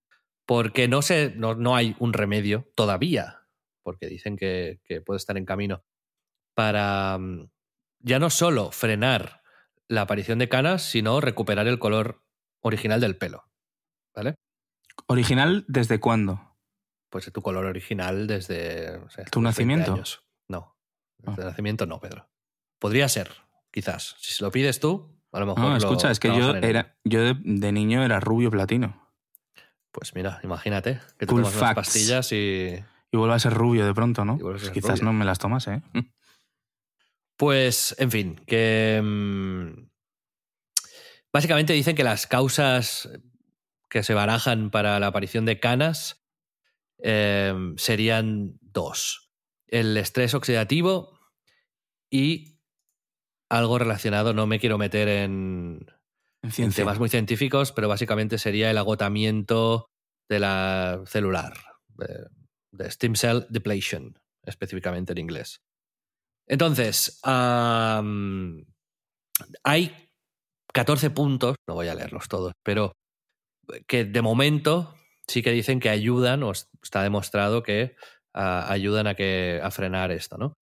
porque 0.46 0.88
no, 0.88 1.02
sé, 1.02 1.32
no, 1.36 1.76
hay 1.76 1.96
un 1.98 2.12
remedio 2.12 2.70
todavía, 2.74 3.46
porque 3.82 4.06
dicen 4.06 4.36
que, 4.36 4.80
puede 5.04 5.18
estar 5.18 5.36
en 5.36 5.46
camino, 5.46 5.84
para 6.54 7.18
mm, 7.18 7.50
ya 8.00 8.18
no 8.18 8.30
solo 8.30 8.70
frenar 8.72 9.42
la 9.88 10.02
aparición 10.02 10.38
de 10.38 10.48
canas, 10.48 10.82
sino 10.82 11.20
recuperar 11.20 11.66
el 11.68 11.78
color 11.78 12.22
original 12.60 13.00
del 13.00 13.16
pelo. 13.16 13.44
¿Vale? 14.14 14.34
¿Original 15.06 15.64
desde 15.68 16.00
cuándo? 16.00 16.56
Pues 17.10 17.30
tu 17.32 17.42
color 17.42 17.66
original 17.66 18.26
desde... 18.26 19.00
¿Tu 19.30 19.40
nacimiento? 19.40 20.02
No, 20.48 20.75
desde 21.18 21.42
el 21.42 21.46
ah. 21.46 21.50
nacimiento 21.50 21.86
no, 21.86 22.00
Pedro. 22.00 22.28
Podría 22.78 23.08
ser, 23.08 23.30
quizás. 23.70 24.16
Si 24.18 24.32
se 24.32 24.44
lo 24.44 24.50
pides 24.50 24.80
tú, 24.80 25.16
a 25.32 25.40
lo 25.40 25.46
mejor... 25.46 25.60
No, 25.60 25.76
escucha, 25.76 26.10
es 26.10 26.20
que 26.20 26.28
yo, 26.28 26.54
era, 26.56 26.96
yo 27.04 27.34
de 27.34 27.72
niño 27.72 28.04
era 28.04 28.20
rubio 28.20 28.50
platino. 28.50 29.06
Pues 29.96 30.14
mira, 30.14 30.40
imagínate 30.42 31.00
que 31.18 31.24
te 31.24 31.26
tomas 31.26 31.56
unas 31.56 31.74
pastillas 31.74 32.30
y. 32.30 32.84
Y 33.10 33.16
vuelve 33.16 33.34
a 33.34 33.38
ser 33.38 33.54
rubio 33.54 33.86
de 33.86 33.94
pronto, 33.94 34.26
¿no? 34.26 34.36
Pues 34.36 34.68
quizás 34.68 35.00
no 35.00 35.14
me 35.14 35.24
las 35.24 35.38
tomas, 35.38 35.66
¿eh? 35.68 35.80
Pues, 37.38 37.94
en 37.98 38.10
fin, 38.10 38.36
que. 38.46 39.00
Mm, 39.02 39.88
básicamente 41.32 41.72
dicen 41.72 41.96
que 41.96 42.04
las 42.04 42.26
causas 42.26 43.08
que 43.88 44.02
se 44.02 44.12
barajan 44.12 44.70
para 44.70 45.00
la 45.00 45.06
aparición 45.06 45.46
de 45.46 45.60
canas 45.60 46.26
em, 46.98 47.74
serían 47.78 48.58
dos: 48.60 49.25
el 49.68 49.96
estrés 49.96 50.34
oxidativo 50.34 51.18
y 52.10 52.60
algo 53.48 53.78
relacionado, 53.78 54.34
no 54.34 54.46
me 54.46 54.58
quiero 54.58 54.78
meter 54.78 55.08
en, 55.08 55.86
en, 56.42 56.72
temas 56.72 56.98
muy 56.98 57.08
científicos, 57.08 57.72
pero 57.72 57.88
básicamente 57.88 58.38
sería 58.38 58.70
el 58.70 58.78
agotamiento 58.78 59.88
de 60.28 60.40
la 60.40 61.02
celular, 61.06 61.54
de, 62.72 62.90
stem 62.90 63.14
cell 63.14 63.46
depletion, 63.48 64.18
específicamente 64.44 65.12
en 65.12 65.18
inglés. 65.18 65.60
Entonces, 66.48 67.20
hay 67.24 67.80
14 70.72 71.10
puntos, 71.10 71.56
no 71.66 71.74
voy 71.74 71.88
a 71.88 71.94
leerlos 71.94 72.28
todos, 72.28 72.52
pero 72.62 72.92
que 73.86 74.04
de 74.04 74.22
momento 74.22 74.94
sí 75.26 75.42
que 75.42 75.50
dicen 75.50 75.80
que 75.80 75.88
ayudan, 75.88 76.42
o 76.42 76.52
está 76.52 77.02
demostrado 77.02 77.62
que 77.62 77.96
ayudan 78.36 79.06
a, 79.06 79.14
que, 79.14 79.60
a 79.62 79.70
frenar 79.70 80.10
esto, 80.10 80.36
¿no? 80.36 80.52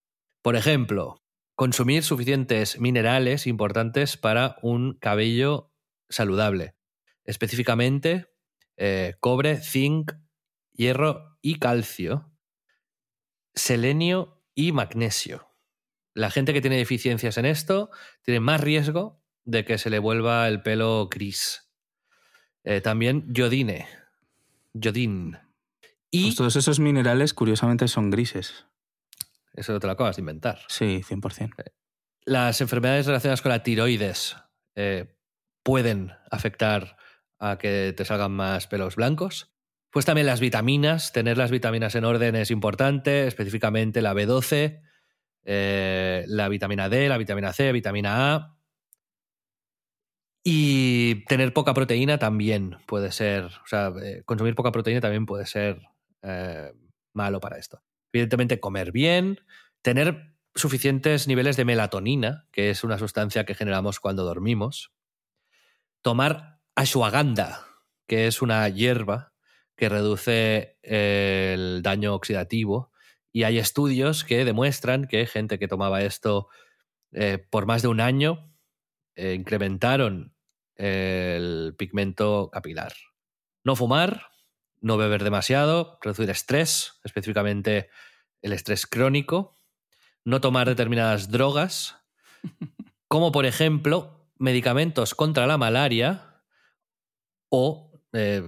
Por 0.41 0.55
ejemplo, 0.55 1.17
consumir 1.55 2.03
suficientes 2.03 2.79
minerales 2.79 3.47
importantes 3.47 4.17
para 4.17 4.57
un 4.61 4.97
cabello 4.99 5.71
saludable. 6.09 6.75
Específicamente, 7.23 8.27
eh, 8.77 9.15
cobre, 9.19 9.57
zinc, 9.57 10.13
hierro 10.73 11.37
y 11.41 11.59
calcio, 11.59 12.31
selenio 13.53 14.43
y 14.53 14.71
magnesio. 14.71 15.49
La 16.13 16.29
gente 16.29 16.53
que 16.53 16.61
tiene 16.61 16.77
deficiencias 16.77 17.37
en 17.37 17.45
esto 17.45 17.89
tiene 18.21 18.39
más 18.39 18.61
riesgo 18.61 19.21
de 19.43 19.65
que 19.65 19.77
se 19.77 19.89
le 19.89 19.99
vuelva 19.99 20.47
el 20.47 20.61
pelo 20.61 21.07
gris. 21.09 21.71
Eh, 22.63 22.81
también 22.81 23.25
yodine, 23.33 23.87
yodín. 24.73 25.37
Y 26.15 26.23
pues 26.25 26.35
todos 26.35 26.55
esos 26.55 26.79
minerales, 26.79 27.33
curiosamente, 27.33 27.87
son 27.87 28.09
grises. 28.09 28.65
Eso 29.53 29.79
te 29.79 29.87
lo 29.87 29.93
acabas 29.93 30.17
de 30.17 30.21
inventar. 30.21 30.59
Sí, 30.67 31.01
100%. 31.03 31.53
Eh, 31.57 31.71
las 32.25 32.59
enfermedades 32.61 33.05
relacionadas 33.05 33.41
con 33.41 33.51
la 33.51 33.63
tiroides 33.63 34.35
pueden 35.63 36.11
afectar 36.29 36.97
a 37.39 37.57
que 37.57 37.93
te 37.95 38.05
salgan 38.05 38.31
más 38.31 38.67
pelos 38.67 38.95
blancos. 38.95 39.51
Pues 39.89 40.05
también 40.05 40.27
las 40.27 40.39
vitaminas, 40.39 41.13
tener 41.13 41.37
las 41.37 41.51
vitaminas 41.51 41.95
en 41.95 42.05
orden 42.05 42.35
es 42.35 42.51
importante, 42.51 43.27
específicamente 43.27 44.01
la 44.01 44.13
B12, 44.13 44.81
eh, 45.45 46.25
la 46.27 46.49
vitamina 46.49 46.89
D, 46.89 47.07
la 47.07 47.17
vitamina 47.17 47.53
C, 47.53 47.71
vitamina 47.71 48.35
A. 48.35 48.57
Y 50.43 51.25
tener 51.25 51.53
poca 51.53 51.73
proteína 51.73 52.19
también 52.19 52.77
puede 52.85 53.11
ser, 53.11 53.45
o 53.45 53.67
sea, 53.67 53.93
eh, 54.03 54.21
consumir 54.25 54.53
poca 54.53 54.71
proteína 54.71 55.01
también 55.01 55.25
puede 55.25 55.45
ser 55.45 55.81
eh, 56.25 56.73
malo 57.13 57.39
para 57.39 57.57
esto. 57.57 57.83
Evidentemente, 58.11 58.59
comer 58.59 58.91
bien, 58.91 59.39
tener 59.81 60.33
suficientes 60.55 61.27
niveles 61.27 61.57
de 61.57 61.65
melatonina, 61.65 62.47
que 62.51 62.69
es 62.69 62.83
una 62.83 62.97
sustancia 62.97 63.45
que 63.45 63.55
generamos 63.55 63.99
cuando 63.99 64.23
dormimos, 64.23 64.93
tomar 66.01 66.59
ashwagandha, 66.75 67.65
que 68.07 68.27
es 68.27 68.41
una 68.41 68.67
hierba 68.69 69.33
que 69.75 69.89
reduce 69.89 70.77
el 70.81 71.81
daño 71.81 72.15
oxidativo. 72.15 72.91
Y 73.31 73.43
hay 73.43 73.57
estudios 73.57 74.23
que 74.23 74.45
demuestran 74.45 75.05
que 75.05 75.25
gente 75.27 75.59
que 75.59 75.67
tomaba 75.67 76.01
esto 76.01 76.47
eh, 77.11 77.37
por 77.37 77.65
más 77.65 77.81
de 77.81 77.89
un 77.89 77.99
año 77.99 78.53
eh, 79.15 79.33
incrementaron 79.33 80.35
el 80.75 81.75
pigmento 81.77 82.49
capilar. 82.51 82.93
No 83.63 83.75
fumar, 83.75 84.27
no 84.85 84.97
beber 84.97 85.23
demasiado, 85.23 85.97
reducir 86.03 86.29
estrés, 86.29 86.99
específicamente 87.03 87.89
el 88.43 88.53
estrés 88.53 88.85
crónico, 88.85 89.55
no 90.23 90.41
tomar 90.41 90.67
determinadas 90.67 91.31
drogas, 91.31 91.95
como 93.07 93.31
por 93.31 93.47
ejemplo 93.47 94.29
medicamentos 94.37 95.15
contra 95.15 95.47
la 95.47 95.57
malaria 95.57 96.43
o 97.49 97.99
eh, 98.13 98.47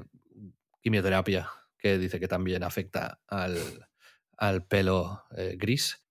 quimioterapia, 0.83 1.49
que 1.79 1.97
dice 1.97 2.19
que 2.19 2.27
también 2.27 2.61
afecta 2.61 3.19
al, 3.25 4.67
pelo 4.67 5.23
eh, 5.35 5.55
gris. 5.57 6.05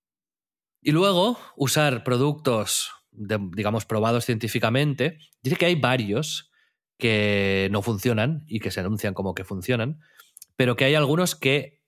Y 0.81 0.91
luego 0.91 1.39
usar 1.55 2.03
productos, 2.03 2.91
digamos, 3.11 3.85
probados 3.85 4.25
científicamente. 4.25 5.19
Dice 5.41 5.55
que 5.55 5.67
hay 5.67 5.75
varios 5.75 6.51
que 6.97 7.69
no 7.71 7.81
funcionan 7.81 8.43
y 8.47 8.59
que 8.59 8.71
se 8.71 8.81
anuncian 8.81 9.13
como 9.13 9.33
que 9.33 9.45
funcionan, 9.45 10.01
pero 10.57 10.75
que 10.75 10.83
hay 10.83 10.95
algunos 10.95 11.35
que 11.35 11.81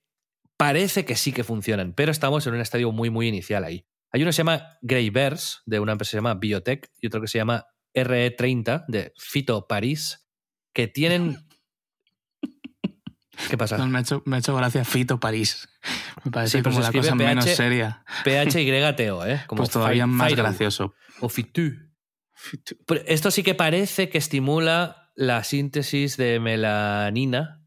parece 0.56 1.04
que 1.04 1.16
sí 1.16 1.32
que 1.32 1.44
funcionan, 1.44 1.92
pero 1.92 2.10
estamos 2.12 2.46
en 2.46 2.54
un 2.54 2.60
estadio 2.60 2.92
muy, 2.92 3.10
muy 3.10 3.28
inicial 3.28 3.64
ahí. 3.64 3.86
Hay 4.12 4.22
uno 4.22 4.30
que 4.30 4.32
se 4.32 4.38
llama 4.38 4.78
Greyverse, 4.80 5.58
de 5.66 5.80
una 5.80 5.92
empresa 5.92 6.10
que 6.10 6.12
se 6.12 6.16
llama 6.18 6.34
Biotech, 6.34 6.90
y 7.00 7.06
otro 7.08 7.20
que 7.20 7.28
se 7.28 7.38
llama 7.38 7.66
RE30 7.94 8.84
de 8.88 9.12
Fito 9.18 9.66
París, 9.66 10.26
que 10.72 10.88
tienen... 10.88 11.38
¿Qué 13.48 13.56
pasa? 13.56 13.78
me, 13.86 13.98
ha 13.98 14.00
hecho, 14.02 14.22
me, 14.26 14.36
ha 14.36 14.38
hecho, 14.38 14.54
gracia 14.54 14.84
Fito 14.84 15.18
París. 15.18 15.68
Me 16.24 16.30
parece 16.30 16.62
como 16.62 16.80
la 16.80 16.92
cosa 16.92 17.14
menos 17.14 17.44
seria. 17.46 18.04
PHYTO, 18.24 19.26
¿eh? 19.26 19.42
Como 19.46 19.60
pues 19.60 19.70
todavía 19.70 20.06
más 20.06 20.34
gracioso. 20.34 20.94
O 21.20 21.28
Fitu. 21.28 21.72
Esto 23.06 23.30
sí 23.30 23.42
que 23.42 23.54
parece 23.54 24.10
que 24.10 24.18
estimula 24.18 25.10
la 25.14 25.42
síntesis 25.42 26.16
de 26.16 26.38
melanina 26.38 27.59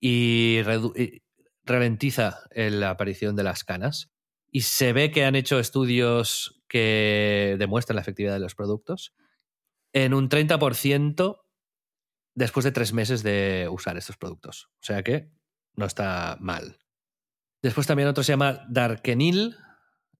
y, 0.00 0.60
y 0.96 1.22
ralentiza 1.64 2.40
la 2.54 2.90
aparición 2.90 3.36
de 3.36 3.44
las 3.44 3.64
canas. 3.64 4.10
Y 4.50 4.62
se 4.62 4.92
ve 4.92 5.10
que 5.10 5.24
han 5.24 5.36
hecho 5.36 5.58
estudios 5.58 6.62
que 6.68 7.56
demuestran 7.58 7.96
la 7.96 8.02
efectividad 8.02 8.34
de 8.34 8.40
los 8.40 8.54
productos 8.54 9.14
en 9.92 10.14
un 10.14 10.28
30% 10.28 11.40
después 12.34 12.64
de 12.64 12.72
tres 12.72 12.92
meses 12.92 13.22
de 13.22 13.68
usar 13.70 13.96
estos 13.96 14.16
productos. 14.16 14.70
O 14.74 14.84
sea 14.84 15.02
que 15.02 15.30
no 15.74 15.86
está 15.86 16.36
mal. 16.40 16.78
Después 17.62 17.86
también 17.86 18.08
otro 18.08 18.22
se 18.22 18.32
llama 18.32 18.64
Darkenil, 18.68 19.56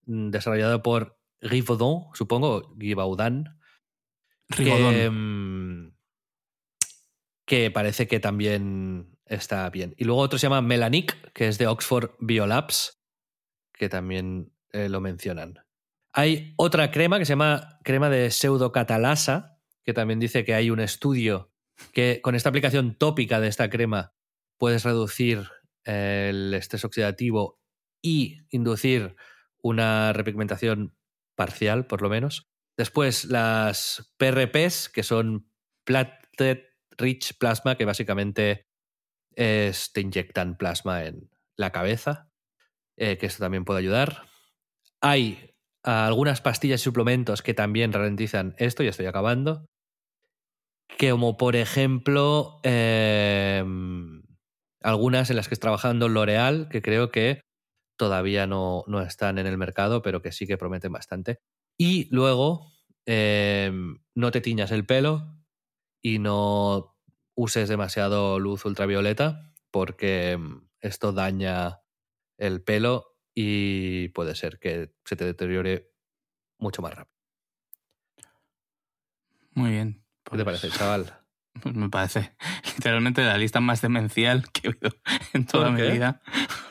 mm, 0.06 0.30
desarrollado 0.30 0.82
por 0.82 1.18
Rivaudon, 1.40 2.08
supongo, 2.14 2.74
Givaudan. 2.78 3.58
Que, 4.56 5.10
mm, 5.10 5.94
que 7.44 7.70
parece 7.70 8.08
que 8.08 8.18
también 8.18 9.17
está 9.28 9.68
bien. 9.70 9.94
Y 9.96 10.04
luego 10.04 10.20
otro 10.20 10.38
se 10.38 10.46
llama 10.46 10.62
Melanic, 10.62 11.32
que 11.32 11.48
es 11.48 11.58
de 11.58 11.66
Oxford 11.66 12.10
Biolabs, 12.18 13.00
que 13.72 13.88
también 13.88 14.52
eh, 14.72 14.88
lo 14.88 15.00
mencionan. 15.00 15.60
Hay 16.12 16.54
otra 16.56 16.90
crema 16.90 17.18
que 17.18 17.24
se 17.24 17.32
llama 17.32 17.78
crema 17.84 18.10
de 18.10 18.30
pseudocatalasa, 18.30 19.60
que 19.84 19.94
también 19.94 20.20
dice 20.20 20.44
que 20.44 20.54
hay 20.54 20.70
un 20.70 20.80
estudio 20.80 21.52
que 21.92 22.20
con 22.22 22.34
esta 22.34 22.48
aplicación 22.48 22.96
tópica 22.96 23.40
de 23.40 23.48
esta 23.48 23.70
crema 23.70 24.12
puedes 24.56 24.84
reducir 24.84 25.48
el 25.84 26.52
estrés 26.54 26.84
oxidativo 26.84 27.60
y 28.02 28.38
inducir 28.50 29.16
una 29.62 30.12
repigmentación 30.12 30.96
parcial, 31.36 31.86
por 31.86 32.02
lo 32.02 32.08
menos. 32.08 32.50
Después, 32.76 33.24
las 33.24 34.12
PRPs, 34.18 34.88
que 34.88 35.02
son 35.02 35.50
Platelet 35.84 36.68
Rich 36.96 37.38
Plasma, 37.38 37.76
que 37.76 37.84
básicamente 37.84 38.67
es, 39.38 39.92
te 39.92 40.00
inyectan 40.00 40.56
plasma 40.56 41.04
en 41.04 41.30
la 41.56 41.70
cabeza, 41.70 42.28
eh, 42.96 43.18
que 43.18 43.26
esto 43.26 43.44
también 43.44 43.64
puede 43.64 43.78
ayudar. 43.78 44.24
Hay 45.00 45.54
algunas 45.84 46.40
pastillas 46.40 46.80
y 46.80 46.84
suplementos 46.84 47.40
que 47.40 47.54
también 47.54 47.92
ralentizan 47.92 48.56
esto, 48.58 48.82
ya 48.82 48.90
estoy 48.90 49.06
acabando. 49.06 49.64
Que 50.98 51.12
como 51.12 51.36
por 51.36 51.54
ejemplo 51.54 52.58
em, 52.64 54.24
algunas 54.82 55.30
en 55.30 55.36
las 55.36 55.46
que 55.46 55.54
está 55.54 55.66
trabajando 55.66 56.08
L'Oreal, 56.08 56.68
que 56.68 56.82
creo 56.82 57.12
que 57.12 57.42
todavía 57.96 58.48
no, 58.48 58.82
no, 58.88 59.00
están 59.02 59.38
en 59.38 59.46
el 59.46 59.56
mercado, 59.56 60.02
pero 60.02 60.20
que 60.20 60.32
sí 60.32 60.48
que 60.48 60.58
prometen 60.58 60.90
bastante. 60.90 61.38
Y 61.78 62.08
luego, 62.12 62.72
em, 63.06 63.98
no 64.16 64.32
te 64.32 64.40
tiñas 64.40 64.72
el 64.72 64.84
pelo 64.84 65.38
y 66.02 66.18
no 66.18 66.97
uses 67.38 67.68
demasiado 67.68 68.40
luz 68.40 68.64
ultravioleta, 68.64 69.54
porque 69.70 70.32
em, 70.32 70.62
esto 70.80 71.12
daña 71.12 71.82
el 72.36 72.62
pelo 72.62 73.16
y 73.32 74.08
puede 74.08 74.34
ser 74.34 74.58
que 74.58 74.92
se 75.04 75.14
te 75.14 75.24
deteriore 75.24 75.92
mucho 76.58 76.82
más 76.82 76.94
rápido. 76.94 77.16
Muy 79.52 79.70
bien. 79.70 80.04
¿Qué 80.28 80.36
te 80.36 80.44
parece, 80.44 80.68
pues 80.68 80.78
chaval? 80.78 81.14
Pues 81.62 81.74
me 81.74 81.88
parece 81.88 82.36
literalmente 82.76 83.24
la 83.24 83.36
lista 83.36 83.58
más 83.58 83.82
demencial 83.82 84.48
que 84.52 84.68
he 84.68 84.70
oído 84.70 84.96
en 85.32 85.46
toda 85.46 85.70
mi 85.70 85.82
vida. 85.82 86.22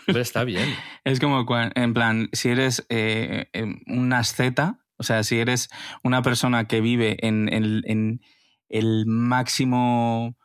Pero 0.06 0.20
está 0.20 0.44
bien. 0.44 0.76
Es 1.04 1.20
como, 1.20 1.46
en 1.76 1.94
plan, 1.94 2.30
si 2.32 2.50
eres 2.50 2.86
eh, 2.90 3.50
em, 3.54 3.82
un 3.88 4.14
asceta, 4.14 4.86
o 4.98 5.04
sea, 5.04 5.24
si 5.24 5.40
eres 5.40 5.70
una 6.04 6.22
persona 6.22 6.68
que 6.68 6.80
vive 6.80 7.18
en, 7.26 8.22
el 8.70 9.06
máximo, 9.06 10.38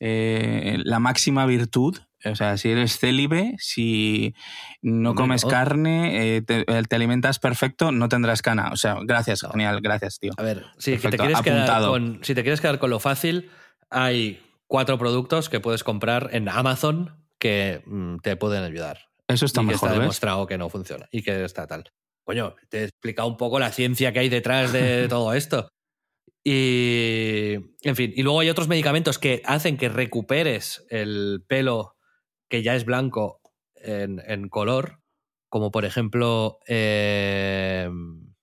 eh, 0.00 0.78
la 0.82 0.98
máxima 0.98 1.44
virtud, 1.46 1.98
o 2.24 2.34
sea, 2.34 2.56
si 2.56 2.70
eres 2.70 2.98
célibe, 2.98 3.54
si 3.58 4.34
no 4.82 5.14
comes 5.14 5.44
carne, 5.44 6.36
eh, 6.36 6.42
te, 6.42 6.64
alimentas 6.94 7.38
perfecto, 7.38 7.92
no 7.92 8.08
tendrás 8.08 8.42
cana. 8.42 8.70
O 8.72 8.76
sea, 8.76 8.96
gracias, 9.02 9.42
genial, 9.52 9.80
gracias, 9.82 10.18
tío. 10.18 10.32
A 10.36 10.42
ver, 10.42 10.66
si 10.78 10.96
te, 10.96 11.16
quieres 11.16 11.40
quedar 11.42 11.82
con, 11.82 12.20
si 12.22 12.34
te 12.34 12.42
quieres 12.42 12.60
quedar 12.60 12.78
con 12.78 12.90
lo 12.90 12.98
fácil, 12.98 13.50
hay 13.90 14.42
cuatro 14.66 14.98
productos 14.98 15.48
que 15.48 15.60
puedes 15.60 15.84
comprar 15.84 16.30
en 16.32 16.48
Amazon 16.48 17.16
que 17.38 17.82
mm, 17.86 18.16
te 18.18 18.36
pueden 18.36 18.64
ayudar. 18.64 19.08
Eso 19.28 19.46
está 19.46 19.62
y 19.62 19.66
mejor. 19.66 19.88
Que 19.88 19.94
está 19.94 20.00
demostrado 20.00 20.46
que 20.46 20.58
no 20.58 20.68
funciona 20.68 21.08
y 21.10 21.22
que 21.22 21.44
está 21.44 21.66
tal. 21.66 21.90
Coño, 22.24 22.54
te 22.68 22.80
he 22.80 22.84
explicado 22.84 23.28
un 23.28 23.36
poco 23.36 23.58
la 23.58 23.70
ciencia 23.70 24.12
que 24.12 24.20
hay 24.20 24.28
detrás 24.28 24.72
de 24.72 25.08
todo 25.10 25.34
esto. 25.34 25.68
Y, 26.42 27.54
en 27.82 27.96
fin, 27.96 28.12
y 28.14 28.22
luego 28.22 28.40
hay 28.40 28.48
otros 28.48 28.68
medicamentos 28.68 29.18
que 29.18 29.42
hacen 29.44 29.76
que 29.76 29.88
recuperes 29.88 30.86
el 30.88 31.44
pelo 31.46 31.96
que 32.48 32.62
ya 32.62 32.74
es 32.74 32.84
blanco 32.84 33.40
en, 33.74 34.48
color, 34.48 35.00
como 35.48 35.70
por 35.70 35.84
ejemplo 35.84 36.58
em, 36.66 38.34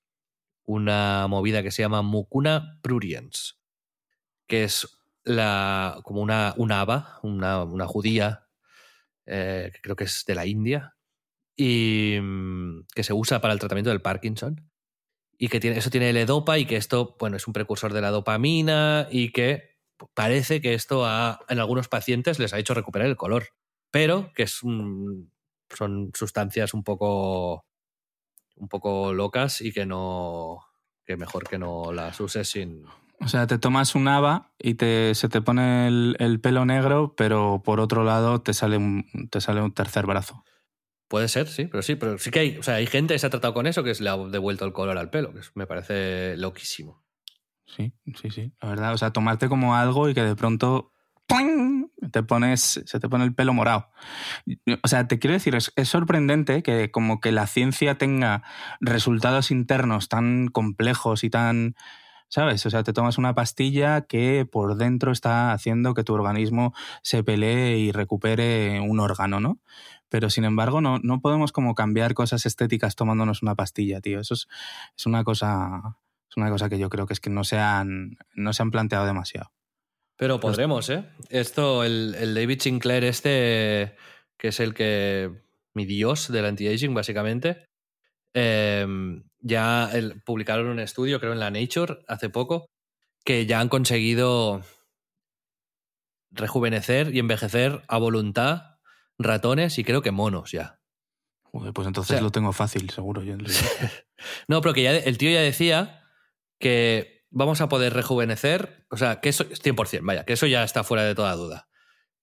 una 0.65 1.27
movida 1.27 1.63
que 1.63 1.71
se 1.71 1.81
llama 1.81 2.01
Mucuna 2.01 2.79
pruriens, 2.81 3.59
que 4.47 4.63
es 4.63 4.87
la, 5.23 5.99
como 6.03 6.21
una, 6.21 6.53
una 6.57 6.81
haba, 6.81 7.19
una, 7.23 7.87
judía, 7.87 8.47
eh, 9.25 9.71
que 9.73 9.81
creo 9.81 9.95
que 9.95 10.05
es 10.05 10.23
de 10.25 10.35
la 10.35 10.45
India, 10.45 10.95
y 11.55 12.17
mm, 12.21 12.85
que 12.93 13.03
se 13.03 13.13
usa 13.13 13.41
para 13.41 13.53
el 13.53 13.59
tratamiento 13.59 13.89
del 13.89 14.01
Parkinson. 14.01 14.66
Y 15.37 15.49
que 15.49 15.59
tiene, 15.59 15.77
eso 15.77 15.89
tiene 15.89 16.09
el 16.09 16.17
edopa 16.17 16.57
y 16.57 16.65
que 16.65 16.77
esto, 16.77 17.15
bueno, 17.19 17.37
es 17.37 17.47
un 17.47 17.53
precursor 17.53 17.93
de 17.93 18.01
la 18.01 18.11
dopamina 18.11 19.07
y 19.11 19.31
que 19.31 19.77
parece 20.13 20.61
que 20.61 20.73
esto 20.73 21.05
en 21.49 21.59
algunos 21.59 21.87
pacientes 21.87 22.39
les 22.39 22.53
ha 22.53 22.59
hecho 22.59 22.73
recuperar 22.73 23.07
el 23.07 23.15
color 23.15 23.49
pero 23.91 24.31
que 24.33 24.43
es 24.43 24.51
son 24.53 26.11
sustancias 26.13 26.73
un 26.73 26.83
poco, 26.83 27.65
un 28.55 28.67
poco 28.67 29.13
locas 29.13 29.61
y 29.61 29.71
que 29.71 29.85
no 29.85 30.59
que 31.05 31.17
mejor 31.17 31.47
que 31.47 31.57
no 31.57 31.93
las 31.93 32.19
uses 32.19 32.49
sin... 32.49 32.83
O 33.19 33.27
sea, 33.27 33.47
te 33.47 33.57
tomas 33.57 33.95
un 33.95 34.07
haba 34.07 34.51
y 34.59 34.75
te, 34.75 35.15
se 35.15 35.29
te 35.29 35.41
pone 35.41 35.87
el, 35.87 36.39
pelo 36.41 36.65
negro, 36.65 37.15
pero 37.15 37.63
por 37.63 37.79
otro 37.79 38.03
lado 38.03 38.41
te 38.41 38.53
sale 38.53 38.77
un, 38.77 39.05
te 39.31 39.41
sale 39.41 39.61
un 39.61 39.73
tercer 39.73 40.05
brazo. 40.05 40.43
Puede 41.07 41.27
ser, 41.29 41.47
sí, 41.47 41.65
pero 41.65 41.81
sí, 41.81 41.95
pero 41.95 42.17
sí 42.17 42.31
que 42.31 42.39
hay, 42.39 42.57
o 42.57 42.63
sea, 42.63 42.75
hay 42.75 42.87
gente 42.87 43.13
que 43.13 43.19
se 43.19 43.27
ha 43.27 43.29
tratado 43.29 43.53
con 43.53 43.65
eso 43.65 43.83
que 43.83 43.93
le 43.93 44.09
ha 44.09 44.17
devuelto 44.17 44.65
el 44.65 44.73
color 44.73 44.97
al 44.97 45.09
pelo, 45.09 45.33
que 45.33 45.39
me 45.55 45.65
parece 45.65 46.35
loquísimo. 46.37 47.03
Sí, 47.65 47.93
sí, 48.21 48.29
sí, 48.29 48.53
la 48.61 48.69
verdad, 48.69 48.93
o 48.93 48.97
sea, 48.97 49.11
tomarte 49.11 49.49
como 49.49 49.75
algo 49.75 50.09
y 50.09 50.13
que 50.13 50.23
de 50.23 50.35
pronto 50.35 50.93
te 52.11 52.23
pones, 52.23 52.81
se 52.85 52.99
te 52.99 53.09
pone 53.09 53.23
el 53.23 53.35
pelo 53.35 53.53
morado. 53.53 53.89
O 54.83 54.87
sea, 54.87 55.07
te 55.07 55.19
quiero 55.19 55.33
decir, 55.33 55.55
es, 55.55 55.73
sorprendente 55.83 56.63
que 56.63 56.91
como 56.91 57.19
que 57.19 57.31
la 57.31 57.47
ciencia 57.47 57.97
tenga 57.97 58.43
resultados 58.79 59.51
internos 59.51 60.09
tan 60.09 60.47
complejos 60.47 61.23
y 61.23 61.29
tan... 61.29 61.75
¿Sabes? 62.29 62.65
O 62.65 62.69
sea, 62.69 62.83
te 62.83 62.93
tomas 62.93 63.17
una 63.17 63.33
pastilla 63.33 64.01
que 64.01 64.45
por 64.49 64.75
dentro 64.75 65.11
está 65.11 65.53
haciendo 65.53 65.93
que 65.93 66.03
tu 66.03 66.13
organismo 66.13 66.73
se 67.01 67.23
pelee 67.23 67.77
y 67.77 67.91
recupere 67.91 68.81
un 68.81 68.99
órgano, 68.99 69.39
¿no? 69.39 69.59
Pero 70.09 70.29
sin 70.29 70.43
embargo, 70.43 70.81
no, 70.81 70.99
no 70.99 71.21
podemos 71.21 71.51
como 71.51 71.75
cambiar 71.75 72.13
cosas 72.13 72.45
estéticas 72.45 72.95
tomándonos 72.95 73.41
una 73.41 73.55
pastilla, 73.55 74.01
tío. 74.01 74.19
Eso 74.19 74.33
es, 74.33 74.47
es 74.95 75.05
una 75.05 75.23
cosa. 75.23 75.97
Es 76.29 76.35
una 76.35 76.49
cosa 76.49 76.69
que 76.69 76.79
yo 76.79 76.89
creo 76.89 77.05
que 77.05 77.13
es 77.13 77.19
que 77.21 77.29
no 77.29 77.43
se 77.43 77.57
han, 77.57 78.17
no 78.33 78.51
se 78.51 78.61
han 78.61 78.71
planteado 78.71 79.05
demasiado. 79.05 79.51
Pero 80.17 80.39
podremos, 80.39 80.89
¿eh? 80.89 81.05
Esto, 81.29 81.83
el, 81.83 82.33
David 82.33 82.59
Sinclair 82.59 83.03
este, 83.03 83.95
que 84.37 84.49
es 84.49 84.59
el 84.59 84.73
que... 84.73 85.31
mi 85.73 85.85
dios 85.85 86.31
del 86.31 86.45
anti-aging, 86.45 86.93
básicamente, 86.93 87.65
em, 88.33 89.23
ya 89.39 89.91
publicaron 90.25 90.67
un 90.67 90.79
estudio, 90.79 91.19
creo, 91.19 91.33
en 91.33 91.39
la 91.39 91.51
Nature 91.51 91.99
hace 92.07 92.29
poco, 92.29 92.69
que 93.23 93.45
ya 93.45 93.59
han 93.59 93.69
conseguido 93.69 94.63
rejuvenecer 96.31 97.13
y 97.13 97.19
envejecer 97.19 97.83
a 97.87 97.97
voluntad 97.97 98.77
ratones 99.17 99.77
y 99.77 99.83
creo 99.83 100.01
que 100.01 100.11
monos 100.11 100.51
ya. 100.51 100.79
pues 101.51 101.87
entonces 101.87 102.21
lo 102.21 102.31
tengo 102.31 102.53
fácil, 102.53 102.89
seguro. 102.89 103.23
Yo 103.23 103.35
no, 104.47 104.61
pero 104.61 104.73
que 104.73 104.83
ya 104.83 104.95
el 104.95 105.17
tío 105.17 105.31
ya 105.31 105.41
decía 105.41 106.03
que 106.59 107.25
vamos 107.29 107.61
a 107.61 107.69
poder 107.69 107.93
rejuvenecer, 107.93 108.85
o 108.89 108.97
sea, 108.97 109.19
que 109.19 109.29
eso, 109.29 109.45
100%, 109.45 109.99
vaya, 110.03 110.25
que 110.25 110.33
eso 110.33 110.47
ya 110.47 110.63
está 110.63 110.83
fuera 110.83 111.03
de 111.03 111.15
toda 111.15 111.35
duda. 111.35 111.67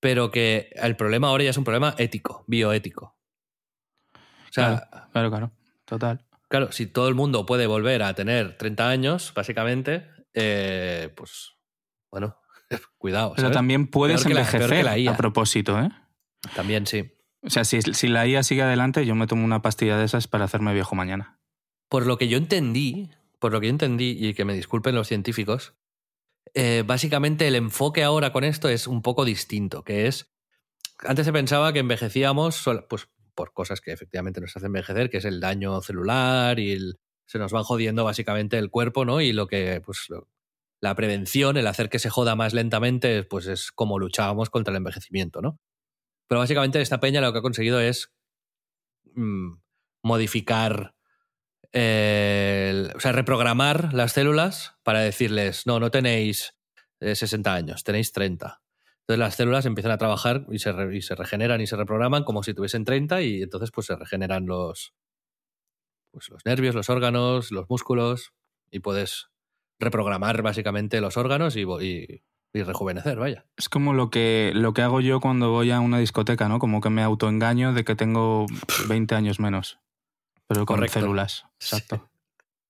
Pero 0.00 0.30
que 0.30 0.70
el 0.74 0.96
problema 0.96 1.28
ahora 1.28 1.44
ya 1.44 1.50
es 1.50 1.56
un 1.56 1.64
problema 1.64 1.94
ético, 1.98 2.44
bioético. 2.46 3.16
O 4.14 4.52
sea, 4.52 4.88
claro, 5.12 5.30
claro, 5.30 5.52
total. 5.84 6.24
Claro, 6.48 6.72
si 6.72 6.86
todo 6.86 7.08
el 7.08 7.14
mundo 7.14 7.46
puede 7.46 7.66
volver 7.66 8.02
a 8.02 8.14
tener 8.14 8.56
30 8.56 8.88
años, 8.88 9.32
básicamente, 9.34 10.08
eh, 10.34 11.12
pues 11.16 11.54
bueno, 12.10 12.36
cuidado. 12.98 13.32
Pero 13.36 13.50
también 13.50 13.88
puedes 13.88 14.24
envejecer 14.26 14.88
a 15.08 15.16
propósito, 15.16 15.80
¿eh? 15.80 15.90
También 16.54 16.86
sí. 16.86 17.10
O 17.42 17.50
sea, 17.50 17.64
si, 17.64 17.82
si 17.82 18.08
la 18.08 18.26
IA 18.26 18.42
sigue 18.42 18.62
adelante, 18.62 19.04
yo 19.04 19.14
me 19.14 19.26
tomo 19.26 19.44
una 19.44 19.62
pastilla 19.62 19.98
de 19.98 20.04
esas 20.04 20.28
para 20.28 20.44
hacerme 20.44 20.72
viejo 20.72 20.94
mañana. 20.94 21.38
Por 21.88 22.06
lo 22.06 22.16
que 22.16 22.28
yo 22.28 22.38
entendí, 22.38 23.10
por 23.38 23.52
lo 23.52 23.60
que 23.60 23.66
yo 23.66 23.70
entendí, 23.70 24.16
y 24.18 24.34
que 24.34 24.44
me 24.44 24.54
disculpen 24.54 24.94
los 24.94 25.08
científicos, 25.08 25.74
eh, 26.54 26.84
básicamente 26.86 27.46
el 27.48 27.56
enfoque 27.56 28.02
ahora 28.02 28.32
con 28.32 28.44
esto 28.44 28.68
es 28.68 28.86
un 28.86 29.02
poco 29.02 29.24
distinto, 29.24 29.82
que 29.82 30.06
es, 30.06 30.34
antes 31.00 31.26
se 31.26 31.32
pensaba 31.32 31.72
que 31.72 31.80
envejecíamos 31.80 32.64
pues, 32.88 33.08
por 33.34 33.52
cosas 33.52 33.80
que 33.80 33.92
efectivamente 33.92 34.40
nos 34.40 34.56
hacen 34.56 34.66
envejecer, 34.66 35.10
que 35.10 35.18
es 35.18 35.24
el 35.24 35.40
daño 35.40 35.80
celular 35.80 36.58
y 36.58 36.94
se 37.26 37.38
nos 37.38 37.52
van 37.52 37.64
jodiendo 37.64 38.04
básicamente 38.04 38.58
el 38.58 38.70
cuerpo, 38.70 39.04
¿no? 39.04 39.20
Y 39.20 39.32
lo 39.32 39.46
que, 39.46 39.80
pues, 39.84 40.08
la 40.80 40.94
prevención, 40.94 41.56
el 41.56 41.66
hacer 41.66 41.88
que 41.88 41.98
se 41.98 42.10
joda 42.10 42.36
más 42.36 42.52
lentamente, 42.52 43.24
pues 43.24 43.46
es 43.46 43.72
como 43.72 43.98
luchábamos 43.98 44.50
contra 44.50 44.72
el 44.72 44.76
envejecimiento, 44.76 45.40
¿no? 45.40 45.58
Pero 46.28 46.40
básicamente 46.40 46.80
esta 46.80 47.00
peña 47.00 47.20
lo 47.20 47.32
que 47.32 47.38
ha 47.38 47.42
conseguido 47.42 47.80
es 47.80 48.12
mm, 49.14 49.54
modificar, 50.02 50.94
eh, 51.72 52.90
o 52.94 53.00
sea, 53.00 53.12
reprogramar 53.12 53.94
las 53.94 54.12
células 54.12 54.74
para 54.82 55.00
decirles, 55.00 55.66
no, 55.66 55.80
no 55.80 55.90
tenéis 55.90 56.54
60 57.00 57.50
eh, 57.50 57.58
años, 57.58 57.84
tenéis 57.84 58.12
30. 58.12 58.63
Entonces 59.04 59.18
las 59.18 59.34
células 59.34 59.66
empiezan 59.66 59.92
a 59.92 59.98
trabajar 59.98 60.46
y 60.50 60.58
se, 60.60 60.72
y 60.94 61.02
se, 61.02 61.14
regeneran 61.14 61.60
y 61.60 61.66
se 61.66 61.76
reprograman 61.76 62.24
como 62.24 62.42
si 62.42 62.54
tuviesen 62.54 62.86
30 62.86 63.20
y 63.20 63.42
entonces 63.42 63.70
pues 63.70 63.86
se 63.86 63.96
regeneran 63.96 64.46
los, 64.46 64.94
pues, 66.10 66.30
los 66.30 66.46
nervios, 66.46 66.74
los 66.74 66.88
órganos, 66.88 67.52
los 67.52 67.68
músculos 67.68 68.32
y 68.70 68.80
puedes 68.80 69.28
reprogramar 69.78 70.40
básicamente 70.40 71.02
los 71.02 71.18
órganos 71.18 71.54
y, 71.56 71.66
y, 71.82 72.22
rejuvenecer, 72.62 73.18
vaya. 73.18 73.44
Es 73.58 73.68
como 73.68 73.92
lo 73.92 74.08
que, 74.08 74.52
lo 74.54 74.72
que 74.72 74.80
hago 74.80 75.02
yo 75.02 75.20
cuando 75.20 75.50
voy 75.50 75.70
a 75.70 75.80
una 75.80 75.98
discoteca, 75.98 76.48
¿no? 76.48 76.58
Como 76.58 76.80
que 76.80 76.88
me 76.88 77.02
autoengaño 77.02 77.74
de 77.74 77.84
que 77.84 77.96
tengo 77.96 78.46
20 78.88 79.14
años 79.16 79.38
menos, 79.38 79.80
pero 80.46 80.64
con 80.64 80.88
células. 80.88 81.44
Exacto. 81.60 82.08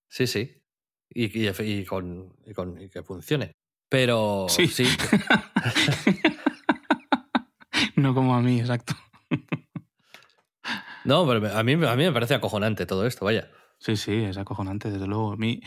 Sí, 0.08 0.26
sí. 0.26 0.62
Y, 1.10 1.26
y, 1.38 1.84
con, 1.84 2.34
con, 2.54 2.80
y 2.80 2.88
que 2.88 3.04
funcione. 3.04 3.54
Pero 3.88 4.46
sí. 4.48 4.66
sí. 4.66 4.84
no 7.96 8.14
como 8.14 8.34
a 8.34 8.40
mí, 8.40 8.60
exacto. 8.60 8.94
no, 11.04 11.26
pero 11.26 11.56
a 11.56 11.62
mí, 11.62 11.72
a 11.72 11.96
mí 11.96 12.04
me 12.04 12.12
parece 12.12 12.34
acojonante 12.34 12.86
todo 12.86 13.06
esto, 13.06 13.24
vaya. 13.24 13.48
Sí, 13.78 13.96
sí, 13.96 14.14
es 14.14 14.38
acojonante, 14.38 14.90
desde 14.90 15.06
luego. 15.06 15.32
A 15.32 15.36
mí, 15.36 15.60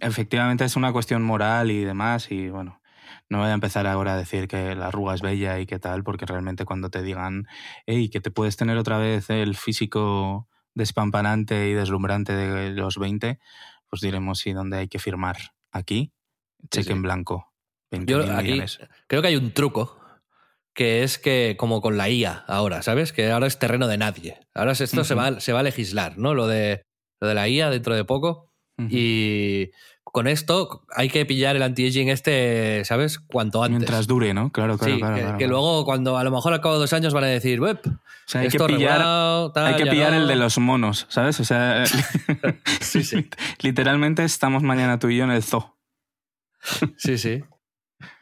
efectivamente, 0.00 0.64
es 0.64 0.76
una 0.76 0.92
cuestión 0.92 1.22
moral 1.22 1.70
y 1.70 1.84
demás, 1.84 2.30
y 2.30 2.50
bueno, 2.50 2.82
no 3.28 3.38
voy 3.38 3.48
a 3.48 3.54
empezar 3.54 3.86
ahora 3.86 4.14
a 4.14 4.18
decir 4.18 4.48
que 4.48 4.74
la 4.74 4.88
arruga 4.88 5.14
es 5.14 5.22
bella 5.22 5.58
y 5.58 5.66
qué 5.66 5.78
tal, 5.78 6.04
porque 6.04 6.26
realmente 6.26 6.64
cuando 6.64 6.90
te 6.90 7.02
digan, 7.02 7.46
hey, 7.86 8.10
que 8.10 8.20
te 8.20 8.30
puedes 8.30 8.56
tener 8.56 8.76
otra 8.76 8.98
vez 8.98 9.30
el 9.30 9.56
físico 9.56 10.48
despampanante 10.74 11.68
y 11.68 11.74
deslumbrante 11.74 12.34
de 12.34 12.70
los 12.70 12.98
20, 12.98 13.38
pues 13.88 14.02
diremos 14.02 14.40
sí, 14.40 14.52
dónde 14.52 14.78
hay 14.78 14.88
que 14.88 14.98
firmar. 14.98 15.36
Aquí, 15.70 16.12
cheque 16.70 16.92
en 16.92 17.02
blanco. 17.02 17.51
Yo 17.92 18.22
aquí 18.34 18.60
creo 19.06 19.22
que 19.22 19.28
hay 19.28 19.36
un 19.36 19.52
truco 19.52 19.98
que 20.74 21.02
es 21.02 21.18
que, 21.18 21.56
como 21.58 21.82
con 21.82 21.98
la 21.98 22.08
IA 22.08 22.44
ahora, 22.48 22.82
¿sabes? 22.82 23.12
Que 23.12 23.30
ahora 23.30 23.46
es 23.46 23.58
terreno 23.58 23.86
de 23.88 23.98
nadie. 23.98 24.40
Ahora 24.54 24.72
esto 24.72 25.04
se, 25.04 25.14
va, 25.14 25.40
se 25.40 25.52
va 25.52 25.60
a 25.60 25.62
legislar, 25.62 26.16
¿no? 26.16 26.34
Lo 26.34 26.46
de, 26.46 26.82
lo 27.20 27.28
de 27.28 27.34
la 27.34 27.48
IA 27.48 27.70
dentro 27.70 27.94
de 27.94 28.04
poco. 28.04 28.48
Y 28.88 29.70
con 30.02 30.26
esto 30.26 30.84
hay 30.96 31.08
que 31.08 31.24
pillar 31.24 31.54
el 31.54 31.62
anti-aging 31.62 32.08
este, 32.08 32.84
¿sabes? 32.84 33.20
Cuanto 33.20 33.62
antes. 33.62 33.78
Mientras 33.78 34.08
dure, 34.08 34.34
¿no? 34.34 34.50
Claro, 34.50 34.76
claro, 34.76 34.98
claro, 34.98 35.38
que, 35.38 35.46
luego, 35.46 35.84
cuando 35.84 36.18
a 36.18 36.24
lo 36.24 36.32
mejor 36.32 36.52
al 36.52 36.60
cabo 36.60 36.74
de 36.74 36.80
dos 36.80 36.92
años 36.92 37.14
van 37.14 37.24
a 37.24 37.28
decir, 37.28 37.60
web. 37.60 37.80
O 37.86 37.90
sea, 38.26 38.40
hay 38.40 38.48
que 38.48 38.58
pillar, 38.58 39.00
hay 39.54 39.76
que 39.76 39.86
pillar 39.86 40.14
el 40.14 40.26
de 40.26 40.34
los 40.34 40.58
monos, 40.58 41.06
¿sabes? 41.10 41.38
O 41.38 41.44
sea, 41.44 41.84
sí, 42.80 43.04
sí. 43.04 43.28
literalmente 43.62 44.24
estamos 44.24 44.64
mañana 44.64 44.98
tú 44.98 45.08
y 45.10 45.18
yo 45.18 45.24
en 45.24 45.30
el 45.30 45.44
zoo. 45.44 45.76
Sí, 46.96 47.18
sí. 47.18 47.44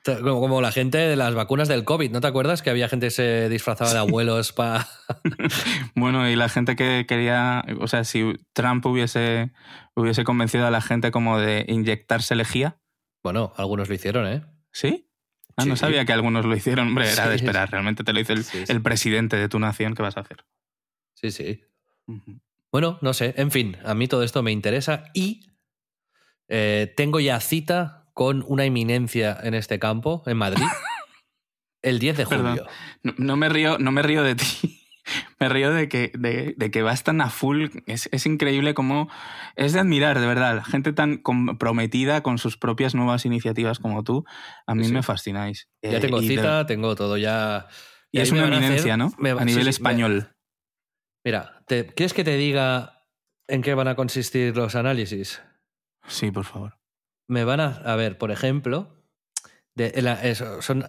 Como, 0.05 0.61
la 0.61 0.73
gente 0.73 0.99
de 0.99 1.17
las 1.17 1.35
vacunas 1.35 1.69
del 1.69 1.85
COVID, 1.85 2.11
¿no 2.11 2.21
te 2.21 2.27
acuerdas 2.27 2.63
que 2.63 2.71
había 2.71 2.89
gente 2.89 3.07
que 3.07 3.11
se 3.11 3.49
disfrazaba 3.49 3.93
de 3.93 3.99
abuelos 3.99 4.53
para... 4.53 4.87
bueno, 5.95 6.29
y 6.29 6.37
la 6.37 6.49
gente 6.49 6.77
que 6.77 7.07
quería, 7.07 7.65
o 7.81 7.87
sea, 7.87 8.05
si 8.05 8.33
Trump 8.53 8.85
hubiese, 8.87 9.53
hubiese 9.95 10.25
convencido 10.25 10.67
a 10.67 10.71
la 10.71 10.81
gente 10.81 11.11
como 11.11 11.39
de 11.39 11.65
inyectarse 11.69 12.35
lejía. 12.35 12.79
Bueno, 13.23 13.53
algunos 13.57 13.89
lo 13.89 13.95
hicieron, 13.95 14.27
¿eh? 14.27 14.43
¿Sí? 14.73 15.11
Ah, 15.57 15.65
no 15.67 15.77
sabía 15.77 16.05
que 16.05 16.13
algunos 16.13 16.45
lo 16.45 16.57
hicieron. 16.57 16.89
Hombre, 16.89 17.11
era 17.11 17.29
de 17.29 17.37
esperar. 17.37 17.71
Realmente 17.71 18.05
te 18.05 18.13
lo 18.13 18.21
hizo 18.21 18.33
el, 18.33 18.83
presidente 18.83 19.37
de 19.37 19.49
tu 19.49 19.59
nación. 19.59 19.95
¿Qué 19.95 20.03
vas 20.03 20.17
a 20.17 20.21
hacer? 20.21 20.45
Sí, 21.15 21.31
sí. 21.31 21.65
Bueno, 22.73 22.99
no 23.03 23.13
sé. 23.13 23.35
En 23.37 23.51
fin, 23.51 23.77
a 23.85 23.95
mí 23.95 24.09
todo 24.09 24.23
esto 24.23 24.43
me 24.43 24.53
interesa 24.53 25.05
y 25.13 25.51
eh, 26.49 26.93
tengo 26.97 27.21
ya 27.21 27.41
cita 27.41 28.00
con 28.15 28.45
una 28.47 28.65
eminencia 28.65 29.39
en 29.43 29.55
este 29.55 29.79
campo, 29.79 30.23
en 30.27 30.37
Madrid, 30.37 30.65
el 31.83 31.99
10 31.99 32.17
de 32.19 32.25
julio. 32.25 32.67
No, 33.03 33.37
me 33.37 33.49
río, 33.49 33.79
no 33.79 33.93
me 33.93 34.03
río 34.03 34.23
de 34.23 34.35
ti. 34.35 34.47
Me 35.41 35.49
río 35.49 35.73
de 35.73 35.89
que, 35.89 36.13
de, 36.15 36.71
que 36.71 36.83
vas 36.83 37.03
tan 37.03 37.21
a 37.21 37.31
full. 37.31 37.69
Es, 37.87 38.27
increíble 38.27 38.75
cómo. 38.75 39.09
Es 39.57 39.73
de 39.73 39.81
admirar, 39.81 40.21
de 40.21 40.27
verdad. 40.27 40.63
Gente 40.63 40.93
tan 40.93 41.17
comprometida 41.17 42.23
con 42.23 42.39
sus 42.39 42.57
propias 42.57 42.95
nuevas 42.95 43.25
iniciativas 43.25 43.81
como 43.81 44.05
tú. 44.05 44.25
A 44.67 44.75
mí 44.77 44.87
me 44.89 45.03
fascináis. 45.03 45.69
Ya 45.83 45.99
tengo 45.99 46.21
eh, 46.21 46.29
cita, 46.29 46.67
tengo 46.67 46.95
todo 46.95 47.17
ya. 47.17 47.67
Y, 48.13 48.21
es 48.21 48.31
una 48.31 48.47
eminencia, 48.47 48.97
¿no? 48.97 49.13
a 49.19 49.45
nivel 49.45 49.67
español. 49.67 50.37
mira, 51.25 51.65
¿quieres 51.67 52.13
que 52.13 52.23
te 52.23 52.37
diga 52.37 53.05
en 53.49 53.63
qué 53.63 53.75
van 53.75 53.89
a 53.89 53.97
consistir 53.97 54.57
los 54.57 54.77
análisis? 54.77 55.43
Sí, 56.07 56.31
por 56.31 56.45
favor 56.45 56.80
me 57.31 57.45
van 57.45 57.61
a, 57.61 57.77
a 57.85 57.97
ver, 57.97 58.19
por 58.19 58.33
ejemplo, 58.33 59.01
de, 59.75 60.35
son 60.61 60.87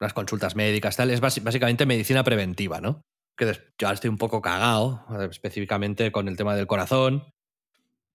las 0.00 0.14
consultas 0.14 0.56
médicas, 0.56 0.96
tal, 0.96 1.10
es 1.10 1.20
básicamente 1.20 1.86
medicina 1.86 2.24
preventiva, 2.24 2.80
¿no? 2.80 3.02
Que 3.36 3.46
yo 3.78 3.86
ahora 3.86 3.94
estoy 3.94 4.10
un 4.10 4.16
poco 4.16 4.40
cagado, 4.40 5.04
específicamente 5.30 6.10
con 6.10 6.28
el 6.28 6.36
tema 6.36 6.56
del 6.56 6.66
corazón. 6.66 7.24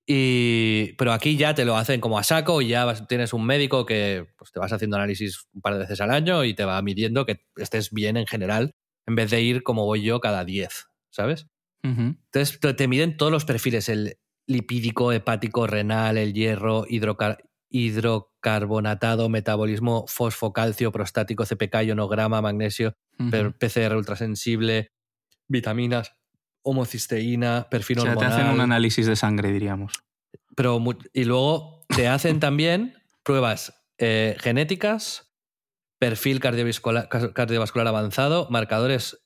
Y, 0.07 0.93
pero 0.93 1.13
aquí 1.13 1.37
ya 1.37 1.53
te 1.53 1.65
lo 1.65 1.77
hacen 1.77 2.01
como 2.01 2.17
a 2.17 2.23
saco 2.23 2.61
y 2.63 2.69
ya 2.69 2.91
tienes 3.05 3.33
un 3.33 3.45
médico 3.45 3.85
que 3.85 4.27
pues, 4.35 4.51
te 4.51 4.59
vas 4.59 4.73
haciendo 4.73 4.97
análisis 4.97 5.47
un 5.53 5.61
par 5.61 5.73
de 5.73 5.79
veces 5.81 6.01
al 6.01 6.09
año 6.09 6.43
y 6.45 6.55
te 6.55 6.65
va 6.65 6.81
midiendo 6.81 7.27
que 7.27 7.45
estés 7.57 7.91
bien 7.91 8.17
en 8.17 8.25
general, 8.25 8.71
en 9.05 9.15
vez 9.15 9.29
de 9.29 9.41
ir 9.41 9.61
como 9.61 9.85
voy 9.85 10.01
yo 10.01 10.19
cada 10.19 10.43
10, 10.43 10.87
¿sabes? 11.11 11.47
Entonces 11.83 12.59
te, 12.59 12.87
miden 12.87 13.15
todos 13.15 13.31
los 13.31 13.45
perfiles, 13.45 13.87
el 13.87 14.17
lipídico, 14.47 15.13
hepático, 15.13 15.67
renal, 15.67 16.17
el 16.17 16.33
hierro, 16.33 16.85
hidrocar 16.89 17.48
hidrocarbonatado, 17.69 19.29
metabolismo 19.29 20.05
fosfocalcio, 20.07 20.91
prostático, 20.91 21.45
CPK, 21.45 21.83
ionograma, 21.83 22.41
magnesio, 22.41 22.95
PCR 23.17 23.95
ultrasensible, 23.95 24.91
vitaminas, 25.47 26.15
homocisteína, 26.63 27.67
perfil 27.69 27.99
o 27.99 28.01
sea, 28.03 28.15
te 28.15 28.25
hacen 28.25 28.47
un 28.47 28.61
análisis 28.61 29.05
de 29.05 29.15
sangre, 29.15 29.51
diríamos. 29.51 29.93
Pero, 30.55 30.83
y 31.13 31.23
luego 31.25 31.85
te 31.95 32.07
hacen 32.07 32.39
también 32.39 32.95
pruebas 33.23 33.73
eh, 33.97 34.35
genéticas, 34.39 35.33
perfil 35.99 36.39
cardiovascular, 36.39 37.87
avanzado, 37.87 38.47
marcadores 38.49 39.25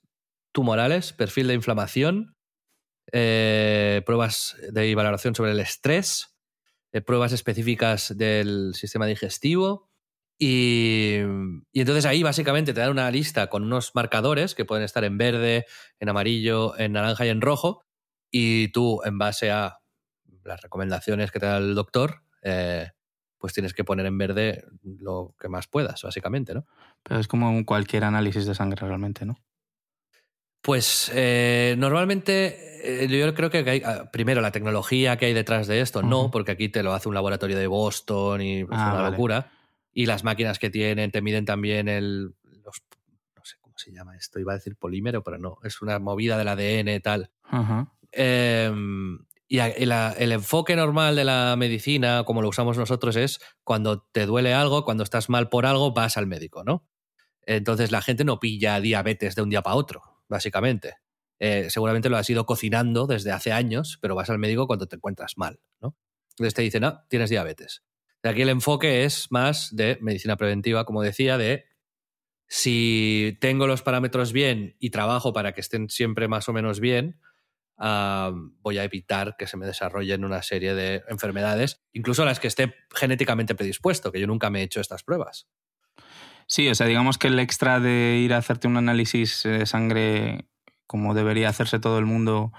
tumorales, 0.51 1.13
perfil 1.13 1.47
de 1.47 1.53
inflamación, 1.53 2.35
eh, 3.11 4.01
pruebas 4.05 4.55
de 4.71 4.95
valoración 4.95 5.35
sobre 5.35 5.51
el 5.51 5.59
estrés, 5.59 6.32
pruebas 7.01 7.31
específicas 7.31 8.15
del 8.17 8.73
sistema 8.75 9.05
digestivo. 9.05 9.89
Y, 10.37 11.17
entonces 11.73 12.05
ahí 12.05 12.23
básicamente 12.23 12.73
te 12.73 12.81
dan 12.81 12.91
una 12.91 13.09
lista 13.11 13.47
con 13.47 13.63
unos 13.63 13.95
marcadores 13.95 14.55
que 14.55 14.65
pueden 14.65 14.83
estar 14.83 15.03
en 15.03 15.17
verde, 15.17 15.65
en 15.99 16.09
amarillo, 16.09 16.77
en 16.77 16.93
naranja 16.93 17.25
y 17.25 17.29
en 17.29 17.41
rojo. 17.41 17.83
Y 18.31 18.69
tú, 18.69 19.01
en 19.05 19.17
base 19.17 19.51
a 19.51 19.79
las 20.43 20.61
recomendaciones 20.61 21.31
que 21.31 21.39
te 21.39 21.45
da 21.45 21.57
el 21.57 21.75
doctor, 21.75 22.23
eh, 22.41 22.91
pues 23.37 23.53
tienes 23.53 23.73
que 23.73 23.83
poner 23.83 24.05
en 24.05 24.17
verde 24.17 24.65
lo 24.83 25.35
que 25.39 25.49
más 25.49 25.67
puedas, 25.67 26.01
básicamente, 26.01 26.53
¿no? 26.53 26.65
Pero 27.03 27.19
es 27.19 27.27
como 27.27 27.65
cualquier 27.65 28.03
análisis 28.03 28.45
de 28.45 28.55
sangre 28.55 28.87
realmente, 28.87 29.25
¿no? 29.25 29.37
Pues 30.63 31.11
eh, 31.13 31.75
normalmente 31.77 33.03
eh, 33.03 33.07
yo 33.09 33.33
creo 33.33 33.49
que 33.49 33.69
hay, 33.69 33.81
ah, 33.85 34.09
primero 34.13 34.39
la 34.39 34.53
tecnología 34.53 35.17
que 35.17 35.25
hay 35.25 35.33
detrás 35.33 35.67
de 35.67 35.81
esto, 35.81 36.01
no, 36.01 36.31
porque 36.31 36.53
aquí 36.53 36.69
te 36.69 36.83
lo 36.83 36.93
hace 36.93 37.09
un 37.09 37.15
laboratorio 37.15 37.57
de 37.57 37.67
Boston 37.67 38.41
y 38.41 38.61
es 38.61 38.67
ah, 38.71 38.93
una 38.93 39.09
locura. 39.09 39.51
Y 39.91 40.05
las 40.05 40.23
máquinas 40.23 40.59
que 40.59 40.69
tienen 40.69 41.11
te 41.11 41.21
miden 41.21 41.43
también 41.43 41.89
el, 41.89 42.33
los, 42.63 42.81
no 43.35 43.43
sé 43.43 43.57
cómo 43.59 43.77
se 43.77 43.91
llama 43.91 44.15
esto, 44.15 44.39
iba 44.39 44.53
a 44.53 44.55
decir 44.55 44.77
polímero, 44.77 45.21
pero 45.21 45.37
no, 45.37 45.57
es 45.63 45.81
una 45.81 45.99
movida 45.99 46.37
del 46.37 46.47
ADN 46.47 46.95
y 46.95 46.99
tal. 47.01 47.29
Em, 48.13 49.19
y 49.49 49.59
el 49.59 50.31
enfoque 50.31 50.77
normal 50.77 51.17
de 51.17 51.25
la 51.25 51.55
medicina, 51.57 52.23
como 52.23 52.41
lo 52.41 52.47
usamos 52.47 52.77
nosotros, 52.77 53.17
es 53.17 53.41
cuando 53.65 54.03
te 54.13 54.25
duele 54.25 54.53
algo, 54.53 54.85
cuando 54.85 55.03
estás 55.03 55.27
mal 55.29 55.49
por 55.49 55.65
algo, 55.65 55.91
vas 55.91 56.15
al 56.15 56.25
médico, 56.25 56.63
¿no? 56.63 56.87
Entonces 57.45 57.91
la 57.91 58.01
gente 58.01 58.23
no 58.23 58.39
pilla 58.39 58.79
diabetes 58.79 59.35
de 59.35 59.41
un 59.41 59.49
día 59.49 59.61
para 59.61 59.75
otro 59.75 60.12
básicamente. 60.27 60.95
Eh, 61.39 61.69
seguramente 61.69 62.09
lo 62.09 62.17
has 62.17 62.29
ido 62.29 62.45
cocinando 62.45 63.07
desde 63.07 63.31
hace 63.31 63.51
años, 63.51 63.97
pero 64.01 64.15
vas 64.15 64.29
al 64.29 64.39
médico 64.39 64.67
cuando 64.67 64.87
te 64.87 64.95
encuentras 64.95 65.37
mal, 65.37 65.59
¿no? 65.81 65.97
Entonces 66.31 66.53
te 66.53 66.61
dicen, 66.61 66.81
no, 66.81 67.03
tienes 67.09 67.29
diabetes. 67.29 67.83
De 68.21 68.29
aquí 68.29 68.41
el 68.41 68.49
enfoque 68.49 69.03
es 69.03 69.31
más 69.31 69.75
de 69.75 69.97
medicina 70.01 70.37
preventiva, 70.37 70.85
como 70.85 71.01
decía, 71.01 71.37
de 71.37 71.65
si 72.47 73.37
tengo 73.41 73.67
los 73.67 73.81
parámetros 73.81 74.31
bien 74.31 74.75
y 74.79 74.91
trabajo 74.91 75.33
para 75.33 75.53
que 75.53 75.61
estén 75.61 75.89
siempre 75.89 76.27
más 76.27 76.47
o 76.47 76.53
menos 76.53 76.79
bien, 76.79 77.19
voy 77.77 78.77
a 78.77 78.83
evitar 78.83 79.35
que 79.37 79.47
se 79.47 79.57
me 79.57 79.65
desarrollen 79.65 80.23
una 80.23 80.41
serie 80.41 80.73
de 80.73 81.03
enfermedades, 81.09 81.83
incluso 81.91 82.23
las 82.23 82.39
que 82.39 82.47
esté 82.47 82.73
genéticamente 82.93 83.55
predispuesto, 83.55 84.11
que 84.11 84.19
yo 84.19 84.27
nunca 84.27 84.49
me 84.49 84.61
he 84.61 84.63
hecho 84.63 84.79
estas 84.79 85.03
pruebas. 85.03 85.47
Sí, 86.53 86.69
o 86.69 86.75
sea, 86.75 86.85
digamos 86.85 87.17
que 87.17 87.29
el 87.29 87.39
extra 87.39 87.79
de 87.79 88.19
ir 88.23 88.31
a 88.31 88.37
hacerte 88.37 88.67
un 88.67 88.77
análisis 88.77 89.41
de 89.41 89.65
sangre 89.65 90.45
como 90.85 91.15
debería 91.15 91.49
hacerse 91.49 91.79
todo 91.79 91.97
el 91.97 92.05
mundo 92.05 92.53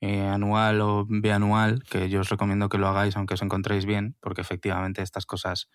eh, 0.00 0.26
anual 0.26 0.80
o 0.80 1.06
bianual, 1.08 1.84
que 1.84 2.08
yo 2.08 2.18
os 2.18 2.30
recomiendo 2.30 2.68
que 2.68 2.78
lo 2.78 2.88
hagáis 2.88 3.16
aunque 3.16 3.34
os 3.34 3.42
encontréis 3.42 3.86
bien, 3.86 4.16
porque 4.18 4.40
efectivamente 4.40 5.02
estas 5.02 5.24
cosas, 5.24 5.68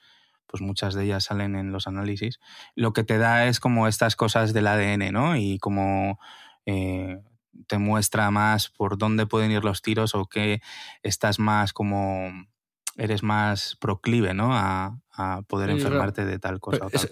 pues 0.45 0.61
muchas 0.61 0.93
de 0.93 1.05
ellas 1.05 1.24
salen 1.24 1.55
en 1.55 1.72
los 1.72 1.88
análisis, 1.88 2.41
lo 2.76 2.91
que 2.91 3.05
te 3.05 3.18
da 3.18 3.47
es 3.47 3.61
como 3.61 3.88
estas 3.88 4.18
cosas 4.18 4.51
del 4.51 4.68
ADN, 4.68 5.14
¿no? 5.14 5.38
Y 5.38 5.57
como 5.59 6.20
eh, 6.66 7.22
te 7.68 7.78
muestra 7.78 8.30
más 8.30 8.72
por 8.72 8.97
dónde 8.97 9.26
pueden 9.26 9.51
ir 9.51 9.64
los 9.64 9.82
tiros 9.82 10.16
o 10.16 10.26
que 10.26 10.61
estás 11.01 11.39
más 11.39 11.72
como 11.72 12.30
eres 12.97 13.24
más 13.24 13.78
proclive, 13.80 14.34
¿no? 14.34 14.49
A, 14.51 14.99
poder 15.47 15.70
enfermarte 15.70 16.26
de 16.26 16.39
tal 16.39 16.59
cosa 16.59 16.88
o 16.88 16.89
tal 16.89 17.09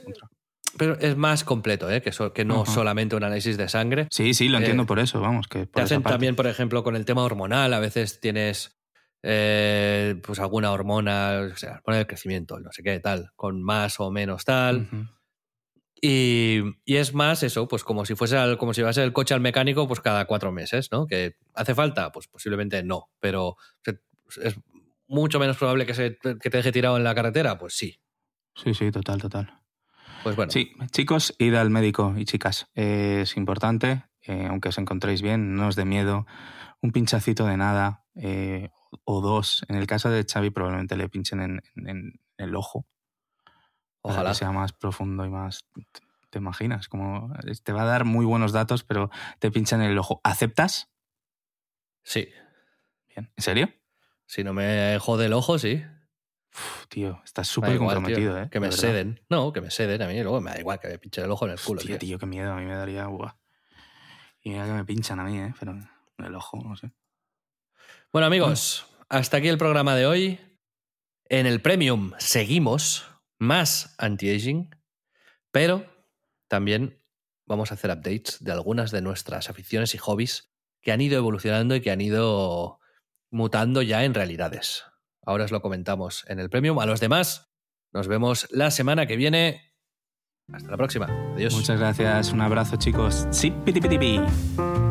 pero 0.77 0.97
es 0.99 1.17
más 1.17 1.43
completo, 1.43 1.89
¿eh? 1.89 2.01
que, 2.01 2.11
que 2.33 2.45
no 2.45 2.65
solamente 2.65 3.15
un 3.15 3.23
análisis 3.23 3.57
de 3.57 3.69
sangre. 3.69 4.07
Sí, 4.11 4.33
sí, 4.33 4.47
lo 4.47 4.57
entiendo 4.57 4.83
eh, 4.83 4.85
por 4.85 4.99
eso, 4.99 5.19
vamos. 5.19 5.47
Que 5.47 5.65
te 5.65 5.81
hacen 5.81 6.03
también, 6.03 6.35
por 6.35 6.47
ejemplo, 6.47 6.83
con 6.83 6.95
el 6.95 7.05
tema 7.05 7.23
hormonal, 7.23 7.73
a 7.73 7.79
veces 7.79 8.19
tienes 8.19 8.79
eh, 9.23 10.19
pues 10.23 10.39
alguna 10.39 10.71
hormona, 10.71 11.49
o 11.53 11.57
sea, 11.57 11.81
hormona 11.83 11.97
del 11.97 12.07
crecimiento, 12.07 12.59
no 12.59 12.71
sé 12.71 12.83
qué, 12.83 12.99
tal, 12.99 13.31
con 13.35 13.61
más 13.61 13.99
o 13.99 14.11
menos 14.11 14.45
tal. 14.45 14.87
y, 16.01 16.61
es 16.85 17.13
más 17.13 17.43
eso, 17.43 17.67
pues 17.67 17.83
como 17.83 18.05
si 18.05 18.15
fuese 18.15 18.57
como 18.57 18.73
si 18.73 18.81
el 18.81 19.13
coche 19.13 19.33
al 19.33 19.41
mecánico, 19.41 19.87
pues 19.87 19.99
cada 19.99 20.25
cuatro 20.25 20.51
meses, 20.51 20.91
¿no? 20.91 21.05
Que 21.05 21.35
hace 21.53 21.75
falta, 21.75 22.11
pues 22.11 22.27
posiblemente 22.27 22.83
no, 22.83 23.09
pero 23.19 23.57
es 24.43 24.55
mucho 25.07 25.39
menos 25.39 25.57
probable 25.57 25.85
que, 25.85 25.93
se, 25.93 26.17
que 26.17 26.49
te 26.49 26.57
deje 26.57 26.71
tirado 26.71 26.97
en 26.97 27.03
la 27.03 27.13
carretera, 27.13 27.57
pues 27.57 27.75
sí. 27.75 27.99
Sí, 28.55 28.73
sí, 28.73 28.91
total, 28.91 29.21
total. 29.21 29.60
Pues 30.23 30.35
bueno. 30.35 30.51
Sí, 30.51 30.73
chicos, 30.91 31.35
id 31.37 31.55
al 31.55 31.69
médico 31.69 32.13
y 32.17 32.25
chicas. 32.25 32.69
es 32.75 33.35
importante, 33.37 34.05
eh, 34.21 34.47
aunque 34.49 34.69
os 34.69 34.77
encontréis 34.77 35.21
bien, 35.21 35.55
no 35.55 35.67
os 35.67 35.75
dé 35.75 35.85
miedo. 35.85 36.25
Un 36.81 36.91
pinchacito 36.91 37.45
de 37.45 37.57
nada 37.57 38.05
eh, 38.15 38.69
o 39.03 39.21
dos. 39.21 39.65
En 39.67 39.75
el 39.75 39.87
caso 39.87 40.09
de 40.09 40.25
Xavi 40.25 40.49
probablemente 40.49 40.95
le 40.95 41.09
pinchen 41.09 41.61
en, 41.75 42.19
el 42.37 42.55
ojo. 42.55 42.85
Ojalá. 44.01 44.31
que 44.31 44.35
sea 44.35 44.51
más 44.51 44.73
profundo 44.73 45.25
y 45.25 45.29
más... 45.29 45.65
¿Te 46.31 46.39
imaginas? 46.39 46.87
Como 46.87 47.33
te 47.63 47.73
va 47.73 47.81
a 47.81 47.85
dar 47.85 48.05
muy 48.05 48.25
buenos 48.25 48.53
datos, 48.53 48.83
pero 48.83 49.11
te 49.39 49.51
pinchan 49.51 49.81
en 49.81 49.91
el 49.91 49.97
ojo. 49.97 50.21
¿Aceptas? 50.23 50.89
Sí. 52.03 52.29
Bien. 53.09 53.31
¿En 53.35 53.43
serio? 53.43 53.69
Si 54.25 54.43
no 54.43 54.53
me 54.53 54.97
jode 54.99 55.25
el 55.25 55.33
ojo, 55.33 55.59
sí 55.59 55.83
tío, 56.91 57.21
estás 57.23 57.47
súper 57.47 57.77
comprometido, 57.77 58.37
¿eh? 58.37 58.49
Que 58.51 58.59
me 58.59 58.69
ceden. 58.71 59.21
No, 59.29 59.53
que 59.53 59.61
me 59.61 59.71
ceden 59.71 60.01
a 60.01 60.07
mí. 60.07 60.21
Luego 60.21 60.41
me 60.41 60.51
da 60.51 60.59
igual 60.59 60.77
que 60.77 60.89
me 60.89 60.99
pinchen 60.99 61.23
el 61.23 61.31
ojo 61.31 61.45
en 61.45 61.53
el 61.53 61.59
culo. 61.59 61.81
Tío, 61.81 61.97
tío, 61.97 62.19
qué 62.19 62.25
miedo. 62.25 62.51
A 62.51 62.57
mí 62.57 62.65
me 62.65 62.75
daría. 62.75 63.03
agua 63.03 63.39
Y 64.41 64.49
mira 64.49 64.65
que 64.65 64.73
me 64.73 64.83
pinchan 64.83 65.19
a 65.21 65.23
mí, 65.23 65.39
¿eh? 65.39 65.53
Pero 65.57 65.71
en 65.71 66.25
el 66.25 66.35
ojo, 66.35 66.61
no 66.61 66.75
sé. 66.75 66.91
Bueno, 68.11 68.27
amigos, 68.27 68.85
hasta 69.07 69.37
aquí 69.37 69.47
el 69.47 69.57
programa 69.57 69.95
de 69.95 70.05
hoy. 70.05 70.39
En 71.29 71.45
el 71.45 71.61
Premium 71.61 72.11
seguimos 72.17 73.07
más 73.39 73.95
anti-aging, 73.97 74.75
pero 75.49 75.85
también 76.49 77.01
vamos 77.45 77.71
a 77.71 77.75
hacer 77.75 77.89
updates 77.89 78.43
de 78.43 78.51
algunas 78.51 78.91
de 78.91 79.01
nuestras 79.01 79.49
aficiones 79.49 79.95
y 79.95 79.97
hobbies 79.97 80.51
que 80.81 80.91
han 80.91 80.99
ido 80.99 81.17
evolucionando 81.17 81.73
y 81.73 81.79
que 81.79 81.89
han 81.89 82.01
ido 82.01 82.81
mutando 83.29 83.81
ya 83.81 84.03
en 84.03 84.13
realidades. 84.13 84.83
Ahora 85.23 85.45
os 85.45 85.51
lo 85.51 85.61
comentamos 85.61 86.25
en 86.27 86.39
el 86.39 86.49
Premium. 86.49 86.79
A 86.79 86.85
los 86.85 86.99
demás, 86.99 87.51
nos 87.93 88.07
vemos 88.07 88.47
la 88.51 88.71
semana 88.71 89.05
que 89.05 89.15
viene. 89.15 89.73
Hasta 90.51 90.71
la 90.71 90.77
próxima. 90.77 91.07
Adiós. 91.33 91.53
Muchas 91.53 91.79
gracias. 91.79 92.31
Un 92.31 92.41
abrazo, 92.41 92.75
chicos. 92.77 93.27
Sí, 93.31 93.51
piti, 93.65 93.79
piti, 93.79 93.97
piti. 93.97 94.90